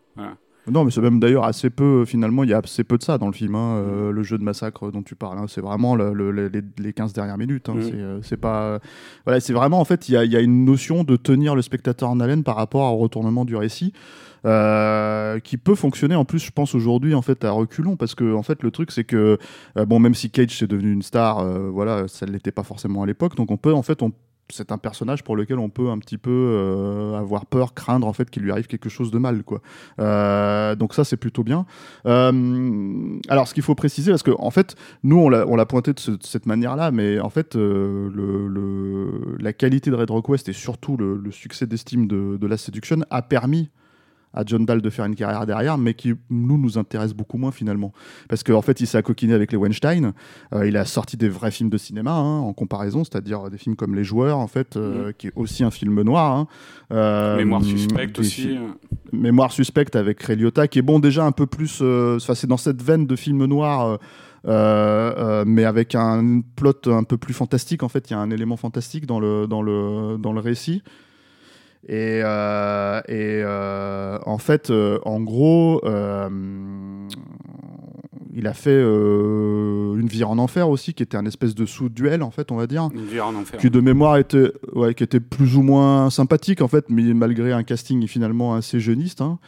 Non, 0.69 0.83
mais 0.83 0.91
c'est 0.91 1.01
même 1.01 1.19
d'ailleurs 1.19 1.45
assez 1.45 1.69
peu, 1.69 2.03
finalement, 2.05 2.43
il 2.43 2.49
y 2.49 2.53
a 2.53 2.57
assez 2.57 2.83
peu 2.83 2.97
de 2.97 3.03
ça 3.03 3.17
dans 3.17 3.27
le 3.27 3.33
film, 3.33 3.55
hein, 3.55 3.77
euh, 3.77 4.11
le 4.11 4.23
jeu 4.23 4.37
de 4.37 4.43
massacre 4.43 4.91
dont 4.91 5.01
tu 5.01 5.15
parles. 5.15 5.37
Hein. 5.37 5.45
c'est 5.47 5.61
vraiment 5.61 5.95
les, 5.95 6.93
15 6.93 7.13
dernières 7.13 7.37
minutes. 7.37 7.69
Hein. 7.69 7.75
Mm. 7.75 7.91
Euh, 7.93 8.19
c'est, 8.21 8.37
pas. 8.37 8.79
voilà, 9.25 9.39
c'est 9.39 9.53
vraiment, 9.53 9.79
en 9.79 9.85
fait, 9.85 10.09
il 10.09 10.13
y 10.13 10.35
a, 10.35 10.41
une 10.41 10.65
notion 10.65 11.03
de 11.03 11.15
tenir 11.15 11.55
le 11.55 11.61
spectateur 11.61 12.09
en 12.09 12.19
haleine 12.19 12.43
par 12.43 12.55
rapport 12.55 12.93
au 12.93 12.97
retournement 12.97 13.45
du 13.45 13.55
récit. 13.55 13.93
Euh, 14.45 15.39
qui 15.39 15.57
peut 15.57 15.73
fonctionner 15.73 16.13
en 16.13 16.23
plus, 16.23 16.37
je 16.37 16.51
pense 16.51 16.75
aujourd'hui 16.75 17.15
en 17.15 17.23
fait 17.23 17.43
à 17.43 17.49
reculons 17.49 17.97
parce 17.97 18.13
que 18.13 18.35
en 18.35 18.43
fait 18.43 18.61
le 18.61 18.69
truc 18.69 18.91
c'est 18.91 19.03
que 19.03 19.39
bon 19.87 19.99
même 19.99 20.13
si 20.13 20.29
Cage 20.29 20.59
c'est 20.59 20.67
devenu 20.67 20.93
une 20.93 21.01
star, 21.01 21.43
voilà 21.71 22.07
ça 22.07 22.27
ne 22.27 22.31
l'était 22.31 22.51
pas 22.51 22.61
forcément 22.61 23.01
à 23.01 23.07
l'époque, 23.07 23.35
donc 23.35 23.49
on 23.49 23.57
peut 23.57 23.73
en 23.73 23.81
fait 23.81 24.03
on 24.03 24.11
c'est 24.49 24.71
un 24.71 24.77
personnage 24.77 25.23
pour 25.23 25.35
lequel 25.35 25.59
on 25.59 25.69
peut 25.69 25.89
un 25.89 25.99
petit 25.99 26.17
peu 26.17 26.31
euh, 26.31 27.15
avoir 27.15 27.45
peur, 27.45 27.73
craindre 27.73 28.07
en 28.07 28.13
fait 28.13 28.29
qu'il 28.29 28.43
lui 28.43 28.51
arrive 28.51 28.67
quelque 28.67 28.89
chose 28.89 29.11
de 29.11 29.17
mal. 29.17 29.43
Euh, 29.99 30.75
donc 30.75 30.93
ça 30.93 31.03
c'est 31.03 31.17
plutôt 31.17 31.43
bien. 31.43 31.65
Euh, 32.05 33.19
alors 33.29 33.47
ce 33.47 33.53
qu'il 33.53 33.63
faut 33.63 33.75
préciser, 33.75 34.11
parce 34.11 34.23
que 34.23 34.31
fait 34.51 34.75
nous 35.03 35.17
on 35.17 35.29
l'a 35.29 35.65
pointé 35.65 35.93
de, 35.93 35.99
cette 36.21 36.45
manière-là, 36.45 36.91
mais 36.91 37.19
en 37.19 37.29
fait 37.29 37.55
la 37.55 39.53
qualité 39.53 39.91
de 39.91 39.95
Red 39.95 40.09
Rock 40.09 40.29
West 40.29 40.49
et 40.49 40.53
surtout 40.53 40.97
le, 40.97 41.31
succès 41.31 41.67
d'estime 41.67 42.07
de, 42.07 42.37
de, 42.37 42.47
la 42.47 42.57
Seduction 42.57 43.01
a 43.09 43.21
permis 43.21 43.69
à 44.33 44.43
John 44.45 44.65
Dahl 44.65 44.81
de 44.81 44.89
faire 44.89 45.05
une 45.05 45.15
carrière 45.15 45.45
derrière, 45.45 45.77
mais 45.77 45.93
qui 45.93 46.13
nous 46.29 46.57
nous 46.57 46.77
intéresse 46.77 47.13
beaucoup 47.13 47.37
moins 47.37 47.51
finalement, 47.51 47.91
parce 48.29 48.43
qu'en 48.43 48.55
en 48.55 48.61
fait 48.61 48.79
il 48.81 48.87
s'est 48.87 48.97
accoquiné 48.97 49.33
avec 49.33 49.51
les 49.51 49.57
Weinstein, 49.57 50.13
euh, 50.53 50.67
il 50.67 50.77
a 50.77 50.85
sorti 50.85 51.17
des 51.17 51.29
vrais 51.29 51.51
films 51.51 51.69
de 51.69 51.77
cinéma 51.77 52.11
hein, 52.11 52.39
en 52.39 52.53
comparaison, 52.53 53.03
c'est-à-dire 53.03 53.49
des 53.49 53.57
films 53.57 53.75
comme 53.75 53.95
Les 53.95 54.03
Joueurs 54.03 54.37
en 54.37 54.47
fait, 54.47 54.77
euh, 54.77 55.09
mm. 55.09 55.13
qui 55.13 55.27
est 55.27 55.33
aussi 55.35 55.63
un 55.63 55.71
film 55.71 56.01
noir. 56.01 56.31
Hein. 56.35 56.47
Euh, 56.91 57.37
Mémoire 57.37 57.63
suspecte 57.63 58.19
aussi. 58.19 58.57
Mémoire 59.11 59.51
suspecte 59.51 59.95
avec 59.95 60.21
Ray 60.21 60.37
Liotta, 60.37 60.67
qui 60.67 60.79
est 60.79 60.83
bon 60.83 60.99
déjà 60.99 61.25
un 61.25 61.31
peu 61.31 61.45
plus, 61.45 61.81
c'est 62.19 62.47
dans 62.47 62.57
cette 62.57 62.81
veine 62.81 63.05
de 63.07 63.15
film 63.15 63.45
noir. 63.45 63.99
mais 64.45 65.65
avec 65.65 65.95
un 65.95 66.41
plot 66.55 66.87
un 66.87 67.03
peu 67.03 67.17
plus 67.17 67.33
fantastique. 67.33 67.83
En 67.83 67.89
fait, 67.89 68.09
il 68.09 68.13
y 68.13 68.15
a 68.15 68.19
un 68.19 68.29
élément 68.29 68.57
fantastique 68.57 69.05
dans 69.05 69.19
le, 69.19 69.47
dans 69.47 69.61
le, 69.61 70.17
dans 70.17 70.33
le 70.33 70.39
récit. 70.39 70.83
Et, 71.87 72.21
euh, 72.21 72.99
et 73.07 73.41
euh, 73.43 74.19
en 74.25 74.37
fait, 74.37 74.69
euh, 74.71 74.99
en 75.05 75.21
gros, 75.21 75.81
il 78.33 78.45
a 78.45 78.53
fait 78.53 78.79
une 78.81 80.07
vie 80.07 80.23
en 80.25 80.37
enfer 80.37 80.69
aussi, 80.69 80.93
qui 80.93 81.01
était 81.01 81.17
un 81.17 81.25
espèce 81.25 81.55
de 81.55 81.65
sous-duel, 81.65 82.23
en 82.23 82.29
fait, 82.29 82.51
on 82.51 82.57
va 82.57 82.67
dire. 82.67 82.89
Une 82.93 83.05
vie 83.05 83.21
en 83.21 83.33
enfer. 83.35 83.59
Qui 83.59 83.69
de 83.69 83.79
mémoire 83.79 84.17
était, 84.17 84.51
ouais, 84.73 84.93
qui 84.93 85.03
était 85.03 85.21
plus 85.21 85.55
ou 85.55 85.61
moins 85.61 86.09
sympathique, 86.09 86.61
en 86.61 86.67
fait, 86.67 86.85
mais 86.89 87.13
malgré 87.13 87.53
un 87.53 87.63
casting 87.63 88.05
finalement 88.05 88.53
assez 88.53 88.79
jeuniste, 88.81 89.21
hein, 89.21 89.39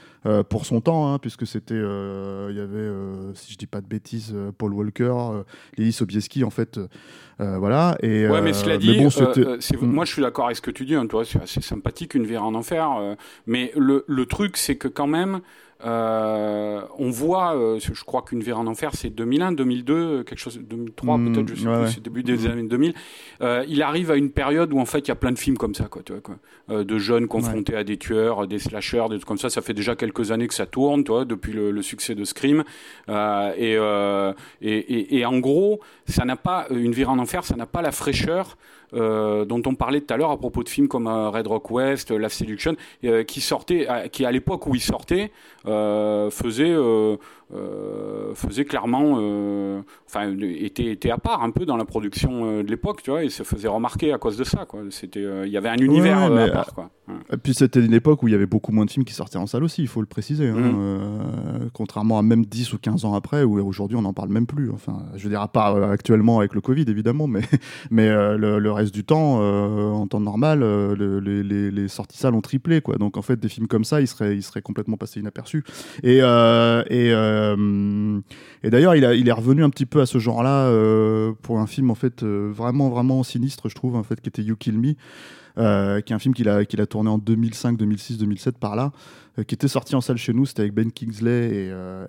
pour 0.50 0.66
son 0.66 0.82
temps, 0.82 1.12
hein, 1.14 1.20
puisque 1.20 1.48
c'était, 1.48 1.76
il 1.76 2.56
y 2.56 2.60
avait, 2.60 2.92
si 3.36 3.54
je 3.54 3.58
dis 3.58 3.68
pas 3.68 3.82
de 3.82 3.88
bêtises, 3.88 4.36
Paul 4.58 4.74
Walker, 4.74 5.16
Lily 5.78 5.92
Sobieski, 5.92 6.44
en 6.44 6.50
fait. 6.50 6.80
Euh, 7.42 7.58
voilà. 7.58 7.98
Et, 8.04 8.28
ouais, 8.28 8.42
mais 8.42 8.54
cela 8.54 8.78
dit, 8.78 8.98
bon, 8.98 9.08
euh, 9.08 9.34
euh, 9.38 9.58
mm. 9.82 9.86
moi 9.86 10.04
je 10.04 10.12
suis 10.12 10.22
d'accord 10.22 10.46
avec 10.46 10.58
ce 10.58 10.62
que 10.62 10.72
tu 10.72 10.86
dis. 10.86 10.96
Hein, 10.96 11.08
toi, 11.08 11.24
c'est 11.24 11.42
assez 11.42 11.62
sympathique 11.62 12.14
une 12.16 12.26
vie 12.26 12.38
en 12.38 12.54
enfer. 12.54 13.16
mais 13.48 13.72
le, 13.76 14.04
le 14.08 14.26
truc, 14.26 14.58
c'est 14.58 14.76
que 14.76 14.88
quand 14.88 15.08
même, 15.08 15.42
euh, 15.86 16.82
on 16.98 17.10
voit, 17.10 17.56
euh, 17.56 17.80
je 17.80 18.04
crois 18.04 18.22
qu'une 18.22 18.42
vie 18.42 18.52
en 18.52 18.68
enfer, 18.68 18.92
c'est 18.94 19.10
2001, 19.10 19.54
2002, 19.54 20.24
quelque 20.24 20.38
chose, 20.38 20.60
2003 20.60 21.18
mm, 21.18 21.32
peut-être, 21.32 21.48
je 21.48 21.56
sais 21.56 21.66
plus, 21.66 21.92
c'est 21.94 22.04
début 22.04 22.24
des 22.24 22.48
années 22.48 22.64
2000. 22.64 22.94
Euh, 23.42 23.64
il 23.68 23.82
arrive 23.82 24.12
à 24.12 24.18
une 24.18 24.30
période 24.30 24.74
où 24.74 24.80
en 24.80 24.86
fait 24.86 25.00
il 25.00 25.08
y 25.08 25.12
a 25.12 25.16
plein 25.16 25.32
de 25.32 25.40
films 25.40 25.58
comme 25.58 25.76
ça, 25.76 25.86
quoi, 25.86 26.02
tu 26.04 26.12
vois, 26.12 26.22
quoi, 26.22 26.36
euh, 26.70 26.84
de 26.84 26.98
jeunes 26.98 27.28
confrontés 27.28 27.78
à 27.78 27.86
des 27.86 27.96
tueurs, 27.96 28.46
des 28.46 28.60
slashers, 28.60 29.06
des 29.10 29.16
trucs 29.16 29.26
comme 29.26 29.38
ça. 29.38 29.50
Ça 29.50 29.62
fait 29.62 29.74
déjà 29.74 29.96
quelques 29.96 30.09
années 30.32 30.48
que 30.48 30.54
ça 30.54 30.66
tourne, 30.66 31.04
toi, 31.04 31.26
depuis 31.26 31.54
le, 31.54 31.82
succès 31.82 32.16
de 32.16 32.24
Scream. 32.24 32.64
Et, 33.08 33.74
et, 33.74 33.78
et, 34.62 35.18
et, 35.18 35.26
en 35.26 35.40
gros, 35.40 35.80
ça 36.08 36.26
n'a 36.26 36.36
pas 36.36 36.68
une 36.70 36.92
vie 36.92 37.06
en 37.06 37.20
enfer, 37.20 37.44
ça 37.44 37.56
n'a 37.56 37.66
pas 37.66 37.82
la 37.82 37.92
fraîcheur 37.92 38.58
euh, 38.94 39.46
dont 39.46 39.62
on 39.66 39.76
parlait 39.76 40.02
tout 40.02 40.14
à 40.14 40.18
l'heure 40.18 40.32
à 40.32 40.38
propos 40.38 40.64
de 40.64 40.70
films 40.70 40.88
comme 40.88 41.08
euh, 41.08 41.30
Red 41.30 41.48
Rock 41.48 41.72
West, 41.72 42.12
La 42.12 42.30
Seduction, 42.30 42.76
euh, 43.04 43.24
qui 43.24 43.42
sortait, 43.42 43.88
qui 44.12 44.26
à 44.26 44.32
l'époque 44.32 44.68
où 44.68 44.76
il 44.76 44.82
sortait, 44.82 45.32
faisait 45.66 46.76
euh, 47.52 48.36
faisait 48.36 48.64
clairement, 48.64 49.16
euh, 49.18 49.82
enfin, 50.06 50.32
était, 50.40 50.86
était 50.86 51.10
à 51.10 51.18
part 51.18 51.42
un 51.42 51.50
peu 51.50 51.66
dans 51.66 51.78
la 51.78 51.86
production 51.86 52.46
euh, 52.46 52.64
de 52.64 52.70
l'époque, 52.70 53.02
tu 53.02 53.10
vois, 53.10 53.24
et 53.24 53.30
se 53.30 53.42
faisait 53.42 53.68
remarquer 53.68 54.14
à 54.14 54.20
cause 54.20 54.38
de 54.38 54.44
ça, 54.44 54.66
quoi. 54.68 54.82
C'était, 54.92 55.26
il 55.46 55.52
y 55.52 55.58
avait 55.58 55.70
un 55.70 55.78
univers 55.78 56.32
à 56.32 56.48
part, 56.50 56.74
quoi. 56.76 56.92
Et 57.34 57.38
puis 57.38 57.56
c'était 57.56 57.84
une 57.84 57.96
époque 57.96 58.22
où 58.22 58.28
il 58.28 58.32
y 58.32 58.36
avait 58.36 58.46
beaucoup 58.46 58.72
moins 58.72 58.86
de 58.86 58.92
films 58.92 59.04
qui 59.04 59.16
sortaient 59.16 59.40
en 59.40 59.48
salle 59.48 59.64
aussi, 59.64 59.82
il 59.82 59.88
faut 59.88 60.02
le 60.02 60.06
préciser. 60.06 60.48
Hein. 60.48 60.54
Mm. 60.54 61.70
contrairement 61.74 62.20
à 62.20 62.22
même 62.22 62.46
10 62.46 62.74
ou 62.74 62.78
15 62.78 63.04
ans 63.04 63.16
après, 63.16 63.42
où 63.42 63.60
aujourd'hui 63.68 63.98
on 63.98 64.04
n'en 64.04 64.14
parle 64.14 64.30
même 64.30 64.46
plus. 64.46 64.70
Enfin, 64.70 65.08
je 65.16 65.24
veux 65.24 65.32
dire, 65.32 65.42
à 65.42 65.48
part 65.48 65.82
actuellement 65.90 66.38
avec 66.38 66.54
le 66.54 66.62
Covid, 66.62 66.86
évidemment, 66.88 67.26
mais, 67.26 67.42
mais 67.90 68.10
le, 68.10 68.70
du 68.86 69.04
temps, 69.04 69.40
euh, 69.42 69.90
en 69.90 70.08
temps 70.08 70.20
normal, 70.20 70.64
euh, 70.64 70.96
le- 70.96 71.20
les, 71.20 71.88
sorties 71.88 72.18
salles 72.18 72.36
ont 72.36 72.42
triplé, 72.42 72.82
quoi. 72.82 72.98
Donc 72.98 73.18
en 73.18 73.22
fait, 73.22 73.40
des 73.40 73.50
films 73.50 73.68
comme 73.68 73.84
ça, 73.84 74.02
ils 74.02 74.08
seraient, 74.08 74.36
ils 74.36 74.44
seraient 74.44 74.62
complètement 74.62 74.98
passés 74.98 75.20
inaperçus. 75.20 75.64
Et, 76.04 76.20
euh, 76.22 76.84
et, 78.64 78.70
d'ailleurs, 78.70 78.96
il, 78.96 79.04
il 79.20 79.28
est 79.28 79.34
revenu 79.34 79.64
un 79.64 79.70
petit 79.70 79.86
peu 79.86 80.02
à 80.02 80.06
ce 80.06 80.18
genre-là 80.20 80.72
pour 81.42 81.60
un 81.60 81.68
film 81.68 81.92
en 81.92 81.96
fait 81.96 82.24
vraiment, 82.24 82.90
vraiment 82.90 83.24
sinistre, 83.24 83.70
je 83.70 83.76
trouve, 83.76 83.96
en 83.96 84.04
fait, 84.04 84.22
qui 84.22 84.30
était 84.30 84.44
You 84.44 84.56
Kill 84.56 84.78
Me. 84.78 84.94
Euh, 85.60 86.02
qui 86.02 86.14
est 86.14 86.16
un 86.16 86.20
film 86.20 86.34
qu'il 86.34 86.50
a, 86.50 86.66
qu'il 86.66 86.82
a 86.82 86.86
tourné 86.86 87.10
en 87.10 87.18
2005, 87.18 87.78
2006, 87.78 88.18
2007 88.18 88.58
par 88.58 88.76
là, 88.76 88.92
euh, 89.38 89.44
qui 89.44 89.56
était 89.56 89.68
sorti 89.68 89.96
en 89.96 90.02
salle 90.02 90.18
chez 90.18 90.34
nous, 90.34 90.46
c'était 90.46 90.62
avec 90.62 90.74
Ben 90.74 90.92
Kingsley 90.92 91.48
et, 91.48 91.70
euh, 91.72 92.06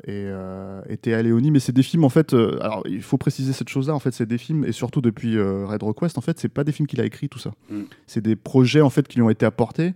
et, 0.87 0.93
et 0.93 0.97
Théa 0.97 1.23
Leoni, 1.23 1.51
mais 1.51 1.59
c'est 1.61 1.73
des 1.73 1.83
films 1.83 2.05
en 2.05 2.09
fait, 2.09 2.33
alors 2.33 2.83
il 2.89 3.03
faut 3.03 3.19
préciser 3.19 3.53
cette 3.53 3.69
chose-là, 3.69 3.95
en 3.95 3.99
fait 3.99 4.13
c'est 4.13 4.27
des 4.27 4.39
films, 4.39 4.65
et 4.65 4.73
surtout 4.73 5.01
depuis 5.01 5.41
Red 5.41 5.83
Request, 5.83 6.17
en 6.19 6.21
fait 6.21 6.39
c'est 6.39 6.49
pas 6.49 6.65
des 6.65 6.73
films 6.73 6.87
qu'il 6.87 7.01
a 7.01 7.05
écrits 7.05 7.29
tout 7.29 7.39
ça, 7.39 7.51
Mm. 7.71 7.83
c'est 8.07 8.21
des 8.23 8.37
projets 8.37 8.81
en 8.81 8.91
fait 8.91 9.07
qui 9.07 9.17
lui 9.17 9.23
ont 9.23 9.31
été 9.31 9.47
apportés, 9.47 9.95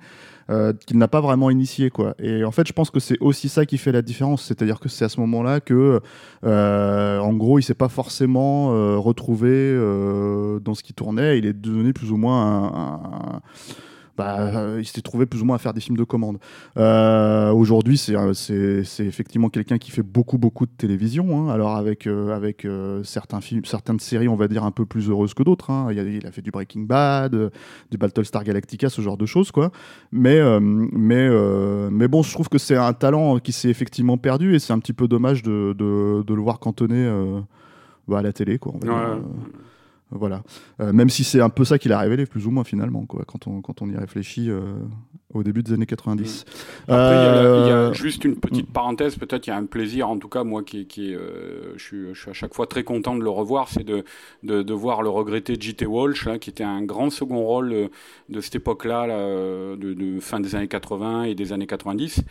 euh, 0.50 0.72
qu'il 0.86 0.98
n'a 0.98 1.08
pas 1.08 1.20
vraiment 1.20 1.50
initié 1.50 1.90
quoi. 1.90 2.14
Et 2.18 2.44
en 2.44 2.50
fait 2.50 2.66
je 2.66 2.72
pense 2.72 2.90
que 2.90 3.00
c'est 3.00 3.18
aussi 3.20 3.48
ça 3.48 3.66
qui 3.66 3.78
fait 3.78 3.92
la 3.92 4.02
différence, 4.02 4.44
c'est-à-dire 4.44 4.80
que 4.80 4.88
c'est 4.88 5.04
à 5.04 5.08
ce 5.08 5.20
moment-là 5.20 5.60
que, 5.60 6.00
euh, 6.44 7.18
en 7.18 7.32
gros 7.34 7.58
il 7.58 7.62
s'est 7.62 7.74
pas 7.74 7.88
forcément 7.88 8.72
euh, 8.74 8.96
retrouvé 8.96 9.74
dans 10.62 10.74
ce 10.74 10.82
qui 10.82 10.92
tournait, 10.94 11.38
il 11.38 11.46
est 11.46 11.52
devenu 11.58 11.92
plus 11.92 12.10
ou 12.12 12.16
moins 12.16 12.72
un- 12.74 13.40
bah, 14.16 14.36
euh, 14.38 14.78
il 14.80 14.84
s'était 14.86 15.02
trouvé 15.02 15.26
plus 15.26 15.42
ou 15.42 15.44
moins 15.44 15.56
à 15.56 15.58
faire 15.58 15.74
des 15.74 15.80
films 15.80 15.96
de 15.96 16.04
commande. 16.04 16.38
Euh, 16.76 17.52
Aujourd'hui, 17.52 17.98
c'est 17.98 18.16
un- 18.16 18.34
c'est 18.34 18.84
effectivement 19.00 19.48
quelqu'un 19.48 19.78
qui 19.78 19.90
fait 19.90 20.02
beaucoup 20.02 20.38
beaucoup 20.38 20.66
de 20.66 20.70
télévision. 20.76 21.48
hein. 21.48 21.52
Alors 21.52 21.76
avec 21.76 22.06
euh, 22.06 22.38
euh, 22.64 23.02
certains 23.02 23.40
films, 23.40 23.64
certaines 23.64 24.00
séries, 24.00 24.28
on 24.28 24.36
va 24.36 24.48
dire 24.48 24.64
un 24.64 24.70
peu 24.70 24.86
plus 24.86 25.08
heureuses 25.08 25.34
que 25.34 25.42
d'autres. 25.42 25.70
hein. 25.70 25.88
Il, 25.90 26.26
a, 26.26 26.30
fait 26.30 26.42
du 26.42 26.50
Breaking 26.50 26.82
Bad, 26.82 27.34
euh, 27.34 27.50
du 27.90 27.98
Battlestar 27.98 28.44
Galactica, 28.44 28.88
ce 28.88 29.02
genre 29.02 29.16
de 29.16 29.26
choses, 29.26 29.50
quoi. 29.50 29.70
Mais 30.12 30.38
euh, 30.38 30.60
euh, 30.60 32.08
bon, 32.08 32.22
je 32.22 32.32
trouve 32.32 32.48
que 32.48 32.58
c'est 32.58 32.76
un 32.76 32.92
talent 32.92 33.38
qui 33.38 33.52
s'est 33.52 33.68
effectivement 33.68 34.18
perdu 34.18 34.54
et 34.54 34.58
c'est 34.58 34.72
un 34.72 34.78
petit 34.78 34.92
peu 34.92 35.08
dommage 35.08 35.42
de, 35.42 35.74
le 35.78 36.40
voir 36.42 36.58
cantonné 36.58 36.96
euh, 36.96 37.40
bah, 38.08 38.18
à 38.18 38.22
la 38.22 38.32
télé, 38.32 38.58
quoi. 38.58 38.74
Euh, 38.84 39.18
voilà. 40.14 40.42
Euh, 40.80 40.92
même 40.92 41.10
si 41.10 41.24
c'est 41.24 41.40
un 41.40 41.50
peu 41.50 41.64
ça 41.64 41.78
qu'il 41.78 41.92
a 41.92 41.98
révélé, 41.98 42.26
plus 42.26 42.46
ou 42.46 42.50
moins, 42.50 42.64
finalement, 42.64 43.04
quoi, 43.06 43.24
quand 43.26 43.46
on, 43.46 43.60
quand 43.60 43.82
on 43.82 43.88
y 43.90 43.96
réfléchit 43.96 44.48
euh, 44.50 44.60
au 45.32 45.42
début 45.42 45.62
des 45.62 45.72
années 45.72 45.86
90. 45.86 46.44
Après, 46.88 46.96
il 47.16 47.22
y 47.22 47.26
a 47.26 47.34
la- 47.34 47.42
il 47.42 47.66
y, 47.66 47.70
a 47.70 47.76
Euh, 47.76 47.92
juste 47.92 48.24
une 48.24 48.36
petite 48.36 48.72
parenthèse, 48.72 49.16
peut-être 49.16 49.46
il 49.46 49.50
y 49.50 49.52
a 49.52 49.56
un 49.56 49.66
plaisir, 49.66 50.08
en 50.08 50.18
tout 50.18 50.28
cas 50.28 50.44
moi 50.44 50.62
qui, 50.62 50.86
qui 50.86 51.12
je, 51.12 51.82
suis, 51.82 52.14
je 52.14 52.20
suis 52.20 52.30
à 52.30 52.34
chaque 52.34 52.54
fois 52.54 52.66
très 52.66 52.84
content 52.84 53.16
de 53.16 53.22
le 53.22 53.30
revoir, 53.30 53.68
c'est 53.68 53.84
de, 53.84 54.04
de, 54.44 54.62
de 54.62 54.72
voir 54.74 55.02
le 55.02 55.08
regretté 55.10 55.56
J.T. 55.58 55.86
Walsh, 55.86 56.26
là, 56.26 56.38
qui 56.38 56.50
était 56.50 56.64
un 56.64 56.82
grand 56.82 57.10
second 57.10 57.42
rôle 57.44 57.90
de 58.28 58.40
cette 58.40 58.54
époque-là, 58.54 59.06
là, 59.06 59.18
de, 59.76 59.94
de 59.94 60.20
fin 60.20 60.40
des 60.40 60.54
années 60.54 60.68
80 60.68 61.24
et 61.24 61.34
des 61.34 61.52
années 61.52 61.66
90 61.66 62.22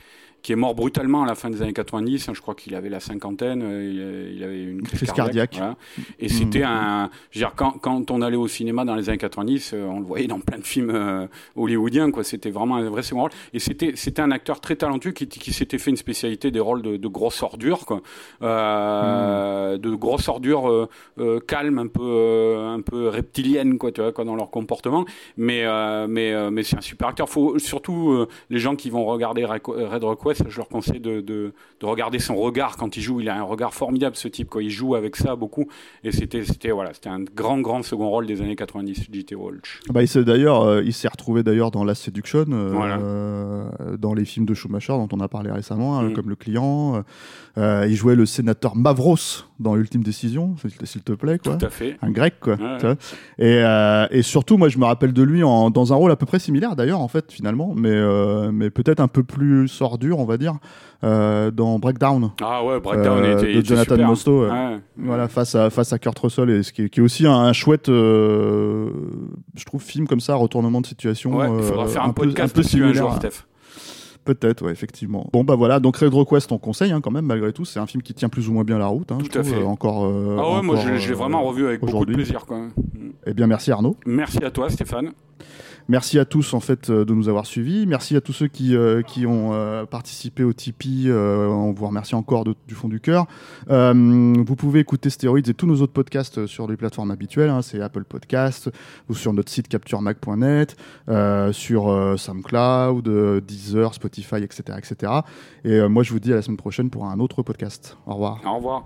qui 0.44 0.52
est 0.52 0.56
mort 0.56 0.76
brutalement 0.76 1.24
à 1.24 1.26
la 1.26 1.34
fin 1.36 1.50
des 1.50 1.62
années 1.64 1.74
90. 1.74 2.30
hein, 2.30 2.34
je 2.36 2.42
crois 2.42 2.54
qu'il 2.54 2.76
avait 2.76 2.90
la 2.90 3.00
cinquantaine, 3.00 3.62
euh, 3.64 4.30
il, 4.32 4.38
il 4.38 4.44
avait 4.44 4.62
une 4.64 4.84
crise, 4.84 5.00
Crise 5.00 5.12
cardiaque. 5.14 5.52
cardiaque. 5.52 5.56
voilà. 5.58 5.76
Et 6.20 6.26
Mhm. 6.26 6.30
c'était 6.30 6.64
un. 6.64 7.10
Je 7.32 7.40
veux 7.40 7.46
dire, 7.46 7.54
quand, 7.56 7.72
quand 7.82 8.12
on 8.12 8.22
allait 8.22 8.36
au 8.38 8.48
cinéma 8.48 8.86
dans 8.86 8.94
les 8.96 9.10
années 9.10 9.18
90, 9.18 9.72
euh, 9.74 9.86
on 9.86 10.00
le 10.00 10.06
voyait 10.06 10.28
dans 10.28 10.40
plein 10.40 10.60
de 10.60 10.64
films 10.66 10.92
euh, 10.94 11.28
hollywoodiens, 11.56 12.12
quoi. 12.12 12.24
C'était 12.24 12.52
vraiment 12.52 12.76
un 12.76 12.90
vrai 12.90 13.02
second 13.04 13.22
rôle. 13.22 13.32
Et 13.54 13.60
c'était, 13.60 13.94
c'était 13.96 14.22
un 14.22 14.32
acteur 14.32 14.60
très 14.60 14.76
talentueux 14.76 15.12
qui, 15.12 15.28
qui 15.28 15.54
s'était 15.54 15.78
fait 15.78 15.90
une 15.92 15.98
spécialité 15.98 16.52
des 16.52 16.60
rôles 16.60 16.82
de, 16.82 16.98
de 16.98 17.08
grosse 17.08 17.42
ordure, 17.42 17.86
quoi. 17.86 18.02
Euh, 18.68 19.78
De 19.78 19.90
grosses 19.96 20.28
ordures 20.28 20.70
euh, 20.70 20.88
euh, 21.20 21.40
calmes, 21.40 21.80
un 21.80 21.88
peu, 21.88 22.02
euh, 22.04 22.74
un 22.74 22.82
peu 22.82 23.08
reptiliennes, 23.08 23.78
quoi, 23.78 23.92
tu 23.92 24.02
vois, 24.02 24.12
quoi, 24.12 24.26
dans 24.26 24.36
leur 24.36 24.50
comportement. 24.50 25.06
Mais, 25.38 25.64
euh, 25.66 26.08
mais, 26.08 26.34
euh, 26.34 26.52
mais 26.52 26.64
c'est 26.64 26.78
un 26.78 26.82
super 26.82 27.08
acteur. 27.10 27.30
Faut 27.30 27.60
surtout 27.60 28.12
euh, 28.12 28.28
les 28.50 28.60
gens 28.60 28.76
qui 28.76 28.90
vont 28.90 29.06
regarder 29.06 29.46
Red 29.46 30.04
Request, 30.04 30.33
je 30.48 30.58
leur 30.58 30.68
conseille 30.70 31.00
de, 31.00 31.22
de, 31.22 31.54
de 31.80 31.86
regarder 31.86 32.20
son 32.20 32.36
regard 32.36 32.78
quand 32.78 32.98
il 32.98 33.02
joue. 33.02 33.20
Il 33.22 33.30
a 33.30 33.38
un 33.38 33.44
regard 33.44 33.74
formidable, 33.74 34.16
ce 34.16 34.28
type, 34.28 34.50
quoi. 34.50 34.64
Il 34.64 34.70
joue 34.70 34.96
avec 34.96 35.16
ça 35.16 35.36
beaucoup. 35.36 35.68
Et 36.04 36.12
c'était, 36.12 36.44
c'était, 36.44 36.72
voilà, 36.72 36.94
c'était 36.94 37.10
un 37.10 37.22
grand, 37.22 37.60
grand 37.62 37.84
second 37.84 38.10
rôle 38.10 38.26
des 38.26 38.42
années 38.42 38.56
90, 38.56 39.08
J.T. 39.12 39.36
Walsh. 39.36 39.82
Bah, 39.90 40.02
il 40.02 40.08
s'est 40.08 40.24
d'ailleurs, 40.24 40.62
euh, 40.64 40.82
il 40.84 40.94
s'est 40.94 41.08
retrouvé 41.08 41.44
d'ailleurs 41.44 41.72
dans 41.72 41.84
La 41.84 41.96
Seduction, 41.96 42.46
euh, 42.50 42.72
Voilà. 42.74 42.98
euh, 42.98 43.98
dans 43.98 44.14
les 44.14 44.26
films 44.26 44.46
de 44.46 44.54
Schumacher 44.54 44.94
dont 44.94 45.10
on 45.12 45.20
a 45.20 45.28
parlé 45.28 45.52
récemment, 45.52 45.98
hein, 46.00 46.10
Mm. 46.10 46.14
comme 46.14 46.30
Le 46.30 46.36
Client. 46.36 47.04
Il 47.58 47.96
jouait 47.96 48.16
le 48.16 48.26
sénateur 48.26 48.76
Mavros 48.76 49.16
dans 49.60 49.76
Ultime 49.76 50.02
Décision, 50.04 50.56
s'il 50.86 51.04
te 51.04 51.12
plaît, 51.14 51.38
quoi. 51.38 51.56
Tout 51.56 51.66
à 51.66 51.70
fait. 51.70 51.98
un 52.02 52.10
grec 52.12 52.36
quoi 52.42 52.56
Ouais. 52.56 52.96
et, 53.40 53.64
et 54.18 54.22
surtout 54.24 54.58
moi 54.58 54.70
je 54.70 54.78
me 54.78 54.86
rappelle 54.86 55.14
de 55.14 55.22
lui 55.22 55.44
en, 55.44 55.70
dans 55.70 55.94
un 55.94 55.96
rôle 55.96 56.12
à 56.12 56.16
peu 56.16 56.26
près 56.26 56.40
similaire 56.40 56.76
d'ailleurs 56.76 57.00
en 57.00 57.08
fait 57.08 57.32
finalement 57.32 57.74
mais, 57.76 57.94
mais 58.52 58.70
peut-être 58.70 59.00
un 59.00 59.08
peu 59.08 59.24
plus 59.24 59.68
sordure 59.68 60.20
on 60.24 60.26
va 60.26 60.38
dire 60.38 60.56
euh, 61.04 61.52
dans 61.52 61.78
Breakdown 61.80 62.32
Ah 62.42 62.64
ouais, 62.64 62.80
Breakdown 62.80 63.24
Euh, 63.24 63.38
était, 63.38 63.54
de 63.62 63.66
Jonathan 63.66 63.96
super. 63.96 64.08
Mostow, 64.08 64.44
ouais. 64.48 64.78
Voilà 64.98 65.28
face 65.28 65.54
à 65.56 65.70
face 65.70 65.92
à 65.94 66.00
Kurt 66.00 66.18
Russell 66.18 66.50
et 66.50 66.64
ce 66.64 66.72
qui 66.74 66.84
est, 66.84 66.90
qui 66.90 67.02
est 67.02 67.04
aussi 67.04 67.28
un, 67.28 67.34
un 67.34 67.54
chouette 67.54 67.90
euh, 67.90 68.90
je 69.56 69.66
trouve 69.66 69.82
film 69.84 70.08
comme 70.08 70.20
ça 70.22 70.36
retournement 70.36 70.82
de 70.82 70.88
situation 70.88 71.36
Ouais, 71.36 71.48
il 71.58 71.64
faudra 71.64 71.84
euh, 71.86 71.88
faire 71.88 72.04
un, 72.04 72.14
peu, 72.14 72.24
podcast 72.28 72.54
un 72.54 72.56
peu 72.56 72.62
dessus 72.64 72.78
un 72.84 72.94
similaire 72.94 73.04
jour, 73.04 73.14
Steph. 73.16 73.46
Peut-être, 74.26 74.64
ouais, 74.64 74.72
effectivement. 74.72 75.28
Bon, 75.34 75.44
bah 75.44 75.56
voilà, 75.56 75.82
donc 75.82 75.98
Red 75.98 76.14
Request, 76.14 76.54
on 76.54 76.58
conseille 76.58 76.94
hein, 76.94 77.02
quand 77.02 77.12
même, 77.12 77.26
malgré 77.26 77.52
tout. 77.52 77.66
C'est 77.66 77.82
un 77.82 77.86
film 77.86 78.02
qui 78.02 78.14
tient 78.14 78.30
plus 78.30 78.48
ou 78.48 78.54
moins 78.54 78.64
bien 78.64 78.78
la 78.78 78.86
route. 78.86 79.12
hein, 79.12 79.18
Tout 79.20 79.26
je 79.34 79.38
à 79.38 79.42
trouve, 79.44 79.54
fait. 79.54 79.62
euh, 79.62 79.66
encore. 79.66 80.06
euh, 80.06 80.38
Ah 80.40 80.44
ouais, 80.56 80.62
moi 80.62 80.76
encore, 80.76 80.88
je, 80.88 80.96
je 80.96 81.08
l'ai 81.08 81.14
euh, 81.14 81.18
vraiment 81.18 81.44
revu 81.44 81.66
avec 81.68 81.82
beaucoup 81.82 82.06
de 82.06 82.14
plaisir. 82.14 82.46
Quoi. 82.46 82.68
Eh 83.26 83.34
bien, 83.34 83.48
merci 83.48 83.70
Arnaud. 83.74 83.98
Merci 84.06 84.42
à 84.46 84.50
toi, 84.50 84.70
Stéphane. 84.70 85.12
Merci 85.90 86.18
à 86.20 86.26
tous 86.26 86.54
en 86.54 86.60
fait 86.60 86.90
euh, 86.90 87.06
de 87.06 87.14
nous 87.14 87.30
avoir 87.30 87.46
suivis. 87.46 87.86
Merci 87.86 88.16
à 88.16 88.22
tous 88.22 88.34
ceux 88.34 88.48
qui, 88.48 88.76
euh, 88.76 89.02
qui 89.02 89.26
ont 89.26 89.54
euh, 89.54 89.86
participé 89.86 90.44
au 90.44 90.54
Tipeee. 90.54 91.12
On 91.12 91.72
vous 91.72 91.88
remercie 91.88 92.16
encore 92.16 92.46
du 92.46 92.74
fond 92.74 92.88
du 92.88 93.00
cœur. 93.00 93.26
Vous 93.68 94.56
pouvez 94.56 94.80
écouter 94.80 95.10
Stéroïdes 95.10 95.50
et 95.50 95.54
tous 95.54 95.68
nos 95.68 95.82
autres 95.82 95.94
podcasts 95.94 96.46
sur 96.46 96.68
les 96.68 96.78
plateformes 96.78 97.12
habituelles. 97.12 97.50
hein. 97.50 97.62
c'est 97.62 97.82
Apple 97.82 98.04
Podcasts 98.04 98.70
ou 99.10 99.14
sur 99.16 99.34
notre 99.34 99.52
site 99.52 99.68
capturemag.net, 99.68 100.76
euh, 101.10 101.52
sur 101.52 102.18
SoundCloud, 102.18 103.42
Deezer, 103.46 103.94
Spotify, 103.94 104.38
etc., 104.38 104.78
etc. 104.78 105.12
Et 105.64 105.88
moi, 105.88 106.04
je 106.04 106.12
vous 106.12 106.20
dis 106.20 106.32
à 106.32 106.36
la 106.36 106.42
semaine 106.42 106.58
prochaine 106.58 106.90
pour 106.90 107.06
un 107.06 107.20
autre 107.20 107.44
podcast. 107.44 107.98
Au 108.06 108.14
revoir. 108.14 108.42
Au 108.46 108.56
revoir. 108.56 108.86